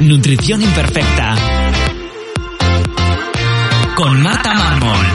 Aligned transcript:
Nutrición 0.00 0.60
imperfecta. 0.60 1.34
Con 3.96 4.22
Marta 4.22 4.52
Mármol. 4.52 5.06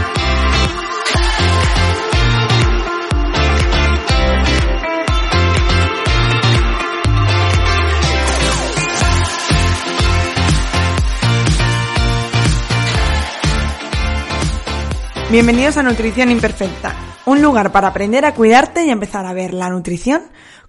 Bienvenidos 15.30 15.78
a 15.78 15.84
Nutrición 15.84 16.32
Imperfecta, 16.32 16.96
un 17.26 17.42
lugar 17.42 17.72
para 17.72 17.90
aprender 17.90 18.26
a 18.26 18.34
cuidarte 18.34 18.84
y 18.84 18.90
empezar 18.90 19.28
a 19.28 19.34
ver 19.34 19.54
la 19.54 19.70
nutrición 19.70 20.24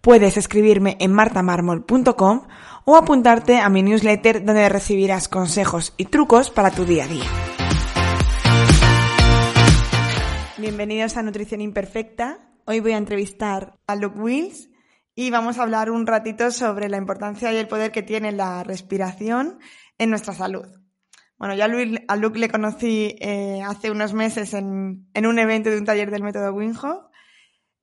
puedes 0.00 0.36
escribirme 0.36 0.96
en 1.00 1.12
martamarmol.com 1.12 2.46
o 2.84 2.96
apuntarte 2.96 3.58
a 3.58 3.68
mi 3.68 3.82
newsletter 3.82 4.44
donde 4.44 4.68
recibirás 4.68 5.28
consejos 5.28 5.92
y 5.96 6.06
trucos 6.06 6.50
para 6.50 6.70
tu 6.70 6.84
día 6.84 7.04
a 7.04 7.08
día. 7.08 7.26
Bienvenidos 10.56 11.16
a 11.16 11.22
Nutrición 11.22 11.60
Imperfecta. 11.60 12.38
Hoy 12.64 12.80
voy 12.80 12.92
a 12.92 12.98
entrevistar 12.98 13.78
a 13.86 13.94
Luke 13.94 14.18
Wills 14.18 14.70
y 15.14 15.30
vamos 15.30 15.58
a 15.58 15.62
hablar 15.62 15.90
un 15.90 16.06
ratito 16.06 16.50
sobre 16.50 16.88
la 16.88 16.96
importancia 16.96 17.52
y 17.52 17.56
el 17.56 17.68
poder 17.68 17.92
que 17.92 18.02
tiene 18.02 18.32
la 18.32 18.62
respiración 18.64 19.58
en 19.98 20.10
nuestra 20.10 20.34
salud. 20.34 20.66
Bueno, 21.38 21.54
ya 21.54 21.66
a 22.08 22.16
Luke 22.16 22.38
le 22.38 22.48
conocí 22.48 23.16
eh, 23.20 23.62
hace 23.64 23.90
unos 23.90 24.12
meses 24.12 24.54
en, 24.54 25.08
en, 25.14 25.26
un 25.26 25.38
evento 25.38 25.70
de 25.70 25.78
un 25.78 25.84
taller 25.84 26.10
del 26.10 26.22
método 26.22 26.52
Winhoff. 26.52 27.07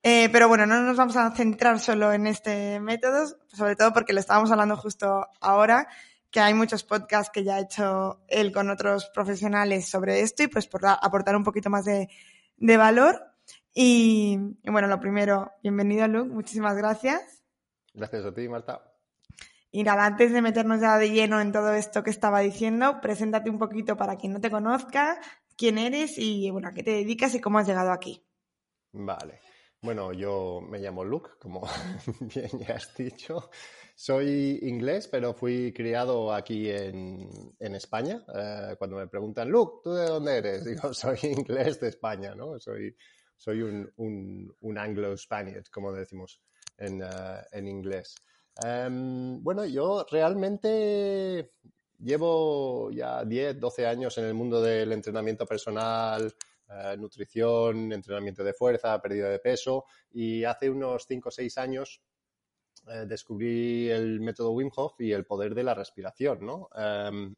Eh, 0.08 0.28
pero 0.30 0.46
bueno, 0.46 0.66
no 0.66 0.82
nos 0.82 0.96
vamos 0.96 1.16
a 1.16 1.32
centrar 1.32 1.80
solo 1.80 2.12
en 2.12 2.28
este 2.28 2.78
método, 2.78 3.26
sobre 3.48 3.74
todo 3.74 3.92
porque 3.92 4.12
lo 4.12 4.20
estábamos 4.20 4.52
hablando 4.52 4.76
justo 4.76 5.26
ahora, 5.40 5.88
que 6.30 6.38
hay 6.38 6.54
muchos 6.54 6.84
podcasts 6.84 7.32
que 7.34 7.42
ya 7.42 7.56
ha 7.56 7.60
hecho 7.62 8.20
él 8.28 8.52
con 8.52 8.70
otros 8.70 9.10
profesionales 9.12 9.88
sobre 9.88 10.20
esto 10.20 10.44
y 10.44 10.46
pues 10.46 10.68
por 10.68 10.86
aportar 10.86 11.34
un 11.34 11.42
poquito 11.42 11.70
más 11.70 11.86
de, 11.86 12.08
de 12.56 12.76
valor. 12.76 13.20
Y, 13.74 14.38
y, 14.62 14.70
bueno, 14.70 14.86
lo 14.86 15.00
primero, 15.00 15.50
bienvenido 15.60 16.06
Luke, 16.06 16.32
muchísimas 16.32 16.76
gracias. 16.76 17.42
Gracias 17.92 18.24
a 18.26 18.32
ti, 18.32 18.48
Marta. 18.48 18.80
Y 19.72 19.82
nada, 19.82 20.06
antes 20.06 20.32
de 20.32 20.40
meternos 20.40 20.80
ya 20.80 20.98
de 20.98 21.10
lleno 21.10 21.40
en 21.40 21.50
todo 21.50 21.72
esto 21.72 22.04
que 22.04 22.10
estaba 22.10 22.38
diciendo, 22.38 23.00
preséntate 23.00 23.50
un 23.50 23.58
poquito 23.58 23.96
para 23.96 24.14
quien 24.14 24.34
no 24.34 24.40
te 24.40 24.52
conozca, 24.52 25.18
quién 25.56 25.78
eres 25.78 26.16
y 26.16 26.48
bueno, 26.52 26.68
a 26.68 26.72
qué 26.72 26.84
te 26.84 26.92
dedicas 26.92 27.34
y 27.34 27.40
cómo 27.40 27.58
has 27.58 27.66
llegado 27.66 27.90
aquí. 27.90 28.24
Vale. 28.92 29.40
Bueno, 29.82 30.12
yo 30.12 30.60
me 30.60 30.78
llamo 30.78 31.04
Luke, 31.04 31.30
como 31.38 31.60
bien 32.34 32.50
ya 32.58 32.74
has 32.74 32.94
dicho. 32.96 33.50
Soy 33.94 34.58
inglés, 34.62 35.08
pero 35.08 35.32
fui 35.32 35.72
criado 35.72 36.32
aquí 36.32 36.70
en, 36.70 37.28
en 37.58 37.74
España. 37.74 38.24
Eh, 38.34 38.74
cuando 38.78 38.96
me 38.96 39.06
preguntan, 39.06 39.48
Luke, 39.48 39.80
¿tú 39.84 39.92
de 39.92 40.06
dónde 40.06 40.36
eres? 40.38 40.64
Digo, 40.66 40.92
soy 40.92 41.18
inglés 41.22 41.80
de 41.80 41.88
España, 41.88 42.34
¿no? 42.34 42.58
Soy, 42.58 42.96
soy 43.36 43.62
un, 43.62 43.90
un, 43.96 44.54
un 44.60 44.78
Anglo-Spaniard, 44.78 45.64
como 45.70 45.92
decimos 45.92 46.40
en, 46.78 47.02
uh, 47.02 47.42
en 47.52 47.68
inglés. 47.68 48.16
Um, 48.64 49.42
bueno, 49.42 49.66
yo 49.66 50.06
realmente 50.10 51.52
llevo 51.98 52.90
ya 52.90 53.24
10, 53.24 53.60
12 53.60 53.86
años 53.86 54.16
en 54.18 54.24
el 54.24 54.34
mundo 54.34 54.60
del 54.62 54.92
entrenamiento 54.92 55.46
personal, 55.46 56.34
uh, 56.68 56.96
nutrición, 56.96 57.92
entrenamiento 57.92 58.44
de 58.44 58.54
fuerza, 58.54 59.00
pérdida 59.00 59.28
de 59.28 59.38
peso 59.38 59.84
y 60.12 60.44
hace 60.44 60.70
unos 60.70 61.06
5 61.06 61.28
o 61.28 61.32
6 61.32 61.58
años 61.58 62.02
uh, 62.86 63.06
descubrí 63.06 63.88
el 63.90 64.20
método 64.20 64.52
Wim 64.52 64.70
Hof 64.74 65.00
y 65.00 65.12
el 65.12 65.24
poder 65.24 65.54
de 65.54 65.64
la 65.64 65.74
respiración, 65.74 66.44
¿no? 66.44 66.68
Um, 66.74 67.34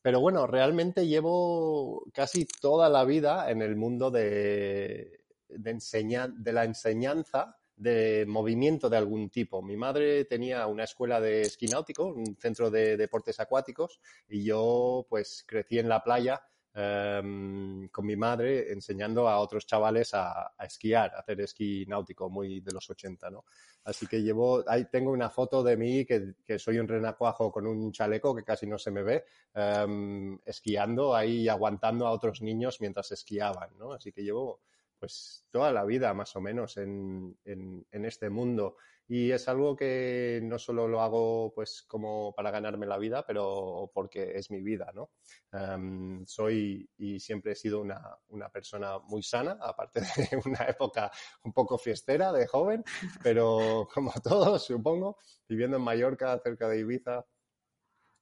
pero 0.00 0.20
bueno, 0.20 0.46
realmente 0.48 1.06
llevo 1.06 2.04
casi 2.12 2.46
toda 2.60 2.88
la 2.88 3.04
vida 3.04 3.50
en 3.50 3.62
el 3.62 3.76
mundo 3.76 4.10
de, 4.10 5.22
de, 5.48 6.30
de 6.36 6.52
la 6.52 6.64
enseñanza 6.64 7.56
de 7.76 8.24
movimiento 8.26 8.88
de 8.90 8.96
algún 8.96 9.30
tipo. 9.30 9.62
Mi 9.62 9.76
madre 9.76 10.24
tenía 10.24 10.66
una 10.66 10.84
escuela 10.84 11.20
de 11.20 11.42
esquí 11.42 11.66
náutico, 11.66 12.06
un 12.06 12.36
centro 12.36 12.70
de 12.70 12.96
deportes 12.96 13.40
acuáticos, 13.40 14.00
y 14.28 14.44
yo 14.44 15.06
pues 15.08 15.44
crecí 15.46 15.78
en 15.78 15.88
la 15.88 16.02
playa 16.02 16.42
um, 16.74 17.88
con 17.88 18.06
mi 18.06 18.16
madre 18.16 18.72
enseñando 18.72 19.28
a 19.28 19.38
otros 19.38 19.66
chavales 19.66 20.14
a, 20.14 20.52
a, 20.56 20.64
esquiar, 20.64 21.14
a 21.14 21.20
hacer 21.20 21.40
esquí 21.40 21.84
náutico 21.86 22.30
muy 22.30 22.60
de 22.60 22.72
los 22.72 22.88
80, 22.88 23.30
¿no? 23.30 23.44
Así 23.84 24.06
que 24.06 24.22
llevo, 24.22 24.62
ahí 24.68 24.84
tengo 24.84 25.10
una 25.10 25.28
foto 25.28 25.62
de 25.62 25.76
mí 25.76 26.04
que, 26.04 26.34
que 26.44 26.58
soy 26.58 26.78
un 26.78 26.86
renacuajo 26.86 27.50
con 27.50 27.66
un 27.66 27.90
chaleco 27.90 28.34
que 28.34 28.44
casi 28.44 28.66
no 28.66 28.78
se 28.78 28.90
me 28.90 29.02
ve, 29.02 29.24
um, 29.54 30.38
esquiando 30.44 31.14
ahí 31.14 31.48
aguantando 31.48 32.06
a 32.06 32.12
otros 32.12 32.42
niños 32.42 32.80
mientras 32.80 33.10
esquiaban, 33.10 33.70
¿no? 33.78 33.92
Así 33.92 34.12
que 34.12 34.22
llevo 34.22 34.60
pues 35.02 35.44
toda 35.50 35.72
la 35.72 35.84
vida 35.84 36.14
más 36.14 36.36
o 36.36 36.40
menos 36.40 36.76
en, 36.76 37.36
en, 37.44 37.84
en, 37.90 38.04
este 38.04 38.30
mundo. 38.30 38.76
Y 39.14 39.30
es 39.30 39.46
algo 39.46 39.76
que 39.76 40.40
no 40.42 40.58
solo 40.58 40.88
lo 40.88 41.02
hago 41.02 41.52
pues 41.54 41.82
como 41.82 42.32
para 42.34 42.50
ganarme 42.50 42.86
la 42.86 42.96
vida, 42.96 43.26
pero 43.26 43.90
porque 43.92 44.38
es 44.38 44.50
mi 44.50 44.62
vida, 44.62 44.90
¿no? 44.94 45.10
Um, 45.52 46.24
soy 46.24 46.88
y 46.96 47.20
siempre 47.20 47.52
he 47.52 47.54
sido 47.54 47.82
una, 47.82 48.00
una, 48.28 48.48
persona 48.48 49.00
muy 49.00 49.22
sana, 49.22 49.58
aparte 49.60 50.00
de 50.00 50.06
una 50.46 50.64
época 50.64 51.10
un 51.44 51.52
poco 51.52 51.76
fiestera 51.76 52.32
de 52.32 52.46
joven, 52.46 52.82
pero 53.22 53.86
como 53.92 54.14
todos, 54.24 54.64
supongo, 54.64 55.18
viviendo 55.46 55.76
en 55.76 55.82
Mallorca, 55.82 56.38
cerca 56.38 56.66
de 56.70 56.78
Ibiza, 56.78 57.26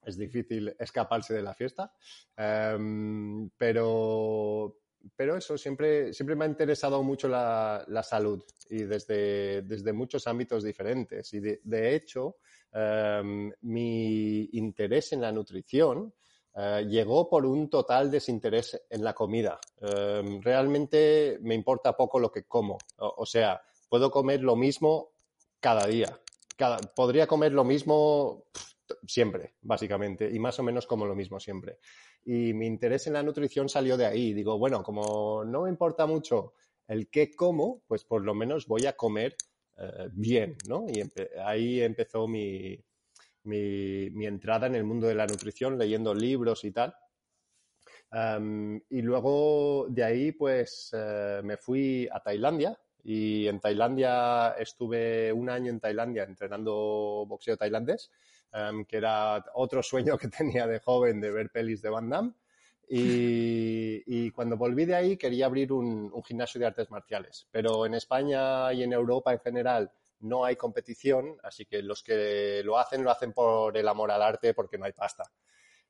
es 0.03 0.19
difícil 0.19 0.75
escaparse 0.77 1.35
de 1.35 1.43
la 1.43 1.55
fiesta. 1.55 1.93
Um, 2.37 3.49
pero, 3.51 4.77
pero 5.17 5.37
eso, 5.37 5.57
siempre, 5.57 6.13
siempre 6.13 6.37
me 6.37 6.45
ha 6.45 6.49
interesado 6.49 7.03
mucho 7.03 7.29
la, 7.29 7.85
la 7.89 8.03
salud 8.03 8.43
y 8.69 8.85
desde, 8.85 9.63
desde, 9.63 9.93
muchos 9.93 10.27
ámbitos 10.27 10.63
diferentes. 10.63 11.33
Y 11.33 11.41
de, 11.41 11.95
hecho, 11.95 12.37
um, 12.73 13.51
mi 13.63 14.49
interés 14.53 15.13
en 15.13 15.23
la 15.23 15.33
nutrición 15.33 16.13
uh, 16.55 16.81
llegó 16.81 17.29
por 17.29 17.47
un 17.47 17.69
total 17.69 18.11
desinterés 18.11 18.81
en 18.89 19.03
la 19.03 19.15
comida. 19.15 19.59
Um, 19.81 20.41
realmente 20.41 21.39
me 21.43 21.55
importa 21.55 21.97
poco 21.97 22.19
lo 22.19 22.31
que 22.31 22.45
como. 22.45 22.79
O, 22.99 23.27
sea, 23.27 23.61
puedo 23.89 24.11
comer 24.11 24.43
lo 24.43 24.57
mismo 24.57 25.13
cada 25.59 25.87
día. 25.87 26.19
Podría 26.95 27.27
comer 27.27 27.53
lo 27.53 27.65
mismo 27.65 28.45
siempre, 29.07 29.55
básicamente, 29.63 30.31
y 30.31 30.39
más 30.39 30.59
o 30.59 30.63
menos 30.63 30.87
como 30.87 31.07
lo 31.07 31.15
mismo 31.15 31.41
siempre. 31.41 31.79
Y 32.25 32.53
mi 32.53 32.67
interés 32.67 33.07
en 33.07 33.15
la 33.15 33.23
nutrición 33.23 33.69
salió 33.69 33.97
de 33.97 34.07
ahí. 34.07 34.33
Digo, 34.33 34.59
bueno, 34.59 34.83
como 34.83 35.45
no 35.45 35.63
me 35.63 35.71
importa 35.71 36.07
mucho 36.07 36.55
el 36.89 37.09
qué 37.09 37.31
como, 37.31 37.83
pues 37.87 38.05
por 38.05 38.23
lo 38.23 38.35
menos 38.35 38.67
voy 38.67 38.87
a 38.87 38.97
comer 38.97 39.37
eh, 39.79 40.09
bien, 40.13 40.57
¿no? 40.69 40.87
Y 40.89 41.03
ahí 41.39 41.81
empezó 41.81 42.27
mi, 42.27 42.79
mi, 43.45 44.27
entrada 44.27 44.67
en 44.67 44.75
el 44.75 44.85
mundo 44.85 45.07
de 45.07 45.15
la 45.15 45.27
nutrición, 45.27 45.79
leyendo 45.79 46.15
libros 46.15 46.65
y 46.65 46.73
tal. 46.73 46.95
Y 48.91 49.03
luego 49.03 49.87
de 49.89 50.05
ahí, 50.05 50.33
pues 50.33 50.91
uh, 50.93 51.45
me 51.45 51.57
fui 51.57 52.09
a 52.11 52.21
Tailandia. 52.21 52.79
Y 53.03 53.47
en 53.47 53.61
Tailandia 53.61 54.51
estuve 54.59 55.33
un 55.33 55.49
año 55.49 55.71
en 55.71 55.81
Tailandia 55.81 56.25
entrenando 56.25 57.25
boxeo 57.27 57.57
tailandés. 57.57 58.11
Que 58.89 58.97
era 58.97 59.45
otro 59.55 59.83
sueño 59.83 60.19
que 60.19 60.29
tenía 60.29 60.67
de 60.67 60.81
joven 60.81 61.21
de 61.21 61.31
ver 61.31 61.51
pelis 61.51 61.83
de 61.83 61.91
Van 61.91 62.09
Damme. 62.09 62.33
Y, 62.93 64.33
cuando 64.33 64.57
volví 64.57 64.85
de 64.85 64.97
ahí 64.97 65.17
quería 65.17 65.47
abrir 65.47 65.73
un, 65.73 66.13
gimnasio 66.25 66.59
de 66.59 66.67
artes 66.67 66.91
marciales. 66.91 67.47
Pero 67.51 67.87
en 67.87 67.95
España 67.95 68.73
y 68.73 68.83
en 68.83 68.93
Europa 68.93 69.33
en 69.33 69.39
general 69.39 69.93
no 70.21 70.45
hay 70.45 70.57
competición, 70.57 71.37
así 71.45 71.67
que 71.67 71.83
los 71.83 72.03
que 72.03 72.63
lo 72.65 72.79
hacen 72.79 73.05
lo 73.05 73.11
hacen 73.11 73.33
por 73.33 73.77
el 73.77 73.87
amor 73.87 74.11
al 74.11 74.23
arte 74.23 74.55
porque 74.55 74.77
no 74.77 74.87
hay 74.87 74.93
pasta. 74.93 75.23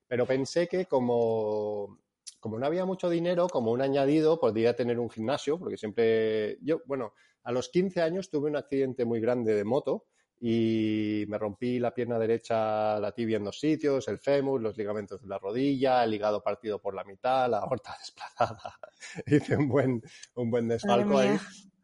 Pero 0.06 0.26
pensé 0.26 0.68
que 0.68 0.84
como, 0.84 2.00
como 2.38 2.58
no 2.58 2.66
había 2.66 2.84
mucho 2.84 3.08
dinero, 3.08 3.48
como 3.48 3.72
un 3.72 3.80
añadido, 3.80 4.38
podría 4.38 4.76
tener 4.76 4.98
un 4.98 5.08
gimnasio, 5.08 5.58
porque 5.58 5.78
siempre 5.78 6.58
yo, 6.60 6.82
bueno, 6.84 7.14
a 7.44 7.52
los 7.52 7.70
15 7.70 8.02
años 8.02 8.28
tuve 8.28 8.50
un 8.50 8.56
accidente 8.56 9.06
muy 9.06 9.20
grande 9.20 9.54
de 9.54 9.64
moto 9.64 10.04
y 10.42 11.26
me 11.28 11.36
rompí 11.36 11.78
la 11.78 11.92
pierna 11.92 12.18
derecha, 12.18 12.98
la 12.98 13.12
tibia 13.12 13.36
en 13.36 13.44
dos 13.44 13.60
sitios, 13.60 14.08
el 14.08 14.18
fémur, 14.18 14.60
los 14.60 14.76
ligamentos 14.78 15.20
de 15.20 15.28
la 15.28 15.38
rodilla, 15.38 16.02
el 16.02 16.14
hígado 16.14 16.42
partido 16.42 16.80
por 16.80 16.94
la 16.94 17.04
mitad, 17.04 17.50
la 17.50 17.58
aorta 17.58 17.94
desplazada. 18.00 18.78
Hice 19.26 19.56
un 19.56 19.68
buen, 19.68 20.02
un 20.34 20.50
buen 20.50 20.66
desfalco 20.66 21.18
ahí. 21.18 21.36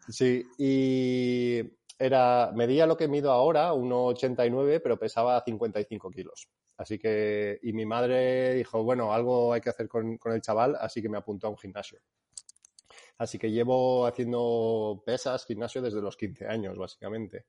Sí, 0.08 0.42
y 0.56 1.60
era, 1.98 2.50
medía 2.54 2.86
lo 2.86 2.96
que 2.96 3.08
mido 3.08 3.30
ahora, 3.30 3.74
1,89, 3.74 4.80
pero 4.82 4.98
pesaba 4.98 5.42
55 5.44 6.10
kilos. 6.10 6.48
Así 6.78 6.98
que, 6.98 7.58
y 7.62 7.74
mi 7.74 7.84
madre 7.84 8.54
dijo, 8.54 8.82
bueno, 8.82 9.12
algo 9.12 9.52
hay 9.52 9.60
que 9.60 9.70
hacer 9.70 9.86
con, 9.86 10.16
con 10.16 10.32
el 10.32 10.40
chaval, 10.40 10.76
así 10.80 11.02
que 11.02 11.10
me 11.10 11.18
apuntó 11.18 11.48
a 11.48 11.50
un 11.50 11.58
gimnasio. 11.58 12.00
Así 13.18 13.38
que 13.38 13.50
llevo 13.50 14.06
haciendo 14.06 15.02
pesas, 15.04 15.44
gimnasio 15.44 15.82
desde 15.82 16.00
los 16.00 16.16
15 16.16 16.46
años, 16.46 16.76
básicamente 16.76 17.46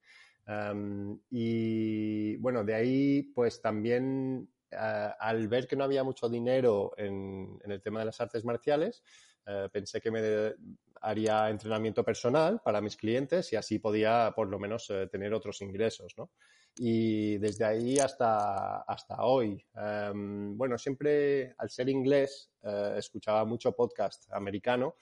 y 1.29 2.37
bueno, 2.37 2.63
de 2.63 2.73
ahí 2.73 3.23
pues 3.35 3.61
también 3.61 4.49
ah, 4.71 5.15
al 5.19 5.47
ver 5.47 5.67
que 5.67 5.75
no 5.75 5.83
había 5.83 6.03
mucho 6.03 6.29
dinero 6.29 6.93
en, 6.97 7.59
el 7.65 7.81
tema 7.81 7.99
de 7.99 8.05
las 8.05 8.21
artes 8.21 8.45
marciales, 8.45 9.03
eh, 9.45 9.69
pensé 9.71 9.99
que 9.99 10.11
me 10.11 10.53
haría 11.01 11.49
entrenamiento 11.49 12.03
personal 12.03 12.61
para 12.63 12.81
mis 12.81 12.95
clientes 12.95 13.51
y 13.53 13.55
así 13.55 13.79
podía 13.79 14.33
por 14.35 14.47
lo 14.47 14.57
menos 14.57 14.89
eh, 14.89 15.07
tener 15.11 15.33
otros 15.33 15.61
ingresos, 15.61 16.13
¿no? 16.17 16.31
Y 16.79 17.37
desde 17.39 17.65
ahí 17.65 17.97
hasta, 17.97 18.81
hasta 18.81 19.23
hoy. 19.23 19.65
bueno, 19.73 20.77
siempre 20.77 21.55
al 21.57 21.71
ser 21.71 21.89
inglés 21.89 22.51
eh, 22.61 22.93
escuchaba 22.97 23.45
mucho 23.45 23.71
podcast 23.71 24.31
americano 24.31 24.95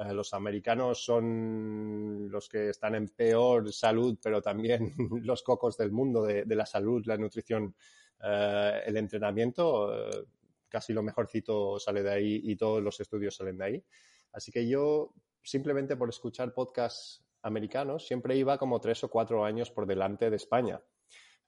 eh, 0.00 0.14
los 0.14 0.32
americanos 0.32 1.04
son 1.04 2.30
los 2.30 2.48
que 2.48 2.70
están 2.70 2.94
en 2.94 3.08
peor 3.08 3.70
salud, 3.70 4.18
pero 4.22 4.40
también 4.40 4.94
los 5.22 5.42
cocos 5.42 5.76
del 5.76 5.90
mundo 5.90 6.22
de, 6.22 6.44
la 6.46 6.64
salud, 6.64 7.04
la 7.04 7.18
nutrición, 7.18 7.74
eh, 8.22 8.80
el 8.86 8.96
entrenamiento. 8.96 10.08
Eh, 10.08 10.24
casi 10.68 10.92
lo 10.92 11.02
mejorcito 11.02 11.78
sale 11.78 12.02
de 12.02 12.10
ahí 12.10 12.40
y 12.44 12.56
todos 12.56 12.82
los 12.82 12.98
estudios 13.00 13.36
salen 13.36 13.58
de 13.58 13.64
ahí. 13.64 13.84
Así 14.32 14.50
que 14.50 14.66
yo, 14.66 15.12
simplemente 15.42 15.96
por 15.96 16.08
escuchar 16.08 16.54
podcasts 16.54 17.22
americanos, 17.42 18.06
siempre 18.06 18.36
iba 18.36 18.56
como 18.56 18.80
tres 18.80 19.04
o 19.04 19.10
cuatro 19.10 19.44
años 19.44 19.70
por 19.70 19.86
delante 19.86 20.30
de 20.30 20.36
España. 20.36 20.80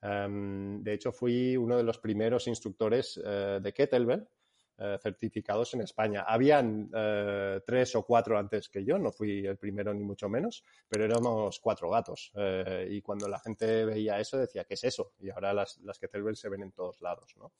Em, 0.01 0.83
de 0.83 0.93
hecho, 0.93 1.11
fui 1.11 1.55
uno 1.55 1.77
de 1.77 1.83
los 1.83 1.97
primeros 1.97 2.47
instructores 2.47 3.15
de 3.15 3.73
Kettlebell 3.73 4.27
eh, 4.75 4.97
certificados 4.99 5.75
en 5.75 5.81
España. 5.81 6.25
Habían 6.27 6.89
eh, 6.95 7.61
tres 7.63 7.95
o 7.95 8.03
cuatro 8.03 8.39
antes 8.39 8.69
que 8.69 8.83
yo, 8.83 8.97
no 8.97 9.11
fui 9.11 9.45
el 9.45 9.55
primero 9.55 9.93
ni 9.93 10.03
mucho 10.03 10.27
menos, 10.29 10.63
pero 10.89 11.05
éramos 11.05 11.59
cuatro 11.59 11.91
gatos. 11.91 12.31
Eh, 12.35 12.87
y 12.89 13.01
cuando 13.03 13.27
la 13.27 13.37
gente 13.37 13.85
veía 13.85 14.19
eso 14.19 14.39
decía, 14.39 14.63
¿qué 14.63 14.73
es 14.73 14.83
eso? 14.83 15.13
Y 15.19 15.29
ahora 15.29 15.53
las, 15.53 15.77
las 15.81 15.99
kettlebells 15.99 16.39
se 16.39 16.49
ven 16.49 16.63
en 16.63 16.71
todos 16.71 17.01
lados, 17.01 17.35
¿no? 17.37 17.53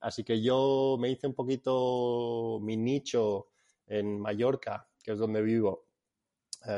así 0.00 0.22
que 0.22 0.42
yo 0.42 0.96
me 1.00 1.08
hice 1.10 1.26
un 1.26 1.34
poquito 1.34 2.58
mi 2.60 2.76
nicho 2.76 3.48
en 3.86 4.20
Mallorca, 4.20 4.86
que 5.02 5.12
es 5.12 5.18
donde 5.18 5.40
vivo, 5.40 5.86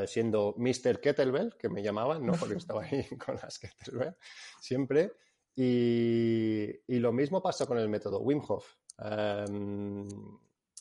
siendo 0.05 0.53
Mr. 0.57 1.01
Kettlebell, 1.01 1.57
que 1.57 1.67
me 1.67 1.83
llamaban, 1.83 2.25
¿no? 2.25 2.31
Porque 2.33 2.55
estaba 2.55 2.83
ahí 2.83 3.05
con 3.25 3.35
las 3.35 3.59
kettlebell 3.59 4.15
siempre. 4.61 5.11
Y, 5.55 6.69
y, 6.87 6.99
lo 6.99 7.11
mismo 7.11 7.41
pasó 7.41 7.67
con 7.67 7.77
el 7.77 7.89
método 7.89 8.21
Wim 8.21 8.41
Hof. 8.47 8.77
Em, 9.03 10.07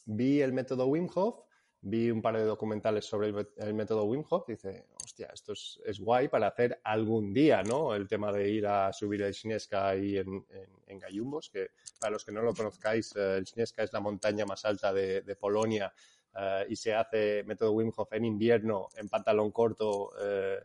vi 0.06 0.42
el 0.42 0.52
método 0.52 0.86
Wim 0.86 1.08
Hof, 1.14 1.46
vi 1.82 2.10
un 2.10 2.20
par 2.20 2.36
de 2.36 2.44
documentales 2.44 3.06
sobre 3.06 3.28
el, 3.28 3.74
método 3.74 4.04
Wim 4.04 4.24
Hof 4.28 4.46
dice, 4.46 4.86
hostia, 5.02 5.30
esto 5.32 5.52
es, 5.52 5.80
es, 5.86 5.98
guay 5.98 6.28
para 6.28 6.48
hacer 6.48 6.80
algún 6.84 7.32
día, 7.32 7.62
¿no? 7.62 7.94
El 7.94 8.06
tema 8.06 8.30
de 8.32 8.50
ir 8.50 8.66
a 8.66 8.92
subir 8.92 9.22
el 9.22 9.32
Xnieska 9.32 9.88
ahí 9.88 10.18
en, 10.18 10.44
en, 10.86 10.98
Gallumbos, 10.98 11.48
que 11.48 11.70
para 11.98 12.12
los 12.12 12.24
que 12.24 12.32
no 12.32 12.42
lo 12.42 12.52
conozcáis, 12.52 13.16
eh, 13.16 13.38
el 13.38 13.46
Xnieska 13.46 13.82
es 13.82 13.92
la 13.92 14.00
montaña 14.00 14.44
más 14.44 14.64
alta 14.66 14.92
de, 14.92 15.36
Polonia 15.36 15.90
eh, 16.36 16.66
y 16.68 16.76
se 16.76 16.94
hace 16.94 17.42
método 17.44 17.72
Wim 17.72 17.92
Hof 17.96 18.12
en 18.12 18.26
invierno, 18.26 18.88
en 18.96 19.08
pantalón 19.08 19.50
corto, 19.50 20.12
eh, 20.20 20.58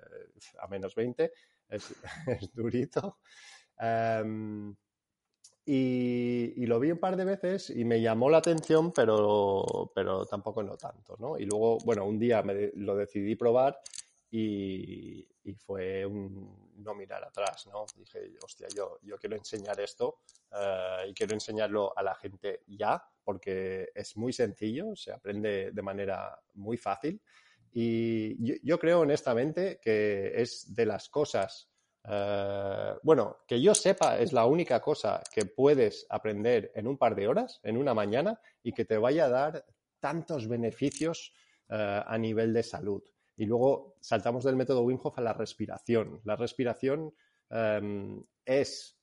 a 0.59 0.67
menos 0.67 0.93
20. 0.93 1.31
Es, 1.69 1.95
es 2.27 2.53
durito. 2.53 3.19
Um, 3.79 4.75
y, 5.67 6.65
lo 6.67 6.79
vi 6.79 6.91
un 6.91 6.99
par 6.99 7.17
de 7.17 7.25
veces 7.25 7.71
y 7.71 7.85
me 7.85 7.99
llamó 7.99 8.29
la 8.29 8.37
atención, 8.37 8.91
pero, 8.91 9.91
pero 9.95 10.25
tampoco 10.25 10.61
no 10.61 10.77
tanto, 10.77 11.15
¿no? 11.19 11.39
Y 11.39 11.45
luego, 11.45 11.79
bueno, 11.79 12.05
un 12.05 12.19
día 12.19 12.43
me, 12.43 12.71
lo 12.75 12.95
decidí 12.95 13.35
probar 13.35 13.79
y, 14.29 15.27
y, 15.43 15.53
fue 15.55 16.05
un 16.05 16.71
no 16.77 16.93
mirar 16.93 17.23
atrás, 17.23 17.67
¿no? 17.67 17.85
Dije, 17.97 18.31
hostia, 18.43 18.67
yo, 18.75 18.99
yo 19.01 19.17
quiero 19.17 19.35
enseñar 19.35 19.79
esto 19.79 20.19
uh, 20.51 21.09
y 21.09 21.13
quiero 21.15 21.33
enseñarlo 21.33 21.97
a 21.97 22.03
la 22.03 22.13
gente 22.13 22.61
ya, 22.67 23.03
porque 23.23 23.89
es 23.95 24.15
muy 24.17 24.33
sencillo, 24.33 24.95
se 24.95 25.11
aprende 25.11 25.71
de 25.71 25.81
manera 25.81 26.39
muy 26.53 26.77
fácil. 26.77 27.19
Y 27.71 28.37
yo, 28.45 28.55
yo 28.61 28.77
creo 28.77 28.99
honestamente 28.99 29.79
que 29.81 30.31
es 30.35 30.75
de 30.75 30.85
las 30.85 31.09
cosas 31.09 31.71
eh, 32.07 32.93
bueno, 33.01 33.37
que 33.47 33.61
yo 33.61 33.73
sepa 33.73 34.19
es 34.19 34.31
la 34.31 34.45
única 34.45 34.79
cosa 34.81 35.23
que 35.33 35.45
puedes 35.45 36.05
aprender 36.09 36.71
en 36.75 36.87
un 36.87 36.97
par 36.97 37.15
de 37.15 37.27
horas, 37.27 37.59
en 37.63 37.77
una 37.77 37.93
mañana, 37.93 38.39
y 38.61 38.73
que 38.73 38.85
te 38.85 38.97
vaya 38.97 39.25
a 39.25 39.29
dar 39.29 39.65
tantos 39.99 40.47
beneficios 40.47 41.33
eh, 41.69 42.01
a 42.05 42.17
nivel 42.17 42.53
de 42.53 42.63
salud. 42.63 43.03
Y 43.37 43.45
luego 43.45 43.95
saltamos 44.01 44.43
del 44.43 44.55
método 44.55 44.81
Wim 44.81 44.99
Hof 45.01 45.17
a 45.17 45.21
la 45.21 45.33
respiración. 45.33 46.21
La 46.23 46.35
respiración 46.35 47.13
em, 47.49 48.23
es, 48.45 48.97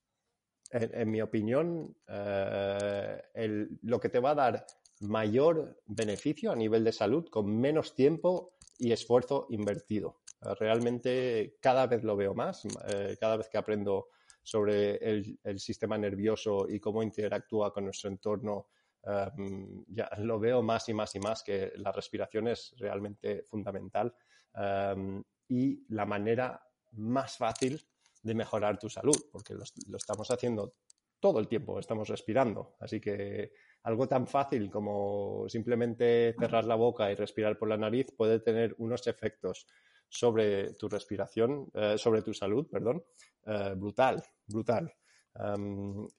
en, 0.71 1.11
mi 1.11 1.21
opinión, 1.21 1.95
eh, 2.09 3.69
lo 3.82 4.01
que 4.01 4.09
te 4.09 4.21
va 4.21 4.31
a 4.31 4.35
dar 4.35 4.67
mayor 5.01 5.82
beneficio 5.87 6.53
a 6.53 6.56
nivel 6.56 6.85
de 6.85 6.93
salud 6.93 7.29
con 7.29 7.61
menos 7.61 7.94
tiempo 7.94 8.55
y 8.79 8.93
esfuerzo 8.93 9.47
invertido. 9.51 10.21
Realmente 10.58 11.56
cada 11.61 11.87
vez 11.87 12.03
lo 12.03 12.17
veo 12.17 12.34
más, 12.34 12.65
eh, 12.89 13.17
cada 13.20 13.37
vez 13.37 13.49
que 13.49 13.58
aprendo 13.58 14.08
sobre 14.43 14.96
el, 14.96 15.58
sistema 15.58 15.96
nervioso 15.96 16.67
y 16.69 16.81
cómo 16.81 17.03
interactúa 17.03 17.72
con 17.72 17.84
nuestro 17.84 18.11
entorno, 18.11 18.67
em, 19.05 19.84
ya 19.89 20.11
lo 20.19 20.41
veo 20.41 20.63
más 20.63 20.89
y 20.89 20.94
más 20.94 21.15
y 21.15 21.20
más 21.20 21.43
que 21.43 21.72
la 21.77 21.93
respiración 21.93 22.49
es 22.49 22.75
realmente 22.79 23.44
fundamental 23.49 24.13
em, 24.55 25.22
y 25.49 25.84
la 25.94 26.06
manera 26.06 26.61
más 26.93 27.37
fácil 27.37 27.81
de 28.22 28.34
mejorar 28.34 28.79
tu 28.79 28.89
salud, 28.89 29.17
porque 29.31 29.55
lo, 29.55 29.96
estamos 29.96 30.31
haciendo 30.31 30.75
todo 31.20 31.39
el 31.39 31.49
tiempo, 31.49 31.79
estamos 31.79 32.08
respirando. 32.08 32.77
Así 32.81 33.01
que 33.01 33.53
algo 33.84 34.08
tan 34.08 34.27
fácil 34.27 34.70
como 34.70 35.49
simplemente 35.49 36.34
cerrar 36.39 36.65
la 36.65 36.75
boca 36.75 37.11
y 37.11 37.15
respirar 37.15 37.58
por 37.58 37.69
la 37.69 37.77
nariz 37.77 38.13
puede 38.17 38.41
tener 38.41 38.75
unos 38.79 39.06
efectos 39.06 39.67
sobre 40.13 40.75
tu 40.75 40.89
respiración, 40.91 41.71
eh, 41.73 41.97
sobre 41.97 42.21
tu 42.21 42.35
salud, 42.35 42.67
perdón, 42.71 43.03
eh, 43.47 43.73
brutal, 43.75 44.23
brutal. 44.47 44.93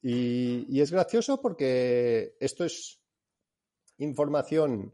y, 0.01 0.81
es 0.81 0.91
gracioso 0.91 1.39
porque 1.39 2.35
esto 2.39 2.65
es 2.65 2.99
información 3.99 4.91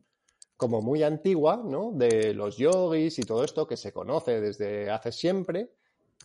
como 0.57 0.81
muy 0.81 1.03
antigua, 1.03 1.63
¿no? 1.63 1.93
De 1.93 2.33
los 2.33 2.57
yogis 2.57 3.17
y 3.17 3.23
todo 3.23 3.45
esto 3.45 3.65
que 3.65 3.77
se 3.77 3.93
conoce 3.93 4.41
desde 4.41 4.89
hace 4.89 5.13
siempre, 5.13 5.71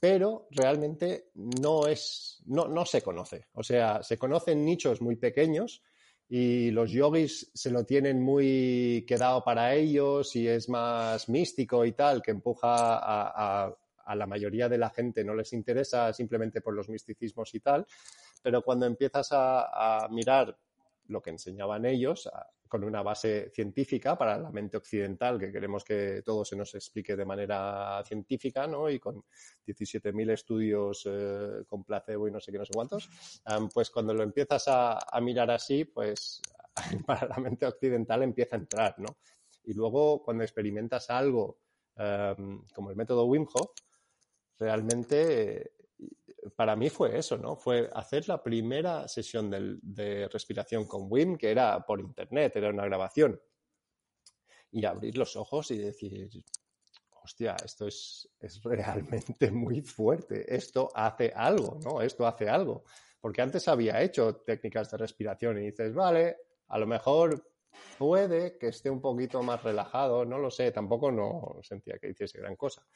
pero 0.01 0.49
realmente 0.51 1.31
no 1.35 1.87
es, 1.87 2.43
no, 2.47 2.67
no 2.67 2.85
se 2.85 3.01
conoce. 3.01 3.47
O 3.53 3.63
sea, 3.63 4.03
se 4.03 4.19
conocen 4.19 4.65
nichos 4.65 5.01
muy 5.01 5.15
pequeños 5.15 5.81
y 6.29 6.71
los 6.71 6.91
yogis 6.91 7.51
se 7.55 7.71
lo 7.71 7.85
tienen 7.85 8.23
muy 8.23 9.05
quedado 9.07 9.45
para 9.45 9.75
ellos 9.75 10.35
y 10.37 10.49
es 10.49 10.69
más 10.69 11.29
místico 11.29 11.85
y 11.85 11.93
tal, 11.93 12.23
que 12.23 12.31
empuja 12.31 12.75
a, 12.77 13.77
la 14.15 14.27
mayoría 14.27 14.69
de 14.69 14.79
la 14.79 14.91
gente, 14.91 15.25
no 15.25 15.35
les 15.35 15.53
interesa 15.53 16.13
simplemente 16.13 16.61
por 16.61 16.75
los 16.75 16.89
misticismos 16.89 17.55
y 17.55 17.61
tal, 17.61 17.87
pero 18.43 18.63
cuando 18.63 18.87
empiezas 18.87 19.29
a, 19.31 20.07
mirar 20.11 20.57
lo 21.09 21.23
que 21.23 21.31
enseñaban 21.31 21.85
ellos, 21.87 22.29
con 22.69 22.83
una 22.85 23.03
base 23.03 23.51
científica 23.51 24.17
para 24.17 24.39
la 24.39 24.51
mente 24.51 24.77
occidental, 24.77 25.39
que 25.39 25.53
queremos 25.53 25.85
que 25.85 26.23
todo 26.25 26.45
se 26.45 26.57
nos 26.57 26.75
explique 26.75 27.15
de 27.15 27.25
manera 27.25 28.03
científica, 28.05 28.67
¿no? 28.67 28.89
Y 28.91 28.99
con 28.99 29.23
17.000 29.67 30.31
estudios 30.31 31.07
eh, 31.07 31.65
con 31.67 31.85
placebo 31.85 32.27
y 32.27 32.31
no 32.31 32.41
sé 32.41 32.53
qué, 32.53 32.59
no 32.59 32.65
sé 32.65 32.73
cuántos, 32.75 33.09
pues 33.73 33.91
cuando 33.91 34.15
lo 34.15 34.23
empiezas 34.23 34.65
a, 34.69 34.99
mirar 35.21 35.51
así, 35.51 35.85
pues 35.85 36.41
para 37.07 37.29
la 37.29 37.37
mente 37.37 37.67
occidental 37.67 38.23
empieza 38.23 38.57
a 38.57 38.59
entrar, 38.59 38.95
¿no? 38.99 39.19
Y 39.65 39.75
luego 39.75 40.23
cuando 40.23 40.43
experimentas 40.43 41.11
algo 41.11 41.59
como 41.95 42.91
el 42.91 42.97
método 42.97 43.27
Wim 43.27 43.47
Hof, 43.55 43.71
realmente 44.59 45.74
para 46.51 46.77
mí 46.77 46.91
fue 46.91 47.19
eso, 47.19 47.39
¿no? 47.39 47.57
Fue 47.57 47.91
hacer 47.95 48.29
la 48.29 48.43
primera 48.43 49.09
sesión 49.09 49.51
de, 49.51 50.29
respiración 50.29 50.87
con 50.87 51.07
Wim, 51.11 51.37
que 51.37 51.51
era 51.51 51.85
por 51.85 52.01
internet, 52.01 52.57
era 52.57 52.71
una 52.71 52.85
grabación. 52.85 53.41
Y 54.71 54.85
abrir 54.85 55.17
los 55.17 55.37
ojos 55.37 55.71
y 55.71 55.79
decir, 55.79 56.29
hostia, 57.23 57.57
esto 57.65 57.87
es, 57.87 58.29
es 58.41 58.63
realmente 58.63 59.51
muy 59.51 59.81
fuerte, 59.81 60.55
esto 60.55 60.91
hace 60.95 61.33
algo, 61.35 61.79
¿no? 61.83 62.03
Esto 62.03 62.27
hace 62.27 62.49
algo. 62.49 62.85
Porque 63.21 63.41
antes 63.41 63.67
había 63.69 64.03
hecho 64.03 64.37
técnicas 64.37 64.91
de 64.91 64.99
respiración 64.99 65.59
y 65.59 65.67
dices, 65.67 65.95
vale, 65.95 66.37
a 66.69 66.79
lo 66.79 66.87
mejor 66.87 67.55
puede 67.99 68.59
que 68.59 68.69
esté 68.69 68.91
un 68.91 69.01
poquito 69.01 69.43
más 69.43 69.63
relajado, 69.63 70.25
no 70.25 70.39
lo 70.39 70.51
sé, 70.51 70.71
tampoco 70.73 71.11
no 71.11 71.59
sentía 71.63 71.99
que 71.99 72.11
hiciese 72.11 72.39
gran 72.39 72.57
cosa. 72.57 72.87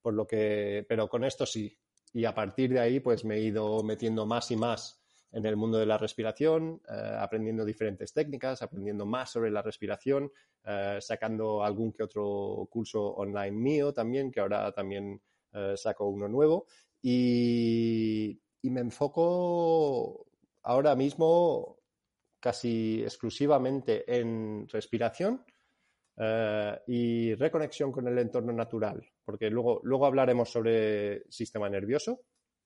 Por 0.00 0.14
lo 0.14 0.26
que, 0.26 0.84
pero 0.88 1.08
con 1.08 1.24
esto 1.24 1.44
sí, 1.46 1.76
y 2.14 2.24
a 2.24 2.34
partir 2.34 2.72
de 2.72 2.80
ahí 2.80 3.00
pues 3.00 3.24
me 3.24 3.36
he 3.36 3.40
ido 3.40 3.82
metiendo 3.82 4.24
más 4.24 4.50
y 4.52 4.56
más 4.56 5.04
en 5.32 5.44
el 5.46 5.56
mundo 5.56 5.78
de 5.78 5.86
la 5.86 5.98
respiración, 5.98 6.80
eh, 6.88 7.16
aprendiendo 7.18 7.64
diferentes 7.64 8.12
técnicas, 8.12 8.62
aprendiendo 8.62 9.04
más 9.04 9.32
sobre 9.32 9.50
la 9.50 9.62
respiración, 9.62 10.30
eh, 10.64 10.98
sacando 11.00 11.64
algún 11.64 11.92
que 11.92 12.04
otro 12.04 12.68
curso 12.70 13.02
online 13.16 13.50
mío 13.50 13.92
también, 13.92 14.30
que 14.30 14.38
ahora 14.38 14.70
también 14.70 15.20
eh, 15.52 15.74
saco 15.76 16.06
uno 16.06 16.28
nuevo. 16.28 16.66
Y, 17.02 18.40
y, 18.62 18.70
me 18.70 18.80
enfoco 18.80 20.24
ahora 20.62 20.94
mismo 20.94 21.78
casi 22.38 23.02
exclusivamente 23.02 24.04
en 24.06 24.68
respiración 24.68 25.44
eh, 26.16 26.78
y 26.86 27.34
reconexión 27.34 27.90
con 27.90 28.06
el 28.06 28.18
entorno 28.18 28.52
natural, 28.52 29.04
porque 29.24 29.50
luego, 29.50 29.80
luego 29.82 30.06
hablaremos 30.06 30.50
sobre 30.50 31.24
sistema 31.30 31.68
nervioso 31.68 32.20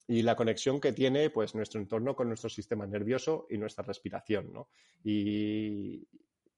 y 0.06 0.22
la 0.22 0.36
conexión 0.36 0.80
que 0.80 0.92
tiene 0.92 1.30
pues, 1.30 1.54
nuestro 1.54 1.80
entorno 1.80 2.16
con 2.16 2.28
nuestro 2.28 2.48
sistema 2.48 2.86
nervioso 2.86 3.46
y 3.50 3.58
nuestra 3.58 3.84
respiración. 3.84 4.52
¿no? 4.52 4.68
Y, 5.04 6.06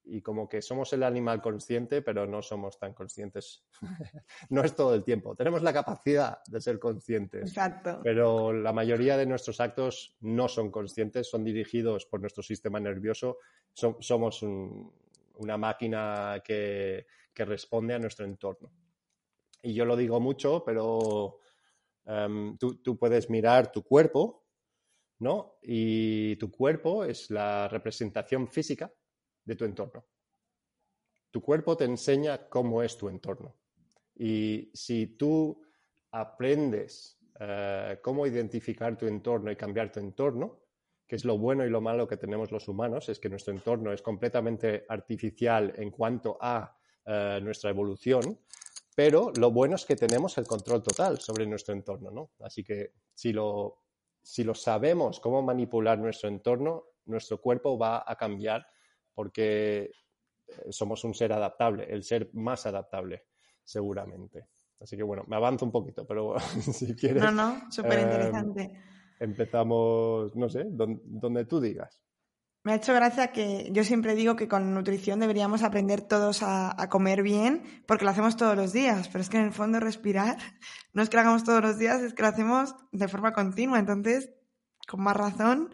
y 0.05 0.23
como 0.23 0.49
que 0.49 0.63
somos 0.63 0.93
el 0.93 1.03
animal 1.03 1.41
consciente, 1.41 2.03
pero 2.03 2.27
no 2.27 2.43
somos 2.43 2.79
tan 2.79 2.93
conscientes. 2.95 3.65
no 4.51 4.65
es 4.65 4.75
todo 4.75 4.95
el 4.95 5.05
tiempo. 5.05 5.37
Tenemos 5.37 5.63
la 5.63 5.73
capacidad 5.73 6.39
de 6.47 6.61
ser 6.61 6.79
conscientes. 6.79 7.43
Exacto. 7.43 8.01
Pero 8.03 8.53
la 8.53 8.73
mayoría 8.73 9.17
de 9.17 9.27
nuestros 9.27 9.61
actos 9.61 10.17
no 10.21 10.49
son 10.49 10.71
conscientes, 10.71 11.29
son 11.29 11.45
dirigidos 11.45 12.07
por 12.07 12.21
nuestro 12.21 12.43
sistema 12.43 12.81
nervioso. 12.81 13.39
somos 13.73 14.43
un, 14.43 14.93
una 15.41 15.57
máquina 15.57 16.43
que, 16.45 17.07
responde 17.35 17.95
a 17.95 17.99
nuestro 17.99 18.27
entorno. 18.27 18.71
Y 19.63 19.73
yo 19.73 19.87
lo 19.87 19.97
digo 19.97 20.21
mucho, 20.21 20.63
pero 20.63 21.39
em, 22.05 22.59
tú, 22.59 22.99
puedes 22.99 23.31
mirar 23.31 23.73
tu 23.73 23.83
cuerpo, 23.83 24.47
¿no? 25.21 25.57
Y 25.63 26.37
tu 26.37 26.51
cuerpo 26.51 27.03
es 27.03 27.31
la 27.31 27.67
representación 27.67 28.47
física 28.47 28.93
de 29.43 29.57
tu 29.57 29.65
entorno. 29.65 30.07
Tu 31.31 31.41
cuerpo 31.41 31.79
te 31.79 31.85
enseña 31.85 32.47
cómo 32.51 32.83
es 32.83 32.99
tu 32.99 33.09
entorno. 33.09 33.57
Y 34.15 34.71
si 34.75 35.17
tú 35.17 35.63
aprendes 36.11 37.19
eh, 37.39 38.01
cómo 38.03 38.27
identificar 38.27 38.99
tu 38.99 39.07
entorno 39.07 39.51
y 39.51 39.57
cambiar 39.57 39.91
tu 39.91 39.99
entorno, 39.99 40.61
que 41.11 41.17
es 41.17 41.25
lo 41.25 41.37
bueno 41.39 41.67
y 41.67 41.71
lo 41.71 41.81
malo 41.81 42.07
que 42.07 42.17
tenemos 42.17 42.53
los 42.53 42.69
humanos, 42.69 43.09
es 43.09 43.19
que 43.19 43.29
nuestro 43.29 43.53
entorno 43.53 43.93
es 43.93 44.01
completamente 44.01 44.85
artificial 44.89 45.73
en 45.77 45.91
cuanto 45.91 46.39
a 46.41 46.79
eh, 47.05 47.41
nuestra 47.43 47.69
evolución, 47.71 48.39
pero 48.95 49.33
lo 49.37 49.51
bueno 49.51 49.75
es 49.75 49.85
que 49.85 49.97
tenemos 49.97 50.39
el 50.39 50.47
control 50.47 50.85
total 50.85 51.19
sobre 51.19 51.49
nuestro 51.49 51.75
entorno, 51.75 52.13
¿no? 52.13 52.31
Así 52.39 52.63
que 52.63 52.93
si 53.13 53.33
lo, 53.33 53.79
si 54.23 54.45
lo 54.45 54.55
sabemos 54.55 55.19
cómo 55.19 55.43
manipular 55.43 55.99
nuestro 55.99 56.29
entorno, 56.29 56.85
nuestro 57.07 57.41
cuerpo 57.41 57.77
va 57.77 58.05
a 58.07 58.15
cambiar 58.15 58.65
porque 59.13 59.91
eh, 60.47 60.53
somos 60.71 61.03
un 61.03 61.13
ser 61.13 61.33
adaptable, 61.33 61.93
el 61.93 62.05
ser 62.05 62.31
más 62.35 62.67
adaptable, 62.67 63.25
seguramente. 63.65 64.47
Así 64.79 64.97
que 64.97 65.03
bueno, 65.03 65.25
me 65.27 65.35
avanzo 65.35 65.65
un 65.65 65.73
poquito, 65.73 66.07
pero 66.07 66.39
si 66.73 66.95
quieres. 66.95 67.21
No, 67.21 67.33
no, 67.33 67.69
súper 67.69 67.99
interesante. 67.99 68.63
Em, 68.63 69.00
empezamos, 69.21 70.35
no 70.35 70.49
sé, 70.49 70.65
donde, 70.71 71.45
tú 71.45 71.61
digas. 71.61 72.03
Me 72.65 72.73
ha 72.73 72.77
hecho 72.77 72.93
gracia 72.93 73.33
que 73.33 73.71
yo 73.73 73.85
siempre 73.85 74.15
digo 74.15 74.37
que 74.37 74.49
con 74.49 74.75
nutrición 74.75 75.21
deberíamos 75.21 75.63
aprender 75.63 76.03
todos 76.03 76.43
a, 76.43 76.75
comer 76.91 77.23
bien, 77.23 77.63
porque 77.87 78.05
lo 78.05 78.11
hacemos 78.11 78.37
todos 78.37 78.57
los 78.57 78.73
días, 78.73 79.09
pero 79.09 79.23
es 79.23 79.31
que 79.31 79.39
en 79.39 79.45
el 79.45 79.53
fondo 79.53 79.79
respirar 79.79 80.37
no 80.93 81.03
es 81.03 81.09
que 81.09 81.17
lo 81.17 81.21
hagamos 81.21 81.45
todos 81.45 81.63
los 81.63 81.79
días, 81.79 82.03
es 82.03 82.15
que 82.15 82.23
lo 82.23 82.29
hacemos 82.29 82.75
de 82.93 83.09
forma 83.09 83.33
continua. 83.33 83.79
Entonces, 83.79 84.31
con 84.89 85.03
más 85.03 85.17
razón, 85.17 85.71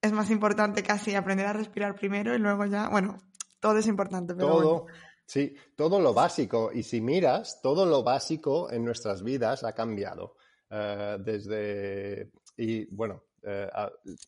es 0.00 0.12
más 0.12 0.30
importante 0.30 0.82
casi 0.82 1.14
aprender 1.14 1.46
a 1.46 1.52
respirar 1.52 1.94
primero 1.94 2.34
y 2.34 2.38
luego 2.38 2.66
ya, 2.66 2.88
bueno, 2.88 3.18
todo 3.60 3.78
es 3.78 3.86
importante. 3.86 4.34
Pero 4.34 4.48
todo, 4.48 4.86
sí, 5.24 5.54
todo 5.76 6.00
lo 6.00 6.12
básico. 6.12 6.70
Y 6.72 6.82
si 6.82 7.00
miras, 7.00 7.60
todo 7.62 7.86
lo 7.86 8.02
básico 8.02 8.70
en 8.70 8.84
nuestras 8.84 9.22
vidas 9.22 9.64
ha 9.64 9.72
cambiado. 9.72 10.36
Eh, 10.74 11.18
desde 11.20 12.32
y 12.56 12.84
bueno, 12.94 13.24
eh, 13.42 13.68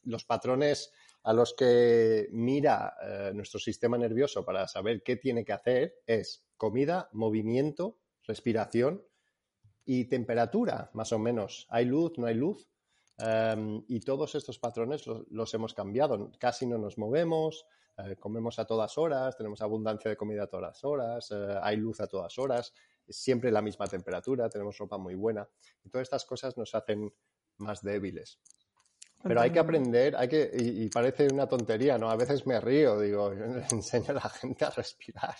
los 0.05 0.25
patrones 0.25 0.93
a 1.23 1.33
los 1.33 1.55
que 1.55 2.29
mira 2.33 2.97
eh, 3.03 3.33
nuestro 3.35 3.61
sistema 3.61 3.97
nervioso 3.97 4.45
para 4.45 4.67
saber 4.69 5.03
qué 5.03 5.17
tiene 5.17 5.45
que 5.45 5.53
hacer 5.53 6.03
es 6.07 6.45
comida, 6.57 7.09
movimiento, 7.13 7.99
respiración 8.27 9.03
y 9.85 10.07
temperatura, 10.07 10.91
más 10.95 11.13
o 11.13 11.19
menos. 11.19 11.67
¿Hay 11.71 11.85
luz? 11.85 12.19
¿No 12.19 12.27
hay 12.27 12.35
luz? 12.35 12.69
Em, 13.19 13.85
y 13.87 14.01
todos 14.01 14.35
estos 14.35 14.59
patrones 14.59 15.05
los, 15.07 15.55
hemos 15.55 15.73
cambiado. 15.73 16.33
Casi 16.39 16.67
no 16.67 16.79
nos 16.79 16.99
movemos, 16.99 17.67
eh, 17.99 18.17
comemos 18.17 18.59
a 18.59 18.67
todas 18.67 18.99
horas, 18.99 19.37
tenemos 19.37 19.63
abundancia 19.63 20.11
de 20.11 20.17
comida 20.17 20.45
a 20.45 20.47
todas 20.49 20.83
horas, 20.85 21.31
hay 21.63 21.77
luz 21.77 22.01
a 22.01 22.09
todas 22.09 22.37
horas, 22.39 22.75
siempre 23.09 23.53
la 23.53 23.63
misma 23.63 23.87
temperatura, 23.87 24.49
tenemos 24.49 24.77
ropa 24.79 24.99
muy 24.99 25.15
buena. 25.15 25.49
Y 25.85 25.91
todas 25.91 26.07
estas 26.07 26.25
cosas 26.25 26.57
nos 26.57 26.75
hacen 26.75 27.13
más 27.59 27.83
débiles. 27.83 28.39
Pero 29.23 29.41
hay 29.41 29.51
que 29.51 29.59
aprender, 29.59 30.15
hay 30.17 30.29
que, 30.29 30.51
y, 30.55 30.89
parece 30.91 31.29
una 31.33 31.49
tontería, 31.49 31.97
¿no? 31.97 32.11
A 32.11 32.17
veces 32.17 32.47
me 32.47 32.61
río, 32.61 33.01
digo, 33.01 33.33
yo 33.33 33.45
enseño 33.73 34.11
a 34.11 34.15
la 34.15 34.29
gente 34.29 34.67
a 34.67 34.71
respirar, 34.71 35.37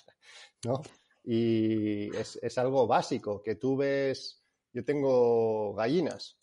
¿no? 0.65 0.81
Y 1.23 2.15
es, 2.17 2.39
es 2.43 2.59
algo 2.59 2.87
básico, 2.87 3.43
que 3.43 3.57
tú 3.57 3.77
ves, 3.77 4.43
yo 4.73 4.85
tengo 4.85 5.75
gallinas 5.75 6.39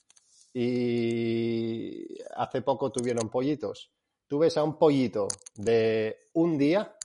y 0.54 2.06
hace 2.36 2.62
poco 2.62 2.92
tuvieron 2.92 3.30
pollitos. 3.30 3.92
Tú 4.28 4.40
ves 4.40 4.58
a 4.58 4.64
un 4.64 4.78
pollito 4.78 5.28
de 5.56 6.18
un 6.34 6.58
día 6.58 6.96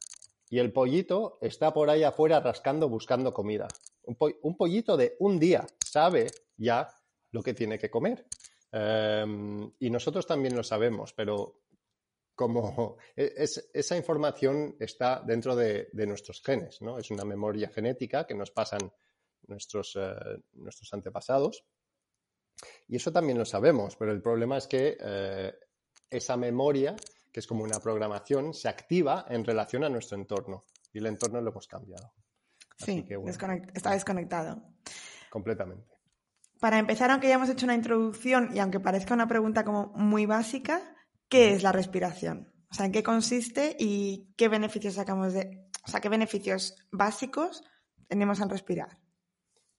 y 0.50 0.58
el 0.58 0.73
pollito 0.73 1.38
está 1.40 1.73
por 1.73 1.90
ahí 1.90 2.02
afuera 2.02 2.40
rascando 2.40 2.88
buscando 2.88 3.32
comida. 3.32 3.68
Un, 4.04 4.16
un 4.42 4.56
pollito 4.56 4.96
de 4.96 5.16
un 5.18 5.38
día 5.38 5.66
sabe 5.85 6.30
ya 6.56 6.88
lo 7.30 7.42
que 7.42 7.54
tiene 7.54 7.78
que 7.78 7.90
comer. 7.90 8.26
Em, 8.73 9.73
y 9.78 9.90
nosotros 9.90 10.26
también 10.26 10.56
lo 10.56 10.62
sabemos, 10.62 11.12
pero 11.12 11.62
como 12.35 12.96
e, 13.16 13.35
esa 13.73 13.96
información 13.96 14.76
está 14.78 15.23
dentro 15.25 15.56
de, 15.56 15.88
nuestros 16.06 16.42
genes, 16.42 16.82
¿no? 16.82 16.99
Es 16.99 17.11
una 17.11 17.25
memoria 17.25 17.68
genética 17.68 18.26
que 18.26 18.35
nos 18.35 18.50
pasan 18.50 18.92
nuestros, 19.49 19.96
eh, 19.96 20.14
nuestros 20.54 20.92
antepasados. 20.92 21.64
Y 22.88 22.96
eso 22.96 23.12
también 23.12 23.38
lo 23.38 23.44
sabemos, 23.44 23.96
pero 23.96 24.12
el 24.12 24.23
problema 24.23 24.56
es 24.56 24.66
que 24.66 24.96
eh, 25.00 25.54
esa 26.08 26.37
memoria, 26.37 26.96
que 27.32 27.40
es 27.40 27.46
como 27.46 27.64
una 27.64 27.80
programación, 27.80 28.54
se 28.54 28.68
activa 28.68 29.26
en 29.28 29.44
relación 29.44 29.85
a 29.85 29.88
nuestro 29.88 30.16
entorno. 30.16 30.64
Y 30.92 30.99
el 30.99 31.06
entorno 31.06 31.40
lo 31.40 31.50
hemos 31.50 31.66
cambiado. 31.66 32.14
sí, 32.78 33.06
está 33.75 33.92
desconectado. 33.92 34.62
Completamente. 35.30 35.96
Para 36.61 36.79
empezar, 36.79 37.11
aunque 37.11 37.29
ya 37.29 37.35
hemos 37.35 37.51
hecho 37.51 37.67
una 37.67 37.75
introducción 37.75 38.51
y 38.55 38.59
aunque 38.61 38.81
parezca 38.81 39.15
una 39.15 39.29
pregunta 39.29 39.65
como 39.65 39.93
muy 39.95 40.27
básica, 40.27 40.81
¿qué 41.29 41.53
es 41.53 41.63
la 41.63 41.73
respiración? 41.73 42.53
O 42.71 42.75
sea, 42.75 42.87
¿en 42.87 42.93
qué 42.93 43.03
consiste 43.03 43.77
y 43.79 44.33
qué 44.37 44.49
beneficios 44.49 44.95
sacamos 44.95 45.35
de, 45.35 45.69
o 45.85 45.89
sea, 45.89 46.01
qué 46.01 46.09
beneficios 46.09 46.77
básicos 46.91 47.63
tenemos 48.09 48.41
al 48.41 48.51
respirar? 48.51 48.99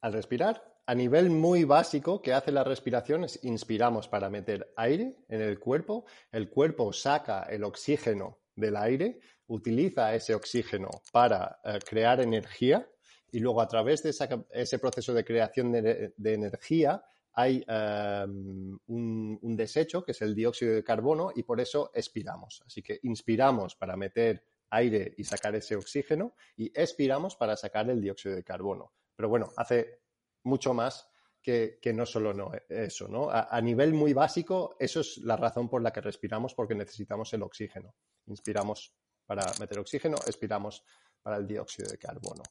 Al 0.01 0.13
respirar, 0.13 0.61
a 0.85 0.95
nivel 0.95 1.29
muy 1.29 1.63
básico, 1.63 2.21
que 2.21 2.33
hace 2.33 2.51
la 2.51 2.63
respiración 2.63 3.23
es 3.23 3.43
inspiramos 3.43 4.07
para 4.07 4.29
meter 4.29 4.71
aire 4.77 5.17
en 5.27 5.41
el 5.41 5.59
cuerpo, 5.59 6.05
el 6.31 6.49
cuerpo 6.49 6.93
saca 6.93 7.43
el 7.43 7.63
oxígeno 7.63 8.39
del 8.55 8.77
aire, 8.77 9.19
utiliza 9.47 10.15
ese 10.15 10.33
oxígeno 10.33 10.89
para 11.11 11.59
eh, 11.63 11.79
crear 11.85 12.21
energía 12.21 12.87
y 13.31 13.39
luego 13.39 13.61
a 13.61 13.67
través 13.67 14.03
de 14.03 14.09
ese 14.09 14.79
proceso 14.79 15.13
de 15.13 15.25
creación 15.25 15.71
de, 15.71 16.13
energía 16.33 17.03
hay 17.33 17.63
em, 17.67 18.77
un, 18.87 19.55
desecho 19.55 20.03
que 20.03 20.11
es 20.11 20.21
el 20.21 20.33
dióxido 20.33 20.73
de 20.73 20.83
carbono 20.83 21.31
y 21.35 21.43
por 21.43 21.59
eso 21.59 21.91
expiramos. 21.93 22.63
Así 22.65 22.81
que 22.81 22.99
inspiramos 23.03 23.75
para 23.75 23.95
meter 23.95 24.43
aire 24.71 25.13
y 25.17 25.23
sacar 25.23 25.55
ese 25.55 25.75
oxígeno 25.75 26.33
y 26.55 26.71
expiramos 26.73 27.35
para 27.35 27.55
sacar 27.55 27.89
el 27.89 28.01
dióxido 28.01 28.35
de 28.35 28.43
carbono. 28.43 28.91
Pero 29.15 29.29
bueno, 29.29 29.51
hace 29.55 30.01
mucho 30.43 30.73
más 30.73 31.09
que, 31.41 31.93
no 31.93 32.05
solo 32.05 32.33
no, 32.33 32.51
eso, 32.67 33.07
¿no? 33.07 33.29
A, 33.29 33.61
nivel 33.61 33.93
muy 33.93 34.13
básico, 34.13 34.75
eso 34.79 34.99
es 34.99 35.17
la 35.19 35.37
razón 35.37 35.69
por 35.69 35.81
la 35.81 35.93
que 35.93 36.01
respiramos, 36.01 36.53
porque 36.53 36.75
necesitamos 36.75 37.31
el 37.33 37.43
oxígeno. 37.43 37.95
Inspiramos 38.25 38.93
para 39.25 39.45
meter 39.59 39.79
oxígeno, 39.79 40.17
expiramos 40.25 40.83
para 41.21 41.37
el 41.37 41.47
dióxido 41.47 41.89
de 41.89 41.97
carbono. 41.97 42.43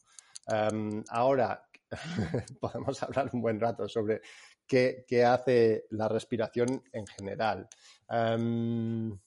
Em, 0.47 1.03
ahora, 1.09 1.69
podemos 2.61 3.03
hablar 3.03 3.31
un 3.33 3.41
buen 3.41 3.61
rato 3.61 3.89
sobre 3.89 4.21
qué, 4.67 5.05
hace 5.25 5.87
la 5.91 6.09
respiración 6.09 6.83
en 6.93 7.07
general. 7.07 7.69
Em, 8.09 9.19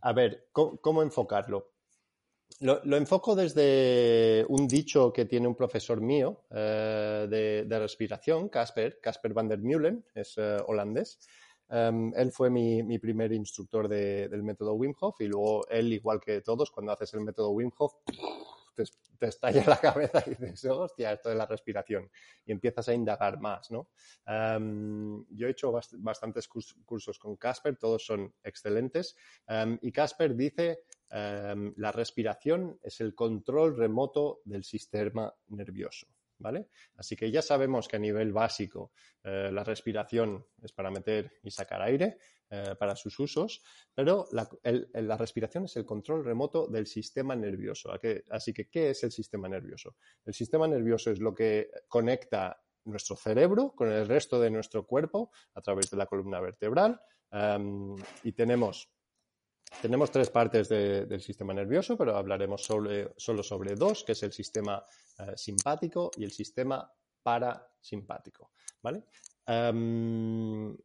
a 0.00 0.12
ver, 0.12 0.48
¿cómo 0.52 1.02
enfocarlo? 1.02 1.72
Lo, 2.62 2.96
enfoco 2.96 3.34
desde 3.34 4.46
un 4.48 4.68
dicho 4.68 5.12
que 5.12 5.24
tiene 5.24 5.48
un 5.48 5.56
profesor 5.56 6.00
mío 6.00 6.44
eh, 6.50 7.26
de, 7.28 7.78
respiración, 7.78 8.48
Casper, 8.48 9.00
Casper 9.00 9.32
van 9.32 9.48
der 9.48 9.58
Meulen, 9.58 10.04
es 10.14 10.34
eh, 10.38 10.58
holandés. 10.66 11.18
Em, 11.68 12.12
él 12.14 12.30
fue 12.30 12.50
mi, 12.50 12.98
primer 13.00 13.32
instructor 13.32 13.88
del 13.88 14.42
método 14.44 14.74
Wim 14.74 14.94
Hof 15.00 15.20
y 15.20 15.26
luego 15.26 15.66
él, 15.68 15.92
igual 15.92 16.20
que 16.20 16.40
todos, 16.42 16.70
cuando 16.70 16.92
haces 16.92 17.12
el 17.14 17.22
método 17.22 17.50
Wim 17.50 17.72
Hof, 17.78 17.94
te, 18.74 19.26
estalla 19.26 19.64
la 19.66 19.76
cabeza 19.78 20.22
y 20.26 20.30
dices, 20.30 20.64
hostia, 20.66 21.12
esto 21.12 21.28
de 21.28 21.34
la 21.36 21.46
respiración. 21.46 22.10
Y 22.44 22.52
empiezas 22.52 22.88
a 22.88 22.94
indagar 22.94 23.40
más, 23.40 23.70
¿no? 23.70 23.90
Em, 24.26 25.24
yo 25.30 25.46
he 25.46 25.50
hecho 25.50 25.72
bastantes 25.98 26.48
cursos 26.48 27.18
con 27.18 27.36
Casper, 27.36 27.76
todos 27.76 28.04
son 28.04 28.34
excelentes. 28.42 29.16
Em, 29.46 29.78
y 29.82 29.92
Casper 29.92 30.34
dice 30.34 30.84
Em, 31.14 31.74
la 31.76 31.92
respiración 31.92 32.78
es 32.82 33.02
el 33.02 33.14
control 33.14 33.76
remoto 33.76 34.40
del 34.46 34.64
sistema 34.64 35.32
nervioso. 35.48 36.06
¿Vale? 36.38 36.70
Así 36.96 37.14
que 37.14 37.30
ya 37.30 37.40
sabemos 37.40 37.86
que 37.86 37.96
a 37.96 38.00
nivel 38.00 38.32
básico 38.32 38.90
eh, 39.22 39.50
la 39.52 39.62
respiración 39.62 40.44
es 40.60 40.72
para 40.72 40.90
meter 40.90 41.34
y 41.44 41.52
sacar 41.52 41.82
aire 41.82 42.18
eh, 42.54 42.74
para 42.78 42.94
sus 42.94 43.18
usos, 43.18 43.62
pero 43.94 44.28
la, 44.32 45.16
respiración 45.16 45.64
es 45.64 45.74
el 45.76 45.86
control 45.86 46.22
remoto 46.22 46.66
del 46.66 46.86
sistema 46.86 47.34
nervioso. 47.34 47.90
Así 48.28 48.52
que, 48.52 48.68
¿qué 48.68 48.90
es 48.90 49.02
el 49.04 49.10
sistema 49.10 49.48
nervioso? 49.48 49.96
El 50.22 50.34
sistema 50.34 50.68
nervioso 50.68 51.10
es 51.10 51.18
lo 51.18 51.34
que 51.34 51.70
conecta 51.88 52.62
nuestro 52.84 53.16
cerebro 53.16 53.72
con 53.74 53.90
el 53.90 54.06
resto 54.06 54.38
de 54.38 54.50
nuestro 54.50 54.86
cuerpo 54.86 55.30
a 55.54 55.62
través 55.62 55.90
de 55.90 55.96
la 55.96 56.04
columna 56.04 56.40
vertebral 56.40 57.00
em, 57.30 57.96
y 58.22 58.32
tenemos 58.32 58.86
tenemos 59.80 60.10
tres 60.10 60.28
partes 60.28 60.68
del 60.68 61.22
sistema 61.22 61.54
nervioso, 61.54 61.96
pero 61.96 62.14
hablaremos 62.14 62.62
solo 62.62 63.42
sobre 63.42 63.74
dos, 63.76 64.04
que 64.04 64.12
es 64.12 64.22
el 64.24 64.32
sistema 64.32 64.84
eh, 65.20 65.32
simpático 65.36 66.10
y 66.18 66.24
el 66.24 66.30
sistema 66.30 66.86
parasimpático. 67.22 68.50
¿vale? 68.82 69.04
Em, 69.46 70.76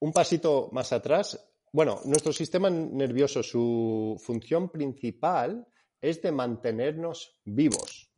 un 0.00 0.12
pasito 0.12 0.68
más 0.72 0.92
atrás. 0.92 1.38
Bueno, 1.72 2.00
nuestro 2.04 2.32
sistema 2.32 2.70
nervioso, 2.70 3.42
su 3.42 4.20
función 4.24 4.70
principal 4.70 5.66
es 6.00 6.22
de 6.22 6.32
mantenernos 6.32 7.40
vivos 7.44 8.08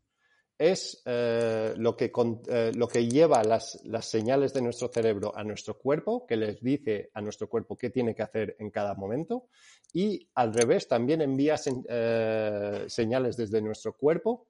es 0.61 1.01
eh, 1.07 1.73
lo, 1.79 1.97
que, 1.97 2.13
eh, 2.49 2.73
lo, 2.75 2.87
que, 2.87 3.09
lleva 3.09 3.43
las, 3.43 3.81
señales 4.03 4.53
de 4.53 4.61
nuestro 4.61 4.89
cerebro 4.89 5.33
a 5.35 5.43
nuestro 5.43 5.79
cuerpo, 5.79 6.27
que 6.27 6.37
les 6.37 6.61
dice 6.61 7.11
a 7.15 7.23
nuestro 7.23 7.49
cuerpo 7.49 7.79
qué 7.79 7.89
tiene 7.89 8.15
que 8.15 8.23
hacer 8.23 8.57
en 8.59 8.71
cada 8.71 8.95
momento. 8.95 9.47
Y 9.95 10.29
al 10.35 10.53
revés, 10.53 10.87
también 10.87 11.23
envía 11.23 11.57
eh, 11.89 12.85
señales 12.89 13.39
desde 13.39 13.63
nuestro 13.63 13.95
cuerpo, 13.95 14.49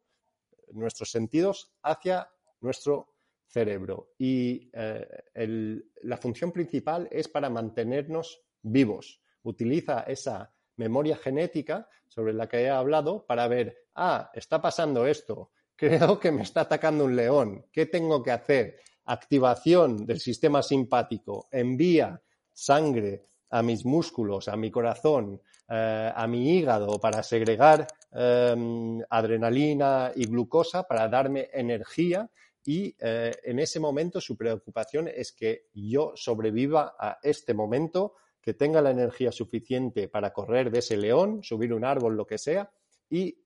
nuestros 0.72 1.12
sentidos, 1.12 1.70
hacia 1.80 2.28
nuestro 2.60 3.09
cerebro. 3.50 4.12
Y 4.18 4.70
la 4.72 6.16
función 6.16 6.52
principal 6.52 7.08
es 7.10 7.28
para 7.28 7.50
mantenernos 7.50 8.42
vivos. 8.62 9.20
Utiliza 9.42 10.00
esa 10.00 10.54
memoria 10.76 11.16
genética 11.16 11.88
sobre 12.08 12.32
la 12.32 12.48
que 12.48 12.62
he 12.62 12.70
hablado 12.70 13.26
para 13.26 13.46
ver, 13.48 13.76
ah, 13.94 14.30
está 14.34 14.60
pasando 14.62 15.06
esto 15.06 15.50
creo 15.80 16.20
que 16.20 16.30
me 16.30 16.42
está 16.42 16.60
atacando 16.62 17.06
un 17.06 17.16
león. 17.16 17.64
¿Qué 17.72 17.86
tengo 17.86 18.22
que 18.22 18.32
hacer? 18.32 18.76
Activación 19.06 20.04
del 20.04 20.20
sistema 20.20 20.62
simpático. 20.62 21.48
Envía 21.50 22.20
sangre 22.52 23.24
a 23.48 23.62
mis 23.62 23.86
músculos, 23.86 24.48
a 24.48 24.56
mi 24.56 24.70
corazón, 24.70 25.40
eh, 25.70 26.12
a 26.14 26.26
mi 26.26 26.58
hígado 26.58 27.00
para 27.00 27.22
segregar 27.22 27.86
em, 28.12 29.00
adrenalina 29.08 30.12
y 30.14 30.26
glucosa 30.26 30.82
para 30.82 31.08
darme 31.08 31.48
energía 31.50 32.28
y 32.64 32.94
eh, 32.98 33.32
en 33.44 33.58
ese 33.58 33.80
momento 33.80 34.20
su 34.20 34.36
preocupación 34.36 35.08
es 35.08 35.32
que 35.32 35.68
yo 35.72 36.12
sobreviva 36.14 36.94
a 36.98 37.18
este 37.22 37.54
momento, 37.54 38.14
que 38.40 38.54
tenga 38.54 38.80
la 38.80 38.90
energía 38.90 39.32
suficiente 39.32 40.08
para 40.08 40.32
correr 40.32 40.70
de 40.70 40.78
ese 40.78 40.96
león, 40.96 41.42
subir 41.42 41.72
un 41.72 41.84
árbol, 41.84 42.16
lo 42.16 42.26
que 42.26 42.38
sea, 42.38 42.70
y 43.08 43.36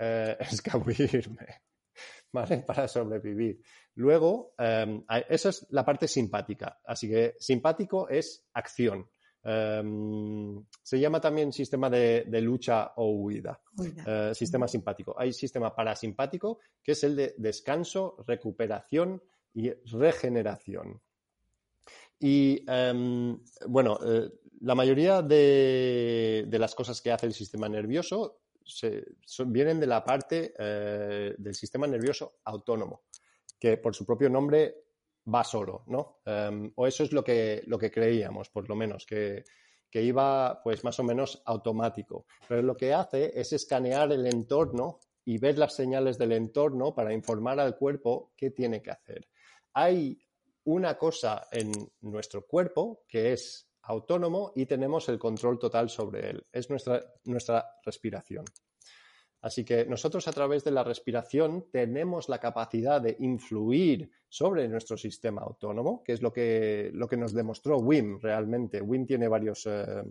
eh. 0.00 0.36
¿vale? 2.32 2.58
Para 2.58 2.88
sobrevivir. 2.88 3.60
Luego, 3.94 4.54
em, 4.58 5.04
esa 5.28 5.50
es 5.50 5.66
la 5.70 5.84
parte 5.84 6.08
simpática. 6.08 6.80
Así 6.84 7.08
que 7.08 7.34
simpático 7.38 8.08
es 8.08 8.48
acción. 8.54 9.08
Em, 9.42 10.62
se 10.82 11.00
llama 11.00 11.20
también 11.20 11.52
sistema 11.52 11.88
de, 11.88 12.24
lucha 12.40 12.92
o 12.96 13.10
huida. 13.10 13.60
Eh, 14.06 14.32
sistema 14.34 14.68
simpático. 14.68 15.14
Hay 15.18 15.32
sistema 15.32 15.74
parasimpático, 15.74 16.58
que 16.82 16.92
es 16.92 17.04
el 17.04 17.16
de 17.16 17.34
descanso, 17.38 18.16
recuperación 18.26 19.22
y 19.54 19.70
regeneración. 19.70 21.00
Y 22.18 22.64
em, 22.68 23.38
bueno, 23.66 23.98
eh, 24.04 24.30
la 24.60 24.74
mayoría 24.74 25.22
de, 25.22 26.46
las 26.50 26.74
cosas 26.74 27.00
que 27.00 27.10
hace 27.10 27.26
el 27.26 27.32
sistema 27.32 27.68
nervioso 27.68 28.42
vienen 29.46 29.80
de 29.80 29.86
la 29.86 30.04
parte 30.04 30.54
eh, 30.58 31.34
del 31.38 31.54
sistema 31.54 31.86
nervioso 31.86 32.40
autónomo, 32.44 33.04
que 33.58 33.78
por 33.78 33.94
su 33.94 34.04
propio 34.04 34.28
nombre 34.28 34.89
va 35.32 35.44
solo, 35.44 35.84
¿no? 35.86 36.20
Em, 36.24 36.72
o 36.76 36.86
eso 36.86 37.04
es 37.04 37.12
lo 37.12 37.22
que, 37.22 37.62
lo 37.66 37.78
que 37.78 37.90
creíamos, 37.90 38.50
por 38.50 38.68
lo 38.68 38.74
menos, 38.74 39.06
que, 39.06 39.44
que 39.90 40.02
iba 40.02 40.62
pues 40.62 40.84
más 40.84 40.98
o 41.00 41.04
menos 41.04 41.42
automático. 41.44 42.26
Pero 42.48 42.62
lo 42.62 42.76
que 42.76 42.94
hace 42.94 43.38
es 43.38 43.52
escanear 43.52 44.12
el 44.12 44.26
entorno 44.26 45.00
y 45.24 45.38
ver 45.38 45.58
las 45.58 45.74
señales 45.74 46.18
del 46.18 46.32
entorno 46.32 46.94
para 46.94 47.12
informar 47.12 47.60
al 47.60 47.76
cuerpo 47.76 48.32
qué 48.36 48.50
tiene 48.50 48.80
que 48.80 48.90
hacer. 48.90 49.28
Hay 49.74 50.18
una 50.64 50.96
cosa 50.96 51.48
en 51.50 51.72
nuestro 52.00 52.46
cuerpo 52.46 53.04
que 53.08 53.32
es 53.32 53.68
autónomo 53.82 54.52
y 54.54 54.66
tenemos 54.66 55.08
el 55.08 55.18
control 55.18 55.58
total 55.58 55.88
sobre 55.88 56.30
él. 56.30 56.46
Es 56.52 56.70
nuestra, 56.70 57.02
nuestra 57.24 57.76
respiración. 57.84 58.44
Así 59.42 59.64
que 59.64 59.86
nosotros 59.86 60.28
a 60.28 60.32
través 60.32 60.64
de 60.64 60.70
la 60.70 60.84
respiración 60.84 61.66
tenemos 61.70 62.28
la 62.28 62.38
capacidad 62.38 63.00
de 63.00 63.16
influir 63.20 64.10
sobre 64.28 64.68
nuestro 64.68 64.96
sistema 64.96 65.40
autónomo, 65.42 66.02
que 66.04 66.12
es 66.12 66.20
lo 66.20 66.32
que, 66.32 66.90
lo 66.92 67.08
que 67.08 67.16
nos 67.16 67.32
demostró 67.32 67.78
Wim 67.78 68.20
realmente. 68.20 68.82
Wim 68.82 69.06
tiene 69.06 69.28
varios 69.28 69.66
eh, 69.66 70.02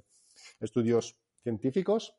estudios 0.60 1.16
científicos 1.44 2.16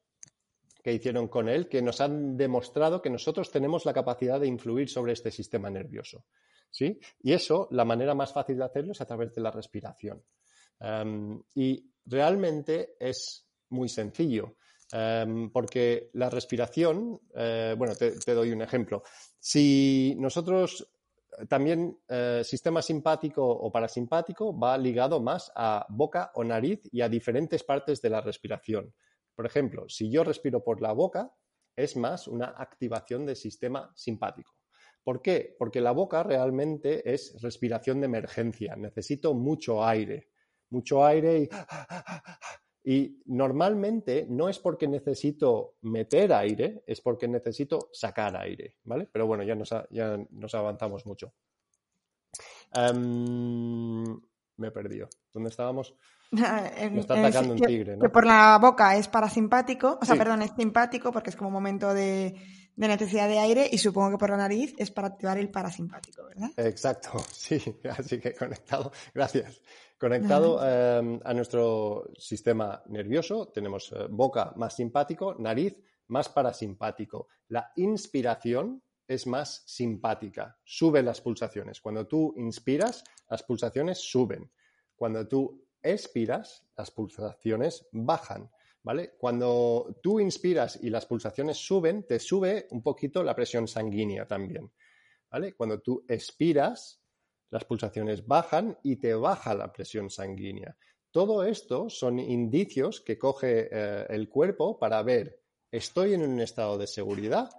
que 0.82 0.92
hicieron 0.92 1.28
con 1.28 1.48
él 1.48 1.68
que 1.68 1.82
nos 1.82 2.00
han 2.00 2.36
demostrado 2.36 3.02
que 3.02 3.10
nosotros 3.10 3.50
tenemos 3.50 3.84
la 3.84 3.92
capacidad 3.92 4.40
de 4.40 4.46
influir 4.46 4.88
sobre 4.88 5.12
este 5.12 5.30
sistema 5.30 5.68
nervioso. 5.68 6.24
¿sí? 6.70 6.98
Y 7.22 7.32
eso, 7.32 7.68
la 7.72 7.84
manera 7.84 8.14
más 8.14 8.32
fácil 8.32 8.56
de 8.58 8.64
hacerlo 8.64 8.92
es 8.92 9.00
a 9.00 9.06
través 9.06 9.34
de 9.34 9.40
la 9.40 9.50
respiración. 9.50 10.22
Em, 10.78 11.42
y 11.54 11.92
realmente 12.06 12.96
es 12.98 13.46
muy 13.68 13.88
sencillo, 13.88 14.56
em, 14.92 15.50
porque 15.50 16.10
la 16.14 16.30
respiración, 16.30 17.20
eh, 17.34 17.74
bueno, 17.76 17.94
te, 17.94 18.34
doy 18.34 18.52
un 18.52 18.62
ejemplo. 18.62 19.02
Si 19.38 20.14
nosotros 20.18 20.88
también 21.48 21.98
eh, 22.08 22.42
sistema 22.44 22.82
simpático 22.82 23.46
o 23.46 23.70
parasimpático 23.70 24.58
va 24.58 24.76
ligado 24.76 25.20
más 25.20 25.50
a 25.54 25.86
boca 25.88 26.32
o 26.34 26.44
nariz 26.44 26.80
y 26.92 27.00
a 27.00 27.08
diferentes 27.08 27.62
partes 27.62 28.02
de 28.02 28.10
la 28.10 28.20
respiración. 28.20 28.92
Por 29.34 29.46
ejemplo, 29.46 29.88
si 29.88 30.10
yo 30.10 30.24
respiro 30.24 30.62
por 30.62 30.82
la 30.82 30.92
boca, 30.92 31.32
es 31.76 31.96
más 31.96 32.28
una 32.28 32.46
activación 32.56 33.24
del 33.24 33.36
sistema 33.36 33.90
simpático. 33.94 34.56
¿Por 35.02 35.22
qué? 35.22 35.56
Porque 35.58 35.80
la 35.80 35.92
boca 35.92 36.22
realmente 36.22 37.10
es 37.10 37.40
respiración 37.40 38.00
de 38.00 38.06
emergencia. 38.06 38.76
Necesito 38.76 39.32
mucho 39.32 39.84
aire 39.84 40.30
mucho 40.70 41.04
aire 41.04 41.38
y 41.42 41.48
Y 42.82 43.22
normalmente 43.26 44.26
no 44.28 44.48
es 44.48 44.58
porque 44.58 44.88
necesito 44.88 45.76
meter 45.82 46.32
aire, 46.32 46.82
es 46.86 47.00
porque 47.00 47.28
necesito 47.28 47.90
sacar 47.92 48.36
aire, 48.36 48.76
¿vale? 48.84 49.08
Pero 49.12 49.26
bueno, 49.26 49.42
ya 49.42 49.54
nos, 49.54 49.70
ya 49.90 50.18
nos 50.30 50.54
avanzamos 50.54 51.04
mucho. 51.04 51.34
Em, 52.72 54.04
me 54.56 54.68
he 54.68 54.70
perdido. 54.70 55.08
¿Dónde 55.32 55.50
estábamos? 55.50 55.94
Me 56.32 57.00
está 57.00 57.18
atacando 57.18 57.54
un 57.54 57.60
tigre, 57.60 57.96
¿no? 57.96 58.02
Que 58.02 58.08
por 58.08 58.24
la 58.24 58.56
boca 58.60 58.96
es 58.96 59.08
parasimpático, 59.08 59.98
o 60.00 60.04
sea, 60.04 60.14
perdón, 60.14 60.42
es 60.42 60.52
simpático 60.56 61.10
porque 61.10 61.30
es 61.30 61.36
como 61.36 61.48
un 61.48 61.54
momento 61.54 61.92
de, 61.92 62.36
necesidad 62.76 63.28
de 63.28 63.40
aire 63.40 63.68
y 63.70 63.78
supongo 63.78 64.12
que 64.12 64.18
por 64.18 64.30
la 64.30 64.36
nariz 64.36 64.72
es 64.78 64.92
para 64.92 65.08
activar 65.08 65.38
el 65.38 65.50
parasimpático, 65.50 66.24
¿verdad? 66.24 66.50
Exacto, 66.56 67.18
sí, 67.32 67.60
así 67.90 68.20
que 68.20 68.32
conectado, 68.32 68.92
gracias. 69.12 69.60
Conectado 70.00 70.58
em, 70.64 71.20
a 71.22 71.34
nuestro 71.34 72.08
sistema 72.16 72.82
nervioso, 72.86 73.48
tenemos 73.48 73.92
eh, 73.92 74.06
boca 74.08 74.50
más 74.56 74.74
simpático, 74.74 75.34
nariz 75.38 75.76
más 76.06 76.30
parasimpático. 76.30 77.28
La 77.48 77.70
inspiración 77.76 78.82
es 79.06 79.26
más 79.26 79.62
simpática, 79.66 80.56
suben 80.64 81.04
las 81.04 81.20
pulsaciones. 81.20 81.82
Cuando 81.82 82.06
tú 82.06 82.32
inspiras, 82.38 83.04
las 83.28 83.42
pulsaciones 83.42 83.98
suben. 83.98 84.50
Cuando 84.96 85.28
tú 85.28 85.66
expiras, 85.82 86.66
las 86.78 86.90
pulsaciones 86.90 87.86
bajan. 87.92 88.50
¿Vale? 88.82 89.16
Cuando 89.18 89.98
tú 90.02 90.18
inspiras 90.18 90.78
y 90.82 90.88
las 90.88 91.04
pulsaciones 91.04 91.58
suben, 91.58 92.06
te 92.06 92.18
sube 92.18 92.68
un 92.70 92.82
poquito 92.82 93.22
la 93.22 93.34
presión 93.34 93.68
sanguínea 93.68 94.26
también. 94.26 94.72
¿Vale? 95.30 95.52
Cuando 95.52 95.82
tú 95.82 96.06
expiras, 96.08 96.99
las 97.50 97.64
pulsaciones 97.64 98.26
bajan 98.26 98.78
y 98.82 98.96
te 98.96 99.14
baja 99.14 99.54
la 99.54 99.72
presión 99.72 100.08
sanguínea. 100.10 100.76
Todo 101.10 101.42
esto 101.42 101.90
son 101.90 102.20
indicios 102.20 103.00
que 103.00 103.18
coge 103.18 103.68
eh, 103.70 104.06
el 104.08 104.28
cuerpo 104.28 104.78
para 104.78 105.02
ver, 105.02 105.40
¿estoy 105.70 106.14
en 106.14 106.22
un 106.22 106.40
estado 106.40 106.78
de 106.78 106.86
seguridad 106.86 107.50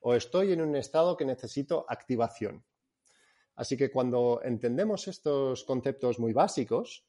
o 0.00 0.14
estoy 0.14 0.52
en 0.52 0.62
un 0.62 0.76
estado 0.76 1.16
que 1.16 1.24
necesito 1.24 1.84
activación? 1.88 2.64
Así 3.56 3.76
que 3.76 3.90
cuando 3.90 4.40
entendemos 4.44 5.08
estos 5.08 5.64
conceptos 5.64 6.18
muy 6.18 6.32
básicos, 6.32 7.04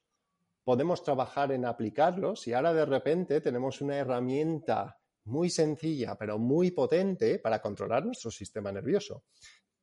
podemos 0.63 1.03
trabajar 1.03 1.51
en 1.51 1.65
aplicarlos 1.65 2.47
y 2.47 2.53
ahora 2.53 2.73
de 2.73 2.85
repente 2.85 3.39
tenemos 3.41 3.81
una 3.81 3.97
herramienta 3.97 4.99
muy 5.25 5.49
sencilla 5.49 6.15
pero 6.15 6.37
muy 6.39 6.71
potente 6.71 7.39
para 7.39 7.61
controlar 7.61 8.05
nuestro 8.05 8.31
sistema 8.31 8.71
nervioso. 8.71 9.23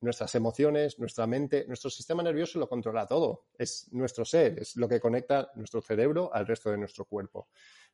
Nuestras 0.03 0.35
emociones, 0.35 0.99
nuestra 0.99 1.25
mente, 1.25 1.65
nuestro 1.65 1.89
sistema 1.89 2.21
nervioso 2.21 2.59
lo 2.59 2.67
controla 2.67 3.07
todo. 3.07 3.45
Es 3.57 3.87
nuestro 3.93 4.25
ser, 4.25 4.59
es 4.59 4.75
lo 4.75 4.89
que 4.89 4.99
conecta 4.99 5.49
nuestro 5.55 5.81
cerebro 5.81 6.29
al 6.33 6.45
resto 6.45 6.69
de 6.69 6.77
nuestro 6.77 7.05
cuerpo. 7.05 7.47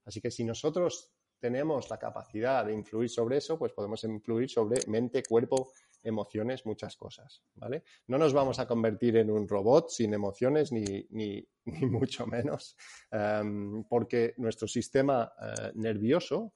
Así 0.06 0.19
que 0.19 0.32
si 0.32 0.43
nosotros 0.43 1.13
tenemos 1.39 1.88
la 1.91 2.00
capacidad 2.00 2.65
de 2.65 2.74
influir 2.74 3.12
sobre 3.12 3.38
eso, 3.38 3.60
pues 3.60 3.74
podemos 3.74 4.04
influir 4.06 4.50
sobre 4.50 4.80
mente, 4.88 5.22
cuerpo, 5.22 5.72
emociones, 6.02 6.65
muchas 6.65 6.98
cosas, 6.98 7.43
¿vale? 7.54 7.84
No 8.08 8.17
nos 8.17 8.34
vamos 8.34 8.58
a 8.58 8.67
convertir 8.67 9.17
en 9.17 9.30
un 9.30 9.48
robot 9.48 9.91
sin 9.91 10.12
emociones 10.12 10.72
ni, 10.72 11.06
ni, 11.12 11.48
mucho 11.86 12.26
menos, 12.26 12.76
em, 13.12 13.84
porque 13.84 14.34
nuestro 14.38 14.67
sistema 14.67 15.32
eh, 15.39 15.72
nervioso 15.76 16.54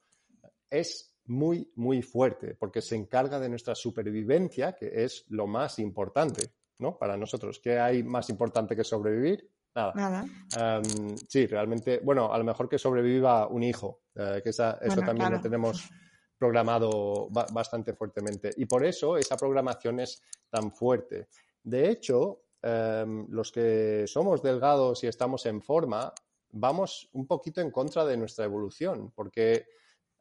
es 0.68 1.12
muy, 1.26 1.72
muy 1.76 2.02
fuerte, 2.02 2.56
porque 2.56 2.82
se 2.82 2.96
encarga 2.96 3.40
de 3.40 3.50
nuestra 3.50 3.76
supervivencia, 3.76 4.74
que 4.74 5.04
es 5.04 5.26
lo 5.30 5.48
más 5.48 5.80
importante, 5.80 6.52
¿no? 6.80 6.98
Para 6.98 7.16
nosotros, 7.18 7.60
¿qué 7.60 7.80
hay 7.80 8.04
más 8.04 8.30
importante 8.30 8.76
que 8.76 8.84
sobrevivir? 8.84 9.50
Nada. 9.76 10.26
Em, 10.58 11.18
sí, 11.28 11.48
realmente, 11.48 12.00
bueno, 12.04 12.32
a 12.32 12.38
lo 12.38 12.44
mejor 12.44 12.70
que 12.70 12.78
sobreviva 12.78 13.48
un 13.48 13.64
hijo, 13.64 14.02
eh, 14.16 14.42
que 14.44 14.50
eso 14.50 15.02
también 15.04 15.32
lo 15.32 15.42
tenemos 15.42 15.90
programado 16.38 17.30
bastante 17.30 17.94
fuertemente. 17.94 18.52
Y 18.58 18.66
por 18.66 18.86
eso 18.86 19.18
esa 19.18 19.38
programación 19.38 20.02
es 20.02 20.22
tan 20.50 20.72
fuerte. 20.72 21.30
De 21.64 21.90
hecho, 21.90 22.44
em, 22.62 23.26
los 23.30 23.52
que 23.52 24.06
somos 24.08 24.44
delgados 24.44 25.04
y 25.04 25.08
estamos 25.08 25.46
en 25.46 25.62
forma, 25.62 26.14
vamos 26.52 27.10
un 27.14 27.26
poquito 27.26 27.62
en 27.62 27.72
contra 27.72 28.06
de 28.06 28.18
nuestra 28.18 28.46
evolución, 28.46 29.12
porque 29.16 29.66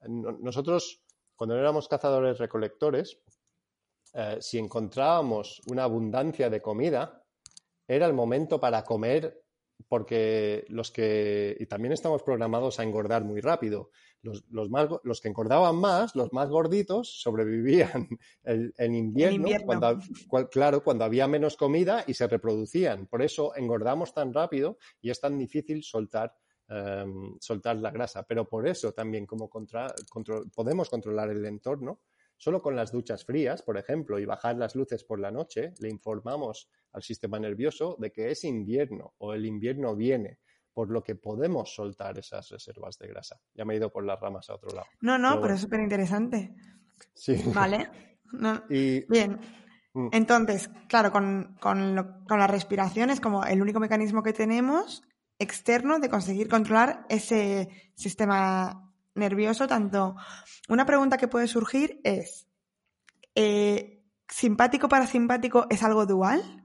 nosotros, 0.08 1.02
cuando 1.34 1.56
éramos 1.56 1.88
cazadores 1.88 2.38
recolectores, 2.38 3.18
eh, 4.14 4.38
si 4.40 4.58
encontrábamos 4.58 5.60
una 5.68 5.84
abundancia 5.84 6.50
de 6.50 6.60
comida, 6.60 7.24
era 7.86 8.06
el 8.06 8.12
momento 8.12 8.60
para 8.60 8.84
comer 8.84 9.42
porque 9.88 10.64
los 10.68 10.90
que, 10.90 11.56
y 11.58 11.66
también 11.66 11.92
estamos 11.92 12.22
programados 12.22 12.78
a 12.78 12.82
engordar 12.82 13.24
muy 13.24 13.40
rápido, 13.40 13.90
los, 14.22 14.70
más, 14.70 14.88
los 15.02 15.20
que 15.20 15.28
engordaban 15.28 15.76
más, 15.76 16.14
los 16.14 16.32
más 16.32 16.48
gorditos, 16.48 17.20
sobrevivían 17.20 18.08
en 18.44 18.94
invierno, 18.94 19.48
Cuando, 19.66 19.98
claro, 20.50 20.84
cuando 20.84 21.04
había 21.04 21.26
menos 21.26 21.56
comida 21.56 22.04
y 22.06 22.14
se 22.14 22.28
reproducían. 22.28 23.06
Por 23.06 23.22
eso 23.22 23.54
engordamos 23.56 24.14
tan 24.14 24.32
rápido 24.32 24.78
y 25.00 25.10
es 25.10 25.20
tan 25.20 25.38
difícil 25.38 25.82
soltar, 25.82 26.34
em, 26.68 27.36
soltar 27.40 27.76
la 27.76 27.90
grasa. 27.90 28.22
Pero 28.24 28.48
por 28.48 28.66
eso 28.66 28.92
también 28.92 29.26
como 29.26 29.48
contra, 29.48 29.86
podemos 30.54 30.88
controlar 30.88 31.30
el 31.30 31.44
entorno 31.44 32.00
Solo 32.42 32.60
con 32.60 32.74
las 32.74 32.90
duchas 32.90 33.24
frías, 33.24 33.62
por 33.62 33.78
ejemplo, 33.78 34.18
y 34.18 34.24
bajar 34.24 34.56
las 34.56 34.74
luces 34.74 35.04
por 35.04 35.20
la 35.20 35.30
noche, 35.30 35.74
le 35.78 35.88
informamos 35.88 36.68
al 36.90 37.00
sistema 37.00 37.38
nervioso 37.38 37.94
de 38.00 38.10
que 38.10 38.32
es 38.32 38.42
invierno 38.42 39.14
o 39.18 39.32
el 39.32 39.46
invierno 39.46 39.94
viene, 39.94 40.40
por 40.72 40.90
lo 40.90 41.04
que 41.04 41.14
podemos 41.14 41.72
soltar 41.72 42.18
esas 42.18 42.48
reservas 42.48 42.98
de 42.98 43.06
grasa. 43.06 43.40
Ya 43.54 43.64
me 43.64 43.74
he 43.74 43.76
ido 43.76 43.92
por 43.92 44.04
las 44.04 44.18
ramas 44.18 44.50
a 44.50 44.56
otro 44.56 44.70
lado. 44.70 44.88
No, 45.02 45.18
no, 45.18 45.40
pero, 45.40 45.54
es 45.54 45.60
súper 45.60 45.78
interesante. 45.78 46.52
Sí. 47.14 47.40
Vale. 47.54 48.18
Bien. 48.68 49.38
Mm. 49.94 50.08
Entonces, 50.10 50.68
claro, 50.88 51.12
con, 51.12 51.56
con 51.60 51.94
la 51.94 52.46
respiración 52.48 53.10
es 53.10 53.20
como 53.20 53.44
el 53.44 53.62
único 53.62 53.78
mecanismo 53.78 54.24
que 54.24 54.32
tenemos 54.32 55.04
externo 55.42 55.98
de 55.98 56.08
conseguir 56.08 56.48
controlar 56.48 57.06
ese 57.08 57.68
sistema 57.94 58.92
nervioso, 59.14 59.66
tanto 59.66 60.16
una 60.68 60.86
pregunta 60.86 61.18
que 61.18 61.28
puede 61.28 61.48
surgir 61.48 62.00
es, 62.04 62.46
eh, 63.34 64.02
¿simpático 64.28 64.88
es 65.68 65.82
algo 65.82 66.06
dual? 66.06 66.64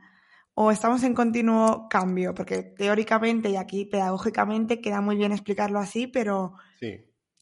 ¿O 0.54 0.72
estamos 0.72 1.04
en 1.04 1.14
continuo 1.14 1.88
cambio? 1.90 2.34
Porque 2.34 2.64
teóricamente 2.64 3.50
y 3.50 3.58
aquí 3.58 3.86
pedagógicamente 3.86 4.82
queda 4.82 5.02
muy 5.02 5.16
bien 5.16 5.32
explicarlo 5.32 5.80
así, 5.80 6.08
pero 6.08 6.54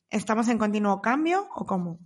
¿estamos 0.10 0.50
en 0.50 0.58
continuo 0.58 1.02
cambio 1.02 1.48
o 1.56 1.66
cómo? 1.66 2.00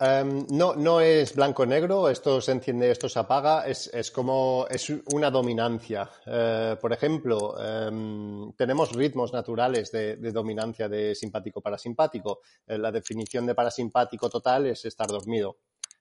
Em, 0.00 0.46
no, 0.50 0.76
no 0.76 1.00
es 1.00 1.34
blanco-negro, 1.34 2.08
esto 2.08 2.40
se 2.40 2.52
enciende, 2.52 2.88
esto 2.88 3.08
se 3.08 3.18
apaga, 3.18 3.66
es, 3.66 4.12
como 4.12 4.64
es 4.70 4.90
una 5.12 5.28
dominancia. 5.28 6.08
Eh, 6.24 6.76
por 6.80 6.92
ejemplo, 6.92 7.56
em, 7.60 8.52
tenemos 8.52 8.92
ritmos 8.92 9.32
naturales 9.32 9.90
de, 9.90 10.16
dominancia 10.30 10.88
de 10.88 11.16
simpático-parasimpático. 11.16 12.40
Eh, 12.68 12.78
la 12.78 12.92
definición 12.92 13.44
de 13.44 13.56
parasimpático 13.56 14.30
total 14.30 14.66
es 14.66 14.84
estar 14.84 15.08
dormido. 15.08 15.56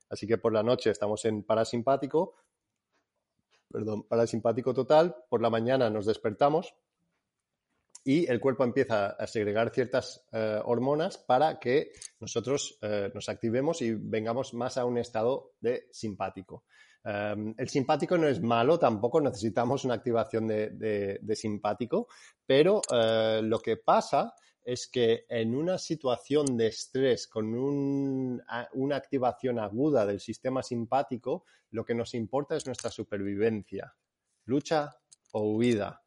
Así 0.09 0.27
que 0.27 0.37
por 0.37 0.53
la 0.53 0.61
noche 0.61 0.91
estamos 0.91 1.25
en 1.25 1.41
parasimpático, 1.41 2.35
perdón, 3.71 4.03
parasimpático 4.03 4.75
total, 4.75 5.15
por 5.27 5.41
la 5.41 5.49
mañana 5.49 5.89
nos 5.89 6.05
despertamos 6.05 6.75
y 8.03 8.29
el 8.29 8.39
cuerpo 8.39 8.63
empieza 8.63 9.07
a 9.07 9.27
segregar 9.27 9.71
ciertas 9.71 10.25
eh, 10.31 10.59
hormonas 10.63 11.17
para 11.17 11.59
que 11.59 11.91
nosotros 12.19 12.77
eh, 12.81 13.11
nos 13.13 13.29
activemos 13.29 13.81
y 13.81 13.93
vengamos 13.93 14.53
más 14.53 14.77
a 14.77 14.85
un 14.85 14.97
estado 14.97 15.53
de 15.59 15.87
simpático. 15.91 16.63
Em, 17.03 17.53
el 17.57 17.69
simpático 17.69 18.17
no 18.17 18.27
es 18.27 18.41
malo, 18.41 18.77
tampoco 18.79 19.21
necesitamos 19.21 19.85
una 19.85 19.93
activación 19.93 20.47
de, 20.47 21.35
simpático, 21.35 22.07
pero 22.45 22.81
eh, 22.91 23.41
lo 23.43 23.59
que 23.59 23.77
pasa 23.77 24.33
es 24.63 24.89
que 24.89 25.25
en 25.29 25.55
una 25.55 25.77
situación 25.77 26.57
de 26.57 26.67
estrés 26.67 27.27
con 27.27 27.55
una 27.55 28.95
activación 28.97 29.59
aguda 29.59 30.05
del 30.05 30.19
sistema 30.19 30.61
simpático, 30.61 31.45
lo 31.71 31.85
que 31.85 31.95
nos 31.95 32.13
importa 32.13 32.57
es 32.57 32.65
nuestra 32.65 32.91
supervivencia, 32.91 33.93
lucha 34.43 34.97
o 35.31 35.53
huida 35.53 36.01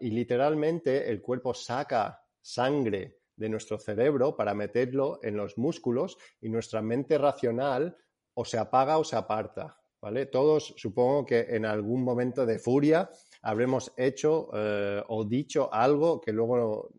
y 0.00 0.10
literalmente 0.10 1.10
el 1.10 1.22
cuerpo 1.22 1.54
saca 1.54 2.22
sangre 2.40 3.20
de 3.36 3.48
nuestro 3.48 3.78
cerebro 3.78 4.36
para 4.36 4.54
meterlo 4.54 5.18
en 5.22 5.36
los 5.36 5.56
músculos 5.56 6.18
y 6.40 6.48
nuestra 6.48 6.82
mente 6.82 7.16
racional 7.16 7.96
o 8.34 8.44
se 8.44 8.58
apaga 8.58 8.98
o 8.98 9.04
se 9.04 9.16
aparta. 9.16 9.78
¿Vale? 10.00 10.26
Todos 10.26 10.74
supongo 10.76 11.24
que 11.24 11.46
en 11.48 11.64
algún 11.64 12.02
momento 12.02 12.44
de 12.44 12.58
furia 12.58 13.08
habremos 13.42 13.92
hecho 13.96 14.50
eh, 14.52 15.00
o 15.06 15.24
dicho 15.24 15.72
algo 15.72 16.20
que 16.20 16.32
luego 16.32 16.90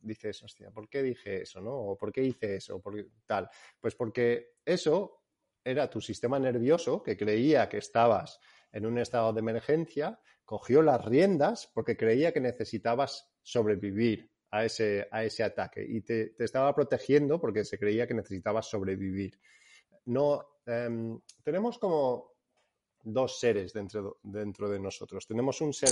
dices, 0.00 0.42
hostia, 0.42 0.70
¿por 0.70 0.88
qué 0.88 1.02
dije 1.02 1.42
eso? 1.42 1.60
¿no? 1.60 1.74
¿O 1.74 1.98
por 1.98 2.10
qué 2.10 2.22
hice 2.22 2.56
eso? 2.56 2.80
¿Por 2.80 2.94
tal? 3.26 3.48
Pues 3.78 3.94
porque 3.94 4.54
eso 4.64 5.24
era 5.62 5.88
tu 5.88 6.00
sistema 6.00 6.38
nervioso 6.38 7.02
que 7.02 7.16
creía 7.16 7.68
que 7.68 7.78
estabas 7.78 8.40
en 8.72 8.86
un 8.86 8.98
estado 8.98 9.32
de 9.32 9.40
emergencia 9.40 10.18
cogió 10.44 10.82
las 10.82 11.04
riendas 11.04 11.70
porque 11.72 11.96
creía 11.96 12.32
que 12.32 12.40
necesitabas 12.40 13.30
sobrevivir 13.42 14.30
a 14.50 14.64
ese, 14.64 15.08
a 15.10 15.24
ese 15.24 15.42
ataque 15.42 15.84
y 15.86 16.00
te, 16.02 16.28
te 16.30 16.44
estaba 16.44 16.74
protegiendo 16.74 17.40
porque 17.40 17.64
se 17.64 17.78
creía 17.78 18.06
que 18.06 18.14
necesitabas 18.14 18.68
sobrevivir. 18.68 19.38
No, 20.06 20.58
em, 20.66 21.20
tenemos 21.42 21.78
como 21.78 22.34
dos 23.02 23.38
seres 23.38 23.72
dentro, 23.72 24.18
dentro 24.22 24.68
de 24.68 24.78
nosotros. 24.78 25.26
Tenemos 25.26 25.60
un 25.60 25.72
ser 25.72 25.90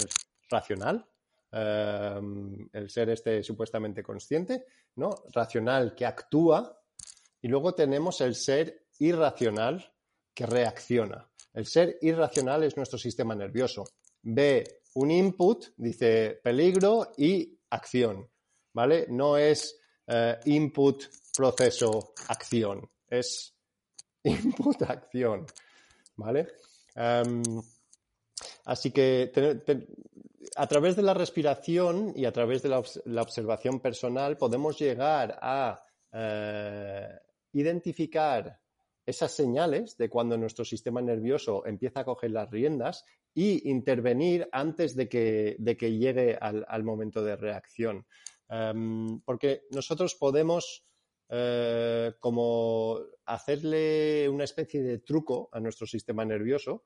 racional, 0.48 1.06
em, 1.50 2.68
el 2.72 2.88
ser 2.88 3.10
este 3.10 3.42
supuestamente 3.42 4.02
consciente, 4.02 4.64
¿no? 4.96 5.10
Racional 5.32 5.94
que 5.94 6.06
actúa, 6.06 6.78
y 7.40 7.48
luego 7.48 7.74
tenemos 7.74 8.20
el 8.20 8.34
ser 8.34 8.86
irracional 9.00 9.92
que 10.32 10.46
reacciona. 10.46 11.28
El 11.52 11.66
ser 11.66 11.98
irracional 12.00 12.62
es 12.62 12.76
nuestro 12.76 12.98
sistema 12.98 13.34
nervioso. 13.34 13.84
Ve 14.22 14.82
un 14.94 15.10
input, 15.10 15.66
dice 15.76 16.40
peligro 16.42 17.12
y 17.16 17.58
acción, 17.70 18.28
¿vale? 18.72 19.06
No 19.08 19.36
es 19.36 19.78
eh, 20.06 20.38
input, 20.46 21.04
proceso, 21.36 22.12
acción. 22.28 22.88
Es 23.08 23.54
input, 24.24 24.82
acción, 24.82 25.46
¿vale? 26.16 26.48
Em, 26.94 27.42
así 28.66 28.90
que 28.90 29.32
a 30.56 30.66
través 30.66 30.96
de 30.96 31.02
la 31.02 31.14
respiración 31.14 32.12
y 32.14 32.24
a 32.24 32.32
través 32.32 32.62
de 32.62 32.68
la, 32.68 32.78
observación 33.22 33.80
personal 33.80 34.36
podemos 34.36 34.78
llegar 34.78 35.38
a 35.40 35.82
eh, 36.12 37.08
identificar 37.52 38.60
esas 39.04 39.32
señales 39.32 39.96
de 39.96 40.08
cuando 40.08 40.36
nuestro 40.36 40.64
sistema 40.64 41.02
nervioso 41.02 41.66
empieza 41.66 42.00
a 42.00 42.04
coger 42.04 42.30
las 42.30 42.50
riendas 42.50 43.04
y 43.34 43.68
intervenir 43.70 44.48
antes 44.52 44.94
de 44.94 45.08
que, 45.08 45.56
llegue 45.98 46.36
al, 46.40 46.84
momento 46.84 47.22
de 47.22 47.36
reacción. 47.36 48.06
Em, 48.48 49.20
porque 49.20 49.62
nosotros 49.70 50.14
podemos 50.14 50.84
eh, 51.28 52.12
como 52.20 52.98
hacerle 53.24 54.28
una 54.28 54.44
especie 54.44 54.82
de 54.82 54.98
truco 54.98 55.48
a 55.52 55.60
nuestro 55.60 55.86
sistema 55.86 56.24
nervioso, 56.24 56.84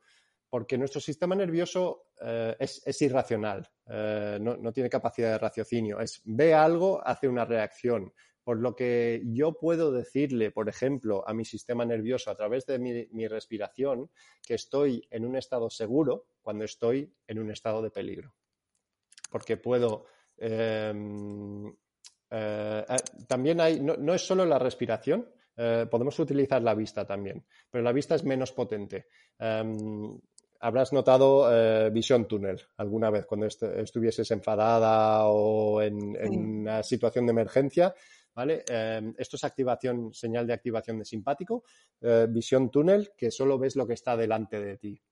porque 0.48 0.78
nuestro 0.78 1.00
sistema 1.00 1.34
nervioso 1.34 2.10
eh, 2.22 2.54
es, 2.60 3.02
irracional, 3.02 3.68
eh, 3.88 4.38
no, 4.40 4.56
no, 4.56 4.72
tiene 4.72 4.88
capacidad 4.88 5.32
de 5.32 5.38
raciocinio, 5.38 5.98
es 5.98 6.22
ve 6.24 6.54
algo, 6.54 7.04
hace 7.04 7.26
una 7.28 7.44
reacción. 7.44 8.12
Por 8.46 8.60
lo 8.60 8.76
que 8.76 9.24
yo 9.24 9.54
puedo 9.58 9.90
decirle, 9.90 10.52
por 10.52 10.68
ejemplo, 10.68 11.24
a 11.26 11.34
mi 11.34 11.44
sistema 11.44 11.84
nervioso 11.84 12.30
a 12.30 12.36
través 12.36 12.64
de 12.64 12.78
mi, 12.78 13.26
respiración 13.26 14.08
que 14.40 14.54
estoy 14.54 15.04
en 15.10 15.24
un 15.24 15.34
estado 15.34 15.68
seguro 15.68 16.26
cuando 16.42 16.64
estoy 16.64 17.12
en 17.26 17.40
un 17.40 17.50
estado 17.50 17.82
de 17.82 17.90
peligro. 17.90 18.36
Porque 19.32 19.56
puedo 19.56 20.06
em, 20.36 21.66
eh, 22.30 22.84
eh, 22.88 22.96
también 23.26 23.60
hay, 23.60 23.80
no, 23.80 24.14
es 24.14 24.24
solo 24.24 24.46
la 24.46 24.60
respiración, 24.60 25.28
eh, 25.56 25.86
podemos 25.90 26.16
utilizar 26.20 26.62
la 26.62 26.76
vista 26.76 27.04
también, 27.04 27.44
pero 27.68 27.82
la 27.82 27.90
vista 27.90 28.14
es 28.14 28.22
menos 28.22 28.52
potente. 28.52 29.08
Em, 29.40 30.20
habrás 30.60 30.92
notado 30.92 31.90
visión 31.90 32.28
túnel 32.28 32.62
alguna 32.76 33.10
vez 33.10 33.26
cuando 33.26 33.46
estuvieses 33.46 34.30
enfadada 34.30 35.26
o 35.26 35.82
en, 35.82 36.16
una 36.30 36.84
situación 36.84 37.26
de 37.26 37.32
emergencia. 37.32 37.92
¿Vale? 38.36 38.64
Em, 38.68 39.14
esto 39.16 39.36
es 39.36 39.44
activación, 39.44 40.12
señal 40.12 40.46
de 40.46 40.52
activación 40.52 40.98
de 40.98 41.06
simpático, 41.06 41.64
eh, 42.02 42.26
visión 42.28 42.70
túnel, 42.70 43.12
que 43.16 43.30
solo 43.30 43.58
ves 43.58 43.76
lo 43.76 43.86
que 43.86 43.94
está 43.94 44.14
delante 44.14 44.60
de 44.60 44.76
ti. 44.76 45.02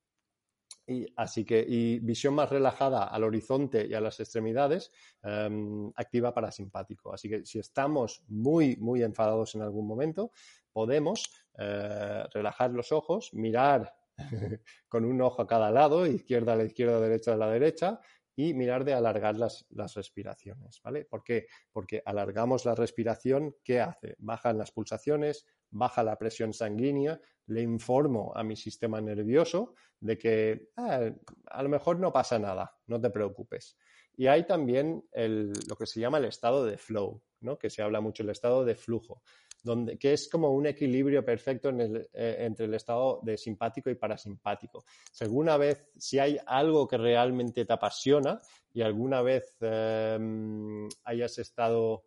Y, 0.87 1.07
así 1.17 1.47
que, 1.47 1.65
y 1.67 1.99
visión 2.01 2.35
más 2.35 2.51
relajada 2.51 3.05
al 3.05 3.25
horizonte 3.25 3.87
y 3.87 3.95
a 3.95 4.01
las 4.03 4.21
extremidades, 4.21 4.93
em, 5.23 5.91
activa 5.97 6.35
parasimpático. 6.35 7.15
Así 7.15 7.31
que 7.31 7.47
si 7.47 7.59
estamos 7.59 8.23
muy, 8.29 8.77
muy 8.77 9.03
enfadados 9.03 9.55
en 9.55 9.63
algún 9.63 9.87
momento, 9.87 10.31
podemos 10.71 11.25
eh, 11.59 12.25
relajar 12.35 12.73
los 12.73 12.93
ojos, 12.93 13.33
mirar 13.33 13.95
con 14.87 15.07
un 15.07 15.23
ojo 15.23 15.41
a 15.41 15.47
cada 15.47 15.71
lado, 15.71 16.07
izquierda 16.07 16.53
a 16.53 16.57
la 16.57 16.65
izquierda, 16.65 17.01
derecha 17.01 17.33
a 17.33 17.37
la 17.37 17.49
derecha, 17.49 18.01
y 18.37 18.55
mirar 18.55 18.85
de 18.85 18.95
alargar 18.95 19.37
las, 19.37 19.67
respiraciones, 19.95 20.81
¿vale? 20.83 21.05
¿Por 21.05 21.23
qué? 21.23 21.47
Porque 21.73 22.03
alargamos 22.05 22.65
la 22.65 22.75
respiración, 22.75 23.55
¿qué 23.63 23.81
hace? 23.81 24.17
Bajan 24.19 24.59
las 24.59 24.73
pulsaciones, 24.73 25.47
baja 25.71 26.03
la 26.03 26.19
presión 26.19 26.53
sanguínea, 26.53 27.21
le 27.47 27.63
informo 27.63 28.33
a 28.35 28.43
mi 28.43 28.57
sistema 28.57 29.01
nervioso 29.01 29.75
de 30.01 30.19
que 30.19 30.71
ah, 30.77 31.11
a 31.47 31.63
lo 31.63 31.69
mejor 31.69 31.99
no 31.99 32.13
pasa 32.13 32.39
nada, 32.39 32.77
no 32.87 33.01
te 33.01 33.11
preocupes. 33.11 33.77
Y 34.17 34.27
hay 34.29 34.47
también 34.47 35.05
lo 35.13 35.77
que 35.77 35.87
se 35.87 36.01
llama 36.01 36.19
el 36.19 36.27
estado 36.27 36.65
de 36.65 36.79
flow, 36.79 37.23
¿no? 37.41 37.59
que 37.59 37.71
se 37.71 37.83
habla 37.83 38.01
mucho, 38.01 38.23
el 38.23 38.31
estado 38.31 38.65
de 38.65 38.77
flujo 38.77 39.23
donde, 39.65 39.99
que 39.99 40.13
es 40.13 40.29
como 40.29 40.51
un 40.51 40.67
equilibrio 40.67 41.25
perfecto 41.25 41.71
eh, 41.71 42.37
entre 42.39 42.67
el 42.67 42.75
estado 42.75 43.21
de 43.23 43.37
simpático 43.37 43.91
y 43.91 43.95
parasimpático. 43.95 44.85
Si 45.11 45.25
alguna 45.25 45.57
vez, 45.57 45.89
si 45.99 46.19
hay 46.19 46.39
algo 46.47 46.87
que 46.87 46.99
realmente 46.99 47.65
te 47.65 47.73
apasiona 47.73 48.41
y 48.73 48.83
alguna 48.83 49.23
vez 49.23 49.57
em, 49.61 50.89
hayas 51.05 51.39
estado 51.39 52.05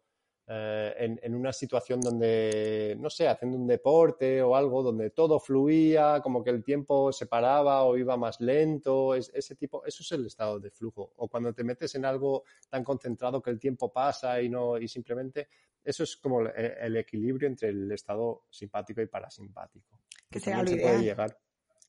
eh, 0.50 1.18
en, 1.22 1.36
una 1.36 1.52
situación 1.52 2.00
donde, 2.00 2.96
no 2.98 3.10
sé, 3.10 3.28
haciendo 3.28 3.58
un 3.58 3.68
deporte 3.68 4.42
o 4.42 4.56
algo 4.56 4.82
donde 4.82 5.10
todo 5.10 5.42
fluía, 5.42 6.22
como 6.24 6.42
que 6.42 6.52
el 6.52 6.64
tiempo 6.64 7.12
se 7.12 7.26
paraba 7.26 7.84
o 7.84 7.98
iba 7.98 8.16
más 8.16 8.40
lento, 8.40 9.14
ese 9.14 9.56
tipo, 9.56 9.86
eso 9.86 10.04
es 10.04 10.12
el 10.14 10.26
estado 10.26 10.58
de 10.60 10.72
flujo. 10.72 11.12
O 11.18 11.28
cuando 11.28 11.54
te 11.54 11.66
metes 11.66 11.96
en 11.96 12.06
algo 12.06 12.44
tan 12.70 12.86
concentrado 12.86 13.42
que 13.42 13.50
el 13.50 13.60
tiempo 13.60 13.92
pasa 13.92 14.42
y 14.42 14.48
no, 14.48 14.78
y 14.78 14.88
simplemente 14.88 15.50
eso 15.84 16.04
es 16.04 16.16
como 16.16 16.42
el, 16.42 16.96
equilibrio 16.96 17.50
entre 17.50 17.70
el 17.70 17.92
estado 17.92 18.46
simpático 18.50 19.02
y 19.02 19.08
parasimpático. 19.08 20.00
Que 20.30 20.40
sería 20.40 20.64
lo 20.64 20.72
ideal. 20.72 21.02
llegar. 21.02 21.38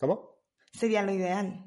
¿Cómo? 0.00 0.40
Sería 0.72 1.02
lo 1.02 1.12
ideal. 1.12 1.64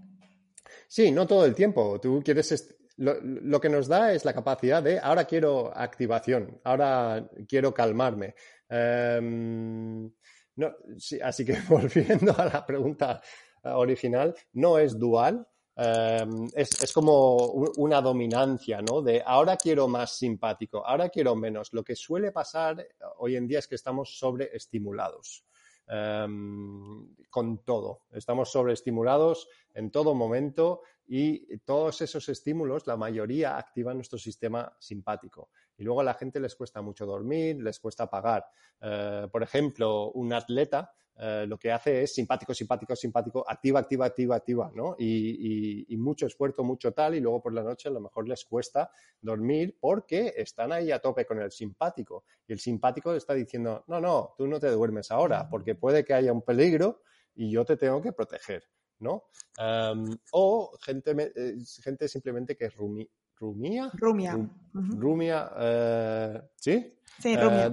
Sí, 0.88 1.12
no 1.12 1.26
todo 1.26 1.46
el 1.46 1.56
tiempo. 1.56 2.02
Tú 2.02 2.22
quieres. 2.24 2.78
Lo, 3.02 3.60
que 3.60 3.70
nos 3.70 3.88
da 3.88 4.14
es 4.14 4.26
la 4.26 4.34
capacidad 4.34 4.82
de 4.84 5.00
ahora 5.00 5.26
quiero 5.26 5.72
activación, 5.76 6.60
ahora 6.64 7.28
quiero 7.48 7.74
calmarme. 7.74 8.36
Em, 8.70 10.12
no, 10.56 10.76
así 11.24 11.46
que 11.46 11.54
volviendo 11.70 12.34
a 12.38 12.46
la 12.46 12.66
pregunta 12.66 13.22
original, 13.64 14.36
no 14.54 14.78
es 14.78 14.98
dual, 14.98 15.48
Em, 15.76 16.48
es, 16.54 16.92
como 16.94 17.38
una 17.78 18.02
dominancia, 18.02 18.82
¿no? 18.82 19.02
De 19.02 19.24
ahora 19.26 19.56
quiero 19.56 19.88
más 19.88 20.18
simpático, 20.18 20.86
ahora 20.86 21.10
quiero 21.10 21.36
menos. 21.36 21.74
Lo 21.74 21.84
que 21.84 21.96
suele 21.96 22.32
pasar 22.32 22.86
hoy 23.18 23.36
en 23.36 23.48
día 23.48 23.60
es 23.60 23.68
que 23.68 23.76
estamos 23.76 24.18
sobreestimulados. 24.20 25.46
Um, 25.92 27.14
con 27.30 27.66
todo. 27.66 28.04
Estamos 28.12 28.50
sobreestimulados 28.50 29.50
en 29.74 29.92
todo 29.92 30.14
momento 30.14 30.84
y 31.06 31.58
todos 31.66 32.02
esos 32.02 32.30
estímulos, 32.30 32.88
la 32.88 32.96
mayoría, 32.96 33.58
activan 33.58 33.98
nuestro 33.98 34.18
sistema 34.18 34.74
simpático. 34.80 35.50
Y 35.78 35.84
luego 35.84 36.00
a 36.00 36.06
la 36.06 36.14
gente 36.14 36.40
les 36.40 36.56
cuesta 36.56 36.82
mucho 36.82 37.06
dormir, 37.06 37.62
les 37.62 37.80
cuesta 37.82 38.10
pagar. 38.10 38.46
Eh, 38.80 39.28
por 39.30 39.44
ejemplo, 39.44 40.12
un 40.12 40.32
atleta 40.32 40.94
eh, 41.18 41.46
lo 41.48 41.58
que 41.58 41.72
hace 41.72 42.04
es 42.04 42.14
simpático, 42.14 42.54
simpático, 42.54 42.96
simpático, 42.96 43.46
activa, 43.48 43.80
activa, 43.80 44.06
activa, 44.06 44.36
activa, 44.38 44.72
¿no? 44.74 44.96
Y, 44.98 45.96
mucho 45.98 46.26
esfuerzo, 46.26 46.64
mucho 46.64 46.94
tal, 46.94 47.14
y 47.14 47.20
luego 47.20 47.44
por 47.44 47.54
la 47.54 47.62
noche 47.62 47.90
a 47.90 47.92
lo 47.92 48.02
mejor 48.02 48.28
les 48.28 48.44
cuesta 48.46 48.90
dormir 49.22 49.78
porque 49.80 50.34
están 50.36 50.72
ahí 50.72 50.92
a 50.92 51.00
tope 51.00 51.26
con 51.26 51.40
el 51.40 51.52
simpático. 51.52 52.24
Y 52.48 52.54
el 52.54 52.60
simpático 52.60 53.14
está 53.14 53.36
diciendo, 53.36 53.84
no, 53.88 54.02
no, 54.02 54.34
tú 54.36 54.48
no 54.48 54.60
te 54.60 54.70
duermes 54.72 55.12
ahora, 55.12 55.48
porque 55.48 55.76
puede 55.76 56.04
que 56.04 56.16
haya 56.16 56.34
un 56.34 56.42
peligro 56.42 57.04
y 57.36 57.52
yo 57.52 57.64
te 57.66 57.78
tengo 57.78 58.02
que 58.02 58.14
proteger, 58.14 58.64
¿no? 59.00 59.26
Em, 59.60 60.06
o 60.32 60.72
gente, 60.82 61.16
eh, 61.36 61.56
gente 61.84 62.08
simplemente 62.08 62.56
que 62.56 62.70
rumi, 62.70 63.08
rumía. 63.36 63.92
Rumia. 63.94 64.50
Rumia, 64.74 65.52
eh, 65.56 66.42
¿sí? 66.56 66.98
Sí, 67.20 67.38
rumia 67.38 67.72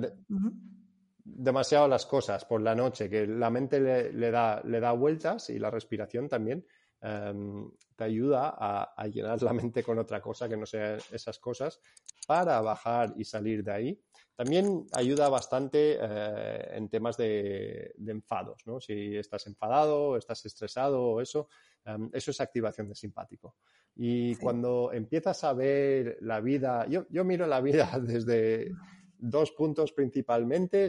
demasiado 1.36 1.88
las 1.88 2.06
cosas 2.06 2.44
por 2.44 2.62
la 2.62 2.74
noche, 2.74 3.08
que 3.08 3.26
la 3.26 3.50
mente 3.50 3.80
le, 3.80 4.30
da, 4.30 4.60
le 4.64 4.80
da 4.80 4.92
vueltas 4.92 5.50
y 5.50 5.58
la 5.58 5.70
respiración 5.70 6.28
también 6.28 6.64
em, 7.00 7.70
te 7.94 8.04
ayuda 8.04 8.54
a, 8.56 9.06
llenar 9.08 9.42
la 9.42 9.52
mente 9.52 9.82
con 9.82 9.98
otra 9.98 10.20
cosa 10.20 10.48
que 10.48 10.56
no 10.56 10.66
sea 10.66 10.96
esas 11.12 11.38
cosas 11.38 11.80
para 12.26 12.60
bajar 12.60 13.14
y 13.16 13.24
salir 13.24 13.62
de 13.62 13.72
ahí. 13.72 14.00
También 14.34 14.86
ayuda 14.92 15.28
bastante 15.28 15.98
eh, 16.00 16.68
en 16.72 16.88
temas 16.88 17.16
de, 17.16 17.94
enfados, 18.06 18.62
¿no? 18.66 18.80
Si 18.80 19.16
estás 19.16 19.46
enfadado, 19.48 20.16
estás 20.16 20.44
estresado 20.46 21.02
o 21.02 21.20
eso, 21.20 21.48
em, 21.84 22.08
eso 22.12 22.30
es 22.30 22.40
activación 22.40 22.88
de 22.88 22.94
simpático. 22.94 23.56
Y 23.96 24.36
cuando 24.36 24.92
empiezas 24.92 25.42
a 25.42 25.52
ver 25.52 26.18
la 26.20 26.40
vida, 26.40 26.86
yo, 26.88 27.06
yo 27.10 27.24
miro 27.24 27.46
la 27.48 27.60
vida 27.60 27.90
desde 28.00 28.72
dos 29.18 29.50
puntos 29.50 29.92
principalmente, 29.92 30.88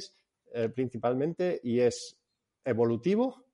eh, 0.53 0.69
principalmente 0.69 1.59
y 1.63 1.79
es 1.79 2.19
evolutivo 2.63 3.45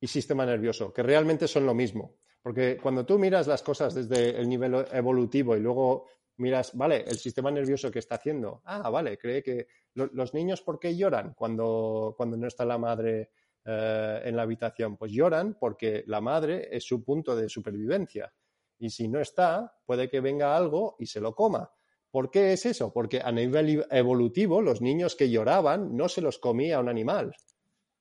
y 0.00 0.06
sistema 0.06 0.44
nervioso, 0.44 0.92
que 0.92 1.02
realmente 1.02 1.48
son 1.48 1.66
lo 1.66 1.74
mismo. 1.74 2.16
Porque 2.42 2.76
cuando 2.76 3.06
tú 3.06 3.18
miras 3.18 3.46
las 3.46 3.62
cosas 3.62 3.94
desde 3.94 4.38
el 4.38 4.48
nivel 4.48 4.86
evolutivo 4.92 5.56
y 5.56 5.60
luego 5.60 6.06
miras, 6.36 6.76
vale, 6.76 7.04
el 7.06 7.16
sistema 7.16 7.50
nervioso 7.50 7.90
que 7.90 8.00
está 8.00 8.16
haciendo. 8.16 8.60
Ah, 8.64 8.90
vale, 8.90 9.16
cree 9.16 9.42
que 9.42 9.66
los 9.94 10.34
niños, 10.34 10.60
¿por 10.60 10.78
qué 10.78 10.94
lloran 10.94 11.32
cuando, 11.34 12.14
cuando 12.16 12.36
no 12.36 12.46
está 12.46 12.64
la 12.64 12.76
madre 12.76 13.30
eh, 13.64 14.22
en 14.24 14.36
la 14.36 14.42
habitación? 14.42 14.96
Pues 14.96 15.12
lloran 15.12 15.56
porque 15.58 16.04
la 16.06 16.20
madre 16.20 16.68
es 16.70 16.84
su 16.84 17.02
punto 17.02 17.34
de 17.34 17.48
supervivencia. 17.48 18.32
Y 18.78 18.90
si 18.90 19.08
no 19.08 19.20
está, 19.20 19.78
puede 19.86 20.10
que 20.10 20.20
venga 20.20 20.56
algo 20.56 20.96
y 20.98 21.06
se 21.06 21.20
lo 21.20 21.34
coma. 21.34 21.70
¿Por 22.14 22.30
qué 22.30 22.52
es 22.52 22.64
eso? 22.64 22.92
Porque 22.92 23.20
a 23.20 23.32
nivel 23.32 23.84
evolutivo, 23.90 24.62
los 24.62 24.80
niños 24.80 25.16
que 25.16 25.30
lloraban 25.30 25.96
no 25.96 26.08
se 26.08 26.20
los 26.20 26.38
comía 26.38 26.78
un 26.78 26.88
animal 26.88 27.34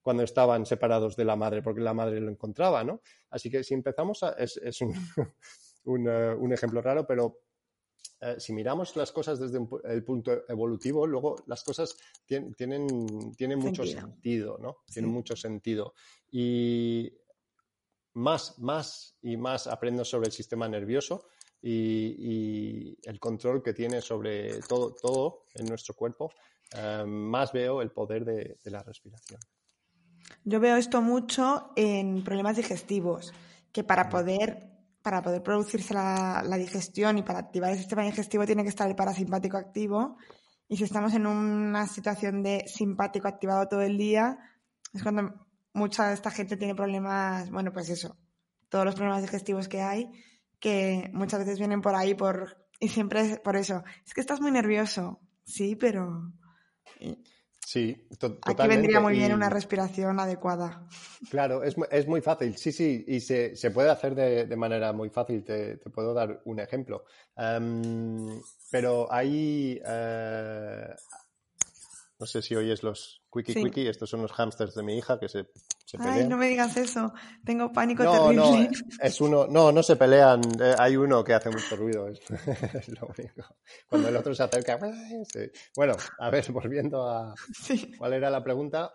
cuando 0.04 0.22
estaban 0.22 0.68
separados 0.68 1.16
de 1.16 1.26
la 1.26 1.36
madre, 1.36 1.64
porque 1.64 1.82
la 1.82 1.96
madre 1.96 2.22
lo 2.22 2.30
encontraba, 2.30 2.84
¿no? 2.84 3.02
Así 3.32 3.50
que 3.50 3.64
si 3.64 3.74
empezamos 3.74 4.22
a, 4.22 4.34
es, 4.34 4.60
un, 5.86 6.08
eh, 6.08 6.36
un, 6.38 6.54
ejemplo 6.54 6.80
raro, 6.80 7.08
pero 7.08 7.40
eh, 8.22 8.36
si 8.38 8.54
miramos 8.54 8.96
las 8.96 9.12
cosas 9.12 9.40
desde 9.40 9.58
el 9.86 10.04
punto 10.04 10.48
evolutivo, 10.48 11.08
luego 11.08 11.38
las 11.48 11.64
cosas 11.64 11.98
tienen, 12.24 12.54
tienen, 12.54 13.58
mucho 13.58 13.84
sentido, 13.84 14.60
¿no? 14.60 14.84
Tienen 14.94 15.10
mucho 15.10 15.36
sentido. 15.36 15.96
Y 16.30 17.12
más, 18.14 18.60
más 18.60 19.18
y 19.24 19.38
más 19.38 19.66
aprendo 19.66 20.06
sobre 20.06 20.28
el 20.28 20.34
sistema 20.34 20.70
nervioso 20.70 21.26
y, 21.64 22.98
el 23.04 23.20
control 23.20 23.64
que 23.64 23.74
tiene 23.74 24.02
sobre 24.02 24.60
todo, 24.62 24.94
todo 24.94 25.46
en 25.56 25.66
nuestro 25.66 25.96
cuerpo, 25.96 26.32
eh, 26.76 27.04
más 27.08 27.54
veo 27.54 27.82
el 27.82 27.92
poder 27.92 28.26
de, 28.26 28.58
la 28.66 28.84
respiración. 28.84 29.40
Yo 30.44 30.60
veo 30.60 30.76
esto 30.76 31.02
mucho 31.02 31.72
en 31.76 32.24
problemas 32.24 32.58
digestivos, 32.58 33.34
que 33.72 33.84
para 33.84 34.10
poder 34.10 34.72
para 35.02 35.22
poder 35.22 35.44
producirse 35.44 35.94
la, 35.94 36.42
digestión 36.58 37.18
y 37.18 37.24
para 37.24 37.40
activar 37.40 37.72
el 37.72 37.78
sistema 37.78 38.04
digestivo 38.04 38.46
tiene 38.46 38.64
que 38.64 38.70
estar 38.70 38.88
el 38.90 38.96
parasimpático 38.96 39.58
activo. 39.58 40.16
Y 40.70 40.78
si 40.78 40.86
estamos 40.86 41.14
en 41.14 41.28
una 41.28 41.88
situación 41.88 42.42
de 42.42 42.64
simpático 42.68 43.28
activado 43.28 43.68
todo 43.68 43.82
el 43.82 43.98
día, 43.98 44.38
es 44.94 45.04
cuando 45.04 45.46
mucha 45.74 46.08
de 46.08 46.14
esta 46.14 46.32
gente 46.32 46.56
tiene 46.56 46.74
problemas, 46.74 47.52
bueno, 47.52 47.74
pues 47.74 47.90
eso, 47.90 48.16
todos 48.70 48.86
los 48.86 48.96
problemas 48.96 49.24
digestivos 49.24 49.68
que 49.68 49.82
hay, 49.82 50.10
que 50.64 51.10
muchas 51.12 51.42
veces 51.42 51.60
vienen 51.60 51.82
por 51.82 51.94
ahí 51.94 52.14
por, 52.14 52.56
y 52.80 52.88
siempre 52.88 53.20
es 53.20 53.40
por 53.42 53.58
eso. 53.58 53.84
Es 54.06 54.14
que 54.14 54.22
estás 54.22 54.40
muy 54.40 54.50
nervioso. 54.50 55.20
Sí, 55.44 55.76
pero 55.76 56.32
Sí, 57.66 58.08
totalmente. 58.18 58.64
Aquí 58.64 58.68
vendría 58.70 59.00
muy 59.02 59.14
bien 59.14 59.34
una 59.34 59.50
respiración 59.50 60.20
adecuada. 60.20 60.88
Claro, 61.30 61.64
es, 61.64 61.76
es, 61.90 62.06
muy 62.06 62.22
fácil, 62.22 62.58
sí, 62.58 62.72
sí, 62.72 63.06
y 63.08 63.22
se, 63.22 63.56
se 63.56 63.72
puede 63.72 63.90
hacer 63.90 64.14
de, 64.14 64.46
de, 64.46 64.56
manera 64.56 64.92
muy 64.94 65.10
fácil. 65.10 65.44
Te, 65.44 65.78
te 65.78 65.90
puedo 65.90 66.14
dar 66.14 66.42
un 66.46 66.60
ejemplo. 66.60 67.06
Um, 67.38 68.42
pero 68.70 69.12
hay, 69.12 69.82
uh, 69.82 70.94
no 72.20 72.26
sé 72.26 72.42
si 72.42 72.56
oyes 72.56 72.84
los 72.84 73.24
Quickie 73.32 73.54
Quickie, 73.54 73.90
estos 73.90 74.10
son 74.10 74.22
los 74.22 74.32
hamsters 74.32 74.76
de 74.76 74.84
mi 74.84 74.98
hija 74.98 75.20
que 75.20 75.28
se, 75.28 75.50
se 75.86 75.98
pelean. 75.98 76.18
Ay, 76.18 76.28
no 76.28 76.38
me 76.38 76.48
digas 76.48 76.78
eso, 76.78 77.14
tengo 77.44 77.72
pánico 77.72 78.04
no, 78.04 78.12
terrible. 78.12 78.70
No, 78.70 78.70
es 79.00 79.22
uno, 79.22 79.48
no, 79.48 79.72
no 79.72 79.84
se 79.84 79.96
pelean, 79.96 80.42
eh, 80.62 80.76
hay 80.78 80.96
uno 80.96 81.24
que 81.24 81.34
hace 81.34 81.50
mucho 81.50 81.76
ruido, 81.76 82.08
es, 82.08 82.20
es, 82.76 82.90
lo 82.90 83.08
único. 83.08 83.56
Cuando 83.88 84.10
el 84.10 84.16
otro 84.16 84.34
se 84.36 84.44
acerca, 84.44 84.80
sí. 85.32 85.52
bueno, 85.76 85.96
a 86.20 86.30
ver, 86.30 86.52
volviendo 86.52 87.08
a... 87.10 87.34
Sí. 87.54 87.94
¿Cuál 87.98 88.14
era 88.14 88.30
la 88.30 88.44
pregunta? 88.44 88.92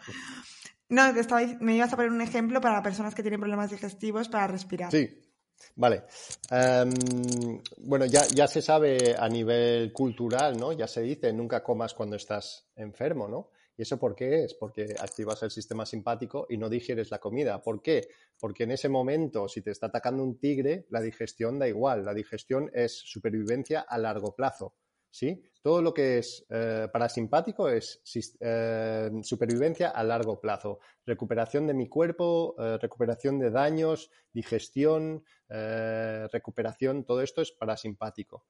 No, 0.89 1.07
estaba, 1.07 1.43
me 1.61 1.77
ibas 1.77 1.93
a 1.93 1.97
poner 1.97 2.11
un 2.11 2.21
ejemplo 2.21 2.61
para 2.61 2.83
personas 2.83 3.15
que 3.15 3.23
tienen 3.23 3.41
problemas 3.41 3.71
digestivos 3.71 4.29
para 4.29 4.47
respirar. 4.47 4.91
Sí, 4.91 5.28
Vale. 5.77 6.05
Um, 6.51 7.61
bueno, 7.79 8.07
ya, 8.07 8.27
ya, 8.35 8.47
se 8.47 8.63
sabe 8.63 9.15
a 9.19 9.29
nivel 9.29 9.93
cultural, 9.93 10.59
¿no? 10.59 10.73
Ya 10.73 10.87
se 10.87 11.03
dice, 11.03 11.33
nunca 11.33 11.63
comas 11.63 11.95
cuando 11.95 12.17
estás 12.17 12.69
enfermo, 12.77 13.29
¿no? 13.29 13.51
¿Y 13.77 13.83
eso 13.83 13.97
por 13.97 14.17
qué 14.17 14.43
es? 14.43 14.55
Porque 14.55 14.97
activas 14.99 15.41
el 15.45 15.53
sistema 15.53 15.87
simpático 15.87 16.47
y 16.51 16.57
no 16.57 16.69
digieres 16.69 17.13
la 17.13 17.21
comida. 17.21 17.63
¿Por 17.63 17.81
qué? 17.81 18.09
Porque 18.37 18.65
en 18.65 18.73
ese 18.73 18.89
momento, 18.89 19.47
si 19.47 19.63
te 19.63 19.71
está 19.71 19.87
atacando 19.87 20.25
un 20.25 20.41
tigre, 20.41 20.87
la 20.91 21.01
digestión 21.01 21.61
da 21.61 21.69
igual. 21.69 22.05
La 22.05 22.13
digestión 22.13 22.71
es 22.75 22.99
supervivencia 22.99 23.83
a 23.83 23.97
largo 23.99 24.35
plazo. 24.35 24.75
¿Sí? 25.11 25.43
Todo 25.63 25.83
lo 25.83 25.93
que 25.93 26.19
es 26.19 26.47
eh, 26.51 26.89
parasimpático 26.93 27.69
es 27.69 28.01
eh, 28.41 29.11
supervivencia 29.23 29.91
a 29.91 30.05
largo 30.05 30.41
plazo. 30.41 30.79
Recuperación 31.05 31.67
de 31.67 31.75
mi 31.75 31.89
cuerpo, 31.89 32.55
eh, 32.59 32.79
recuperación 32.81 33.39
de 33.39 33.51
daños, 33.51 34.11
digestión, 34.33 35.25
recuperación, 35.49 37.05
todo 37.05 37.23
esto 37.23 37.41
es 37.41 37.53
parasimpático. 37.53 38.45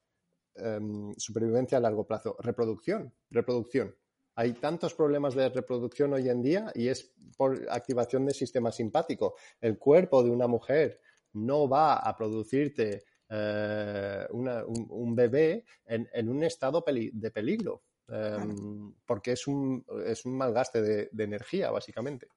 Em, 0.55 1.13
supervivencia 1.15 1.77
a 1.77 1.81
largo 1.81 2.05
plazo. 2.05 2.35
Reproducción, 2.39 3.13
reproducción. 3.29 3.95
Hay 4.35 4.53
tantos 4.53 4.93
problemas 4.93 5.35
de 5.35 5.49
reproducción 5.49 6.13
hoy 6.13 6.29
en 6.29 6.41
día 6.41 6.71
y 6.75 6.87
es 6.87 7.13
por 7.37 7.67
activación 7.69 8.25
del 8.25 8.35
sistema 8.35 8.71
simpático. 8.71 9.35
El 9.61 9.77
cuerpo 9.77 10.23
de 10.23 10.29
una 10.29 10.47
mujer 10.47 10.99
no 11.33 11.69
va 11.69 11.95
a 11.95 12.15
producirte 12.15 13.03
eh, 13.29 14.27
un, 14.31 15.15
bebé 15.15 15.65
en, 15.85 16.29
un 16.29 16.43
estado 16.43 16.83
de 16.85 17.31
peligro, 17.31 17.83
em, 18.07 18.93
porque 19.05 19.33
es 19.33 19.45
un, 19.45 19.85
es 20.05 20.25
un 20.25 20.35
malgaste 20.35 20.81
de, 20.81 21.23
energía, 21.23 21.69
básicamente. 21.69 22.27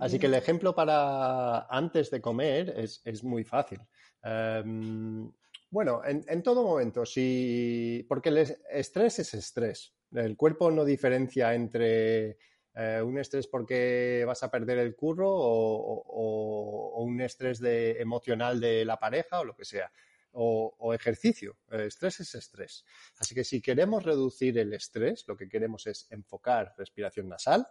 Así 0.00 0.18
que 0.18 0.26
el 0.26 0.34
ejemplo 0.34 0.74
para 0.74 1.66
antes 1.68 2.10
de 2.10 2.20
comer 2.20 2.74
es, 2.76 3.24
muy 3.24 3.44
fácil. 3.44 3.80
Em, 4.22 5.32
bueno, 5.70 6.02
en, 6.04 6.22
en, 6.28 6.42
todo 6.42 6.62
momento, 6.64 7.06
si, 7.06 8.04
porque 8.08 8.28
el 8.28 8.38
estrés 8.70 9.20
es 9.20 9.32
estrés. 9.32 9.94
El 10.12 10.36
cuerpo 10.36 10.70
no 10.70 10.84
diferencia 10.84 11.54
entre 11.54 12.36
eh, 12.74 13.02
un 13.02 13.18
estrés 13.18 13.46
porque 13.46 14.24
vas 14.26 14.42
a 14.42 14.50
perder 14.50 14.78
el 14.78 14.94
curro 14.94 15.30
o, 15.30 17.02
un 17.02 17.20
estrés 17.20 17.60
de, 17.60 18.00
emocional 18.00 18.60
de 18.60 18.84
la 18.84 18.98
pareja 18.98 19.40
o 19.40 19.44
lo 19.44 19.54
que 19.54 19.64
sea. 19.64 19.90
O, 20.34 20.94
ejercicio. 20.94 21.58
estrés 21.70 22.20
es 22.20 22.34
estrés. 22.34 22.84
Así 23.18 23.34
que 23.34 23.44
si 23.44 23.60
queremos 23.60 24.02
reducir 24.02 24.56
el 24.58 24.72
estrés, 24.72 25.24
lo 25.28 25.36
que 25.36 25.48
queremos 25.48 25.86
es 25.86 26.06
enfocar 26.10 26.74
respiración 26.78 27.28
nasal 27.28 27.66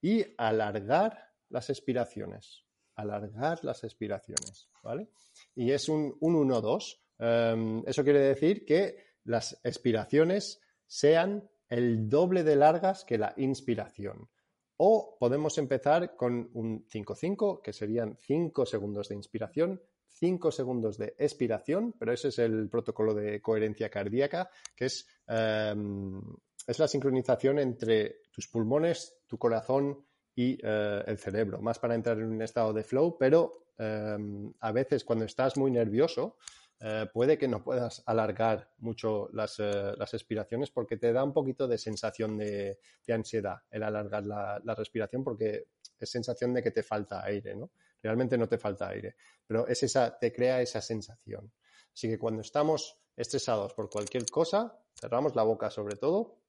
y 0.00 0.24
alargar 0.38 1.32
las 1.50 1.68
expiraciones. 1.68 2.64
Alargar 2.94 3.62
las 3.62 3.84
expiraciones. 3.84 4.70
¿Vale? 4.82 5.08
Y 5.54 5.70
es 5.72 5.88
un 5.90 6.18
1-2. 6.20 6.98
Em, 7.18 7.82
eso 7.86 8.02
quiere 8.02 8.20
decir 8.20 8.64
que 8.64 8.96
las 9.24 9.60
expiraciones 9.62 10.60
sean 10.86 11.48
el 11.72 12.10
doble 12.10 12.44
de 12.44 12.54
largas 12.54 13.02
que 13.06 13.16
la 13.16 13.32
inspiración. 13.38 14.28
O 14.76 15.16
podemos 15.18 15.56
empezar 15.56 16.16
con 16.16 16.50
un 16.52 16.86
5-5, 16.86 17.62
que 17.62 17.72
serían 17.72 18.18
5 18.20 18.66
segundos 18.66 19.08
de 19.08 19.14
inspiración, 19.14 19.80
5 20.06 20.52
segundos 20.52 20.98
de 20.98 21.14
expiración, 21.18 21.94
pero 21.98 22.12
ese 22.12 22.28
es 22.28 22.38
el 22.40 22.68
protocolo 22.68 23.14
de 23.14 23.40
coherencia 23.40 23.88
cardíaca, 23.88 24.50
que 24.76 24.84
es, 24.84 25.08
em, 25.26 26.20
es 26.66 26.78
la 26.78 26.86
sincronización 26.86 27.58
entre 27.58 28.18
tus 28.30 28.48
pulmones, 28.48 29.22
tu 29.26 29.38
corazón 29.38 30.04
y 30.34 30.58
eh, 30.62 31.02
el 31.06 31.16
cerebro, 31.16 31.62
más 31.62 31.78
para 31.78 31.94
entrar 31.94 32.18
en 32.18 32.26
un 32.26 32.42
estado 32.42 32.74
de 32.74 32.84
flow, 32.84 33.16
pero 33.18 33.68
em, 33.78 34.52
a 34.60 34.72
veces 34.72 35.04
cuando 35.04 35.24
estás 35.24 35.56
muy 35.56 35.70
nervioso, 35.70 36.36
eh, 36.84 37.06
puede 37.12 37.38
que 37.38 37.46
no 37.46 37.62
puedas 37.62 38.02
alargar 38.06 38.72
mucho 38.78 39.28
las, 39.32 39.60
eh, 39.60 39.92
las, 39.96 40.14
expiraciones 40.14 40.72
porque 40.72 40.96
te 40.96 41.12
da 41.12 41.22
un 41.22 41.32
poquito 41.32 41.68
de 41.68 41.78
sensación 41.78 42.36
de, 42.36 42.80
ansiedad 43.08 43.58
el 43.70 43.84
alargar 43.84 44.26
la, 44.26 44.74
respiración 44.74 45.22
porque 45.22 45.68
es 45.96 46.10
sensación 46.10 46.52
de 46.52 46.60
que 46.60 46.72
te 46.72 46.82
falta 46.82 47.22
aire, 47.24 47.54
¿no? 47.54 47.70
Realmente 48.02 48.36
no 48.36 48.48
te 48.48 48.58
falta 48.58 48.88
aire, 48.88 49.14
pero 49.46 49.68
es 49.68 49.80
esa, 49.84 50.18
te 50.18 50.32
crea 50.32 50.60
esa 50.60 50.80
sensación. 50.80 51.52
Así 51.94 52.08
que 52.08 52.18
cuando 52.18 52.40
estamos 52.40 52.98
estresados 53.14 53.74
por 53.74 53.88
cualquier 53.88 54.26
cosa, 54.26 54.76
cerramos 54.92 55.36
la 55.36 55.44
boca 55.44 55.70
sobre 55.70 55.94
todo 55.94 56.40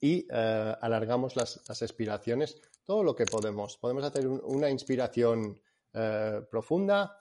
y 0.00 0.26
eh, 0.30 0.76
alargamos 0.80 1.36
las, 1.36 1.60
las, 1.68 1.82
expiraciones 1.82 2.58
todo 2.86 3.04
lo 3.04 3.14
que 3.14 3.26
podemos. 3.26 3.76
Podemos 3.76 4.02
hacer 4.04 4.26
una 4.26 4.70
inspiración 4.70 5.60
profunda 6.50 7.18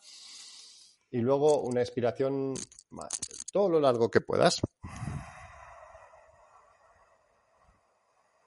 y 1.16 1.22
luego 1.22 1.62
una 1.62 1.80
expiración 1.80 2.56
todo 3.54 3.70
lo 3.70 3.80
largo 3.80 4.12
que 4.12 4.20
puedas. 4.20 4.60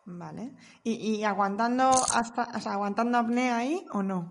Vale. 0.05 0.53
¿Y, 0.85 1.25
aguantando 1.25 1.89
hasta, 1.89 2.49
o 2.55 2.61
sea, 2.61 2.73
aguantando 2.73 3.17
apnea 3.17 3.57
ahí 3.57 3.87
o 3.93 4.03
no? 4.03 4.31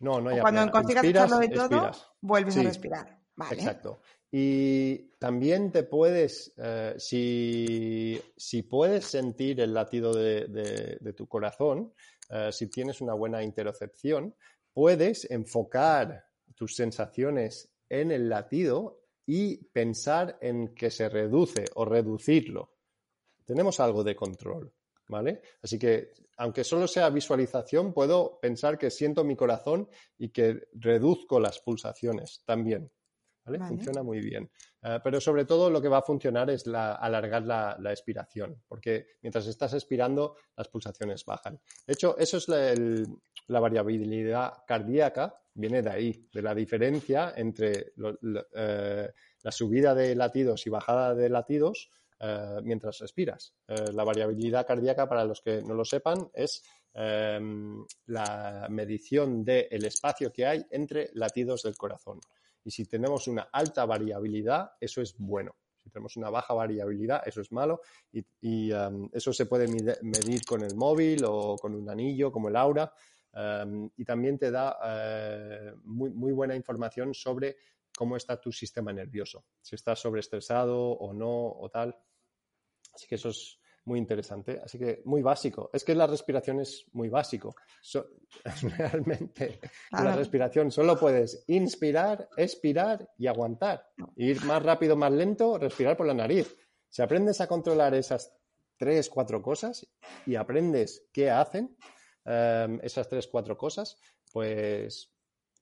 No, 0.00 0.20
no 0.20 0.30
hay 0.30 0.40
Cuando 0.40 0.68
consigas 0.72 1.04
hacerlo 1.04 1.38
de 1.38 1.48
todo, 1.48 1.90
vuelves 2.20 2.56
a 2.56 2.64
respirar. 2.64 3.20
Vale. 3.36 3.54
Exacto. 3.54 4.00
Y 4.32 5.12
también 5.20 5.70
te 5.70 5.84
puedes, 5.84 6.52
eh, 6.56 6.94
si, 6.98 8.20
si, 8.36 8.62
puedes 8.64 9.04
sentir 9.04 9.60
el 9.60 9.72
latido 9.72 10.12
de, 10.12 10.98
de, 11.00 11.12
tu 11.12 11.28
corazón, 11.28 11.92
eh, 12.30 12.50
si 12.50 12.66
tienes 12.66 13.00
una 13.00 13.14
buena 13.14 13.44
interocepción, 13.44 14.34
puedes 14.72 15.30
enfocar 15.30 16.24
tus 16.56 16.74
sensaciones 16.74 17.70
en 17.88 18.10
el 18.10 18.28
latido 18.28 19.02
y 19.26 19.56
pensar 19.56 20.38
en 20.40 20.74
que 20.74 20.90
se 20.90 21.08
reduce 21.08 21.64
o 21.74 21.84
reducirlo. 21.84 22.76
Tenemos 23.44 23.80
algo 23.80 24.04
de 24.04 24.16
control, 24.16 24.72
¿vale? 25.08 25.42
Así 25.62 25.78
que, 25.78 26.12
aunque 26.36 26.64
solo 26.64 26.86
sea 26.86 27.10
visualización, 27.10 27.92
puedo 27.92 28.38
pensar 28.40 28.78
que 28.78 28.90
siento 28.90 29.24
mi 29.24 29.36
corazón 29.36 29.88
y 30.18 30.30
que 30.30 30.68
reduzco 30.72 31.40
las 31.40 31.60
pulsaciones 31.60 32.42
también. 32.44 32.90
¿Vale? 33.46 33.58
Funciona 33.60 34.02
muy 34.02 34.20
bien. 34.20 34.50
Eh, 34.82 35.00
pero 35.02 35.20
sobre 35.20 35.44
todo 35.44 35.70
lo 35.70 35.80
que 35.80 35.88
va 35.88 35.98
a 35.98 36.02
funcionar 36.02 36.50
es 36.50 36.66
alargar 36.66 37.42
la, 37.44 37.90
expiración, 37.90 38.62
porque 38.68 39.06
mientras 39.22 39.46
estás 39.46 39.72
expirando, 39.74 40.36
las 40.56 40.68
pulsaciones 40.68 41.24
bajan. 41.24 41.58
De 41.86 41.92
hecho, 41.94 42.16
eso 42.18 42.36
es 42.36 42.48
la, 42.48 43.60
variabilidad 43.60 44.64
cardíaca, 44.66 45.40
viene 45.54 45.82
de 45.82 45.90
ahí, 45.90 46.28
de 46.32 46.42
la 46.42 46.54
diferencia 46.54 47.32
entre 47.36 47.92
eh, 48.54 49.10
la 49.42 49.52
subida 49.52 49.94
de 49.94 50.14
latidos 50.14 50.66
y 50.66 50.70
bajada 50.70 51.14
de 51.14 51.28
latidos 51.30 51.90
eh, 52.20 52.60
mientras 52.62 52.98
respiras. 52.98 53.54
la 53.66 54.04
variabilidad 54.04 54.66
cardíaca, 54.66 55.08
para 55.08 55.24
los 55.24 55.40
que 55.40 55.62
no 55.62 55.74
lo 55.74 55.84
sepan, 55.84 56.28
es 56.34 56.62
em, 56.94 57.84
la 58.06 58.66
medición 58.70 59.44
del 59.44 59.84
espacio 59.84 60.32
que 60.32 60.46
hay 60.46 60.64
entre 60.70 61.10
latidos 61.14 61.62
del 61.62 61.76
corazón. 61.76 62.20
Y 62.66 62.72
si 62.72 62.84
tenemos 62.84 63.28
una 63.28 63.42
alta 63.52 63.86
variabilidad, 63.86 64.72
eso 64.80 65.00
es 65.00 65.16
bueno. 65.16 65.54
Si 65.76 65.88
tenemos 65.88 66.16
una 66.16 66.30
baja 66.30 66.52
variabilidad, 66.52 67.22
eso 67.24 67.40
es 67.40 67.52
malo. 67.52 67.80
Y, 68.10 68.72
um, 68.72 69.08
eso 69.12 69.32
se 69.32 69.46
puede 69.46 69.68
medir 69.68 70.44
con 70.44 70.64
el 70.64 70.74
móvil 70.74 71.22
o 71.24 71.54
con 71.54 71.76
un 71.76 71.88
anillo 71.88 72.32
como 72.32 72.48
el 72.48 72.56
Aura. 72.56 72.92
Um, 73.32 73.88
y 73.96 74.04
también 74.04 74.36
te 74.36 74.50
da 74.50 74.78
eh, 74.84 75.74
muy, 75.84 76.10
muy 76.10 76.32
buena 76.32 76.56
información 76.56 77.14
sobre 77.14 77.56
cómo 77.96 78.16
está 78.16 78.40
tu 78.40 78.50
sistema 78.50 78.92
nervioso, 78.92 79.44
si 79.62 79.76
estás 79.76 80.00
sobreestresado 80.00 80.76
o 80.76 81.14
no 81.14 81.52
o 81.52 81.70
tal. 81.70 81.96
Así 82.92 83.06
que 83.06 83.14
eso 83.14 83.28
es, 83.28 83.60
muy 83.86 83.98
interesante. 83.98 84.60
Así 84.62 84.78
que 84.78 85.02
muy 85.04 85.22
básico. 85.22 85.70
Es 85.72 85.84
que 85.84 85.94
la 85.94 86.06
respiración 86.06 86.60
es 86.60 86.86
muy 86.92 87.08
básico. 87.08 87.54
realmente 88.76 89.60
la 89.90 90.14
respiración 90.14 90.70
solo 90.70 90.98
puedes 90.98 91.44
inspirar, 91.46 92.28
expirar 92.36 93.08
y 93.16 93.26
aguantar. 93.26 93.88
Ir 94.16 94.44
más 94.44 94.62
rápido, 94.62 94.96
más 94.96 95.12
lento, 95.12 95.56
respirar 95.56 95.96
por 95.96 96.06
la 96.06 96.14
nariz. 96.14 96.54
Si 96.88 97.00
aprendes 97.00 97.40
a 97.40 97.46
controlar 97.46 97.94
esas 97.94 98.36
tres, 98.76 99.08
cuatro 99.08 99.40
cosas 99.40 99.86
y 100.26 100.34
aprendes 100.34 101.08
qué 101.12 101.30
hacen 101.30 101.76
em, 102.24 102.80
esas 102.82 103.08
tres, 103.08 103.26
cuatro 103.28 103.56
cosas, 103.56 103.98
pues 104.32 105.12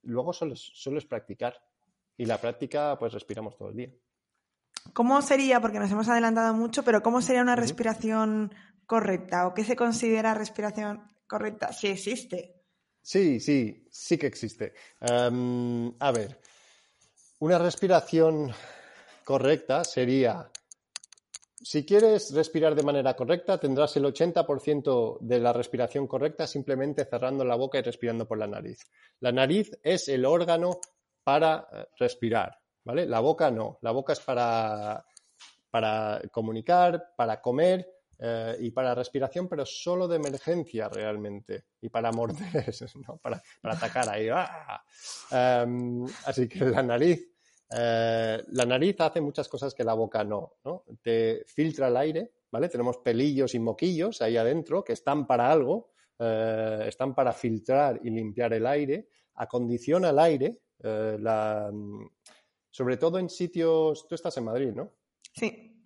luego 0.03 0.33
solo, 0.33 0.57
solo 0.57 0.99
es 0.99 1.07
practicar. 1.07 1.61
Y 2.17 2.27
la 2.27 2.41
práctica, 2.41 2.97
pues 2.99 3.13
respiramos 3.13 3.57
todo 3.57 3.71
el 3.71 3.77
día. 3.77 3.93
¿Cómo 4.93 5.23
sería, 5.23 5.61
porque 5.61 5.79
nos 5.79 5.91
hemos 5.91 6.09
adelantado 6.09 6.55
mucho, 6.55 6.83
pero 6.85 7.03
cómo 7.03 7.21
sería 7.21 7.43
una 7.43 7.57
respiración 7.57 8.55
correcta 8.87 9.47
o 9.47 9.55
qué 9.55 9.65
se 9.65 9.77
considera 9.77 10.35
respiración 10.35 11.03
correcta? 11.27 11.73
Si 11.73 11.89
existe. 11.89 12.55
Sí, 13.03 13.41
sí, 13.41 13.87
sí 13.91 14.17
que 14.17 14.27
existe. 14.27 14.73
Em, 15.01 15.93
a 15.99 16.11
ver, 16.13 16.41
una 17.41 17.59
respiración 17.59 18.53
correcta 19.25 19.85
sería, 19.85 20.51
si 21.61 21.85
quieres 21.85 22.33
respirar 22.33 22.75
de 22.75 22.83
manera 22.83 23.15
correcta, 23.15 23.59
tendrás 23.59 23.97
el 23.97 24.05
80% 24.05 25.19
de 25.21 25.41
la 25.41 25.53
respiración 25.53 26.07
correcta 26.07 26.47
simplemente 26.47 27.05
cerrando 27.05 27.45
la 27.45 27.57
boca 27.57 27.79
y 27.79 27.83
respirando 27.83 28.27
por 28.27 28.39
la 28.39 28.47
nariz. 28.47 28.79
La 29.21 29.33
nariz 29.33 29.71
es 29.83 30.09
el 30.09 30.25
órgano 30.25 30.81
para 31.23 31.69
eh, 31.73 31.87
respirar. 31.99 32.64
¿Vale? 32.85 33.07
La 33.07 33.21
boca 33.21 33.51
no, 33.51 33.79
la 33.83 33.91
boca 33.91 34.13
es 34.13 34.21
para, 34.21 35.05
para 35.71 36.21
comunicar, 36.31 37.15
para 37.17 37.41
comer 37.41 37.95
eh, 38.19 38.57
y 38.61 38.71
para 38.71 38.95
respiración, 38.95 39.49
pero 39.49 39.67
solo 39.67 40.07
de 40.07 40.17
emergencia 40.17 40.89
realmente 40.89 41.65
y 41.81 41.89
para 41.89 42.13
morder, 42.13 42.73
¿no? 43.09 43.17
para, 43.19 43.43
para 43.61 43.75
atacar 43.75 44.09
ahí. 44.09 44.29
¡ah! 44.33 44.85
Em, 45.31 46.05
así 46.27 46.49
que 46.49 46.65
la 46.65 46.83
nariz, 46.83 47.29
eh, 47.77 48.43
la 48.49 48.65
nariz 48.65 49.01
hace 49.01 49.21
muchas 49.21 49.49
cosas 49.49 49.75
que 49.75 49.83
la 49.85 49.95
boca 49.95 50.23
no, 50.23 50.55
¿no? 50.65 50.85
Te 51.03 51.45
filtra 51.47 51.89
el 51.89 51.97
aire, 51.97 52.33
¿vale? 52.51 52.69
Tenemos 52.69 52.99
pelillos 52.99 53.55
y 53.55 53.59
moquillos 53.59 54.23
ahí 54.23 54.37
adentro 54.37 54.85
que 54.85 54.93
están 54.93 55.27
para 55.27 55.51
algo, 55.51 55.91
eh, 56.19 56.85
están 56.87 57.15
para 57.15 57.33
filtrar 57.33 57.99
y 58.03 58.11
limpiar 58.11 58.53
el 58.53 58.67
aire, 58.67 59.09
acondiciona 59.35 60.11
el 60.11 60.19
aire, 60.21 60.61
sobre 62.75 62.97
todo 62.97 63.21
en 63.21 63.31
sitios, 63.31 64.05
tú 64.09 64.17
estás 64.17 64.37
en 64.37 64.47
Madrid, 64.47 64.73
¿no? 64.75 64.91
Sí. 65.33 65.79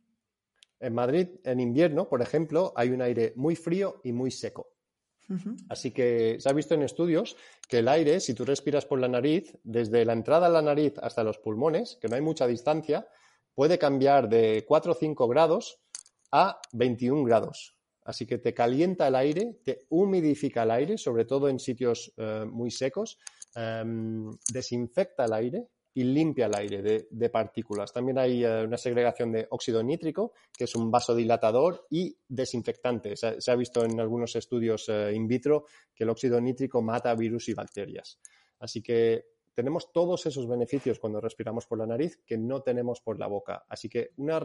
En 0.81 0.95
Madrid, 0.95 1.29
en 1.45 1.61
invierno, 1.61 2.09
por 2.09 2.23
ejemplo, 2.23 2.73
hay 2.75 2.89
un 2.89 3.03
aire 3.03 3.35
muy 3.37 3.57
frío 3.57 4.01
y 4.05 4.13
muy 4.13 4.31
seco. 4.31 4.71
Así 5.69 5.91
que 5.91 6.39
se 6.41 6.49
ha 6.49 6.55
visto 6.55 6.73
en 6.73 6.81
estudios 6.81 7.37
que 7.69 7.81
el 7.81 7.89
aire, 7.89 8.21
si 8.21 8.33
tú 8.33 8.47
respiras 8.47 8.87
por 8.87 8.99
la 8.99 9.09
nariz, 9.09 9.55
desde 9.65 10.07
la 10.07 10.15
entrada 10.15 10.47
a 10.47 10.49
la 10.49 10.63
nariz 10.63 10.95
hasta 11.03 11.23
los 11.23 11.37
pulmones, 11.37 11.99
que 12.01 12.09
no 12.09 12.15
hay 12.17 12.23
mucha 12.23 12.47
distancia, 12.47 13.07
puede 13.55 13.79
cambiar 13.79 14.31
de 14.31 14.65
4 14.67 14.93
o 14.93 14.95
5 14.95 15.29
grados 15.29 15.83
a 16.33 16.59
21 16.73 17.23
grados. 17.25 17.77
Así 18.03 18.25
que 18.25 18.39
te 18.39 18.55
calienta 18.55 19.09
el 19.09 19.15
aire, 19.15 19.59
te 19.63 19.81
humidifica 19.91 20.63
el 20.63 20.71
aire, 20.71 20.97
sobre 20.97 21.27
todo 21.27 21.51
en 21.51 21.59
sitios 21.59 22.15
eh, 22.17 22.47
muy 22.51 22.71
secos, 22.71 23.19
em, 23.55 24.31
desinfecta 24.51 25.27
el 25.27 25.35
aire 25.35 25.69
y 25.99 26.05
limpia 26.05 26.47
el 26.47 26.55
aire 26.55 27.09
de, 27.11 27.29
partículas. 27.29 27.93
También 27.93 28.19
hay 28.19 28.45
eh, 28.45 28.63
una 28.63 28.77
segregación 28.77 29.33
de 29.33 29.49
óxido 29.51 29.83
nítrico, 29.83 30.33
que 30.57 30.63
es 30.63 30.77
un 30.77 30.93
vasodilatador 30.93 31.89
y 31.91 32.17
desinfectante. 32.29 33.17
Se, 33.17 33.51
ha 33.51 33.57
visto 33.57 33.85
en 33.85 33.99
algunos 33.99 34.37
estudios 34.37 34.89
eh, 34.89 35.13
in 35.13 35.27
vitro 35.27 35.65
que 35.93 36.05
el 36.05 36.11
óxido 36.11 36.41
nítrico 36.41 36.81
mata 36.83 37.13
virus 37.17 37.49
y 37.49 37.55
bacterias. 37.55 38.21
Así 38.61 38.81
que 38.81 39.25
tenemos 39.53 39.91
todos 39.93 40.25
esos 40.27 40.47
beneficios 40.47 41.01
cuando 41.01 41.21
respiramos 41.21 41.67
por 41.67 41.79
la 41.79 41.87
nariz 41.87 42.23
que 42.25 42.39
no 42.39 42.63
tenemos 42.63 43.01
por 43.01 43.19
la 43.19 43.27
boca. 43.27 43.65
Así 43.69 43.89
que 43.89 44.13
una, 44.19 44.39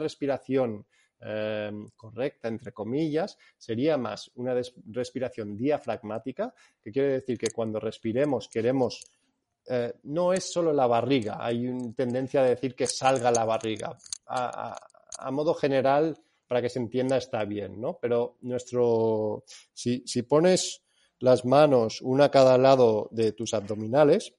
respiración 0.00 0.86
eh, 1.20 1.70
correcta, 1.94 2.48
entre 2.48 2.72
comillas, 2.72 3.38
sería 3.56 3.96
más 3.96 4.32
una 4.34 4.60
respiración 4.86 5.56
diafragmática, 5.56 6.52
que 6.82 6.90
quiere 6.90 7.12
decir 7.12 7.38
que 7.38 7.52
cuando 7.54 7.78
respiremos 7.78 8.48
queremos 8.48 9.04
eh, 9.68 9.94
no 10.04 10.32
es 10.32 10.52
solo 10.52 10.72
la 10.72 10.86
barriga, 10.86 11.38
hay 11.44 11.66
una 11.66 11.92
tendencia 11.92 12.40
a 12.40 12.44
decir 12.44 12.76
que 12.76 12.86
salga 12.86 13.32
la 13.32 13.44
barriga. 13.44 13.98
A, 14.26 15.30
modo 15.32 15.54
general, 15.54 16.16
para 16.46 16.62
que 16.62 16.68
se 16.68 16.78
entienda, 16.78 17.16
está 17.16 17.44
bien, 17.44 17.80
¿no? 17.80 17.98
Pero 18.00 18.36
nuestro, 18.42 19.44
si, 19.72 20.04
pones 20.22 20.84
las 21.18 21.44
manos 21.44 22.00
una 22.02 22.26
a 22.26 22.30
cada 22.30 22.58
lado 22.58 23.08
de 23.10 23.32
tus 23.32 23.54
abdominales, 23.54 24.34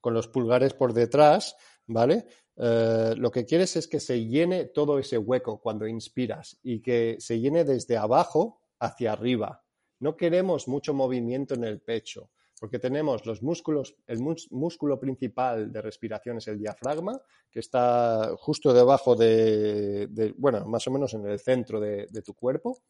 con 0.00 0.12
los 0.12 0.28
pulgares 0.28 0.74
por 0.74 0.92
detrás, 0.92 1.56
¿vale? 1.86 2.26
Eh, 2.56 3.14
lo 3.16 3.30
que 3.30 3.46
quieres 3.46 3.76
es 3.76 3.88
que 3.88 4.00
se 4.00 4.26
llene 4.26 4.66
todo 4.66 4.98
ese 4.98 5.16
hueco 5.16 5.60
cuando 5.60 5.86
inspiras 5.86 6.58
y 6.62 6.82
que 6.82 7.16
se 7.20 7.40
llene 7.40 7.64
desde 7.64 7.96
abajo 7.96 8.60
hacia 8.80 9.12
arriba. 9.12 9.64
No 10.00 10.16
queremos 10.16 10.68
mucho 10.68 10.92
movimiento 10.92 11.54
en 11.54 11.64
el 11.64 11.80
pecho 11.80 12.30
porque 12.60 12.78
tenemos 12.78 13.24
los 13.24 13.42
músculos, 13.42 13.96
el 14.06 14.20
músculo 14.50 15.00
principal 15.00 15.72
de 15.72 15.80
respiración 15.80 16.36
es 16.36 16.46
el 16.46 16.58
diafragma, 16.58 17.18
que 17.50 17.58
está 17.58 18.32
justo 18.36 18.74
debajo 18.74 19.16
de, 19.16 20.34
bueno, 20.36 20.66
más 20.66 20.86
o 20.86 20.90
menos 20.90 21.14
en 21.14 21.26
el 21.26 21.40
centro 21.40 21.80
de, 21.80 22.06
tu 22.22 22.34
cuerpo. 22.34 22.82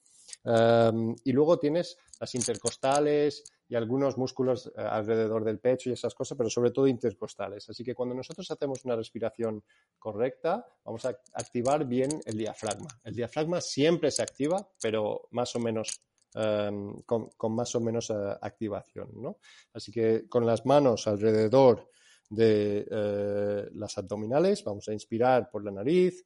Em, 0.44 1.14
y 1.24 1.32
luego 1.32 1.58
tienes 1.58 1.96
las 2.18 2.34
intercostales 2.34 3.44
y 3.68 3.76
algunos 3.76 4.18
músculos 4.18 4.66
eh, 4.66 4.80
alrededor 4.80 5.44
del 5.44 5.60
pecho 5.60 5.88
y 5.88 5.92
esas 5.92 6.14
cosas, 6.14 6.36
pero 6.36 6.50
sobre 6.50 6.72
todo 6.72 6.88
intercostales. 6.88 7.68
Así 7.70 7.84
que 7.84 7.94
cuando 7.94 8.14
nosotros 8.14 8.50
hacemos 8.50 8.84
una 8.84 8.96
respiración 8.96 9.62
correcta, 9.98 10.66
vamos 10.84 11.04
a 11.04 11.10
activar 11.34 11.84
bien 11.86 12.10
el 12.24 12.36
diafragma. 12.36 12.88
El 13.04 13.14
diafragma 13.14 13.60
siempre 13.60 14.10
se 14.10 14.22
activa, 14.22 14.68
pero 14.80 15.28
más 15.30 15.54
o 15.54 15.60
menos 15.60 16.00
Em, 16.32 17.02
con, 17.02 17.28
más 17.52 17.74
o 17.74 17.80
menos 17.80 18.10
eh, 18.10 18.14
activación. 18.40 19.10
¿no? 19.14 19.38
Así 19.72 19.90
que 19.90 20.28
con 20.28 20.46
las 20.46 20.64
manos 20.64 21.08
alrededor 21.08 21.90
de 22.28 22.86
eh, 22.88 23.68
las 23.72 23.98
abdominales, 23.98 24.62
vamos 24.62 24.88
a 24.88 24.92
inspirar 24.92 25.50
por 25.50 25.64
la 25.64 25.72
nariz, 25.72 26.24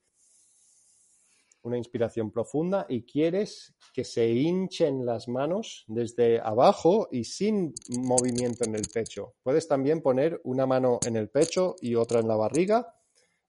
una 1.62 1.78
inspiración 1.78 2.30
profunda 2.30 2.84
y 2.86 3.04
quieres 3.04 3.74
que 3.94 4.04
se 4.04 4.28
hinchen 4.28 5.06
las 5.06 5.28
manos 5.28 5.84
desde 5.86 6.38
abajo 6.38 7.08
y 7.10 7.24
sin 7.24 7.72
movimiento 7.88 8.64
en 8.64 8.74
el 8.74 8.86
pecho. 8.92 9.36
Puedes 9.42 9.66
también 9.66 10.02
poner 10.02 10.38
una 10.44 10.66
mano 10.66 11.00
en 11.06 11.16
el 11.16 11.30
pecho 11.30 11.76
y 11.80 11.94
otra 11.94 12.20
en 12.20 12.28
la 12.28 12.36
barriga 12.36 12.94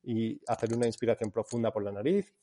y 0.02 0.40
hacer 0.48 0.74
una 0.74 0.86
inspiración 0.86 1.32
profunda 1.32 1.74
por 1.74 1.84
la 1.84 1.92
nariz 1.92 2.34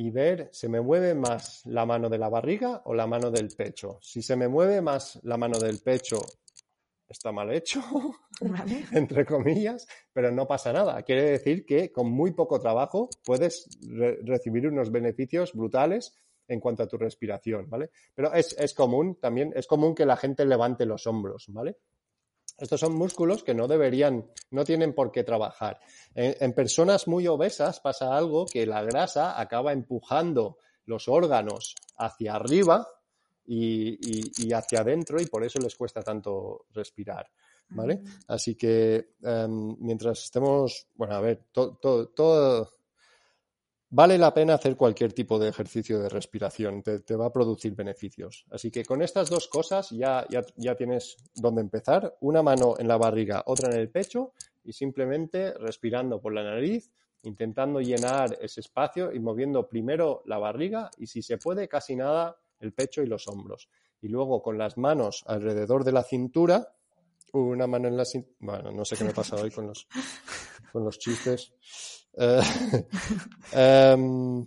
y 0.00 0.10
ver, 0.10 0.48
¿se 0.50 0.66
me 0.66 0.80
mueve 0.80 1.14
más 1.14 1.60
la 1.66 1.84
mano 1.84 2.08
de 2.08 2.16
la 2.16 2.30
barriga 2.30 2.80
o 2.86 2.94
la 2.94 3.06
mano 3.06 3.30
del 3.30 3.48
pecho? 3.48 3.98
Si 4.00 4.22
se 4.22 4.34
me 4.34 4.48
mueve 4.48 4.80
más 4.80 5.20
la 5.24 5.36
mano 5.36 5.58
del 5.58 5.78
pecho, 5.80 6.22
está 7.06 7.32
mal 7.32 7.52
hecho, 7.52 7.82
entre 8.92 9.26
comillas, 9.26 9.86
pero 10.10 10.30
no 10.30 10.46
pasa 10.46 10.72
nada. 10.72 11.02
Quiere 11.02 11.32
decir 11.32 11.66
que 11.66 11.92
con 11.92 12.10
muy 12.10 12.32
poco 12.32 12.58
trabajo 12.58 13.10
puedes 13.22 13.68
recibir 14.22 14.68
unos 14.68 14.90
beneficios 14.90 15.52
brutales 15.52 16.16
en 16.48 16.60
cuanto 16.60 16.84
a 16.84 16.88
tu 16.88 16.96
respiración, 16.96 17.68
¿vale? 17.68 17.90
Pero 18.14 18.32
es, 18.32 18.56
es 18.58 18.72
común 18.72 19.18
también, 19.20 19.52
es 19.54 19.66
común 19.66 19.94
que 19.94 20.06
la 20.06 20.16
gente 20.16 20.46
levante 20.46 20.86
los 20.86 21.06
hombros, 21.06 21.44
¿vale? 21.48 21.76
Estos 22.60 22.80
son 22.80 22.94
músculos 22.94 23.42
que 23.42 23.54
no 23.54 23.66
deberían, 23.66 24.30
no 24.50 24.64
tienen 24.64 24.94
por 24.94 25.10
qué 25.10 25.24
trabajar. 25.24 25.80
En, 26.14 26.52
personas 26.52 27.08
muy 27.08 27.26
obesas 27.26 27.80
pasa 27.80 28.16
algo 28.16 28.46
que 28.46 28.66
la 28.66 28.82
grasa 28.82 29.40
acaba 29.40 29.72
empujando 29.72 30.58
los 30.84 31.08
órganos 31.08 31.74
hacia 31.96 32.34
arriba 32.34 32.86
y, 33.46 34.52
hacia 34.52 34.80
adentro 34.80 35.20
y 35.20 35.26
por 35.26 35.44
eso 35.44 35.58
les 35.58 35.74
cuesta 35.74 36.02
tanto 36.02 36.66
respirar. 36.72 37.30
¿Vale? 37.70 38.02
Ah. 38.04 38.34
Así 38.34 38.56
que 38.56 39.12
em, 39.22 39.76
mientras 39.78 40.24
estemos, 40.24 40.88
bueno, 40.96 41.14
a 41.14 41.20
ver, 41.20 41.44
todo, 41.52 42.72
Vale 43.92 44.18
la 44.18 44.32
pena 44.32 44.54
hacer 44.54 44.76
cualquier 44.76 45.12
tipo 45.12 45.36
de 45.40 45.48
ejercicio 45.48 45.98
de 45.98 46.08
respiración, 46.08 46.80
te, 46.80 47.16
va 47.16 47.26
a 47.26 47.32
producir 47.32 47.74
beneficios. 47.74 48.46
Así 48.52 48.70
que 48.70 48.84
con 48.84 49.02
estas 49.02 49.28
dos 49.28 49.48
cosas 49.48 49.90
ya, 49.90 50.24
ya, 50.28 50.76
tienes 50.76 51.16
dónde 51.34 51.60
empezar, 51.60 52.16
una 52.20 52.40
mano 52.40 52.76
en 52.78 52.86
la 52.86 52.96
barriga, 52.96 53.42
otra 53.46 53.72
en 53.72 53.80
el 53.80 53.90
pecho 53.90 54.32
y 54.62 54.72
simplemente 54.72 55.54
respirando 55.54 56.20
por 56.20 56.32
la 56.32 56.44
nariz, 56.44 56.92
intentando 57.24 57.80
llenar 57.80 58.38
ese 58.40 58.60
espacio 58.60 59.12
y 59.12 59.18
moviendo 59.18 59.68
primero 59.68 60.22
la 60.24 60.38
barriga 60.38 60.88
y 60.96 61.08
si 61.08 61.20
se 61.20 61.38
puede 61.38 61.66
casi 61.66 61.96
nada 61.96 62.38
el 62.60 62.72
pecho 62.72 63.02
y 63.02 63.06
los 63.06 63.26
hombros. 63.26 63.68
Y 64.00 64.06
luego 64.06 64.40
con 64.40 64.56
las 64.56 64.78
manos 64.78 65.24
alrededor 65.26 65.82
de 65.82 65.92
la 65.92 66.04
cintura, 66.04 66.76
una 67.32 67.66
mano 67.66 67.88
en 67.88 67.96
la 67.96 68.04
cintura, 68.04 68.36
bueno, 68.38 68.70
no 68.70 68.84
sé 68.84 68.96
qué 68.96 69.02
me 69.02 69.12
pasa 69.12 69.34
hoy 69.34 69.50
con 69.50 69.66
los, 69.66 69.88
con 70.72 70.84
los 70.84 70.96
chistes. 70.96 71.52
Eh, 72.14 72.40
em, 73.52 74.46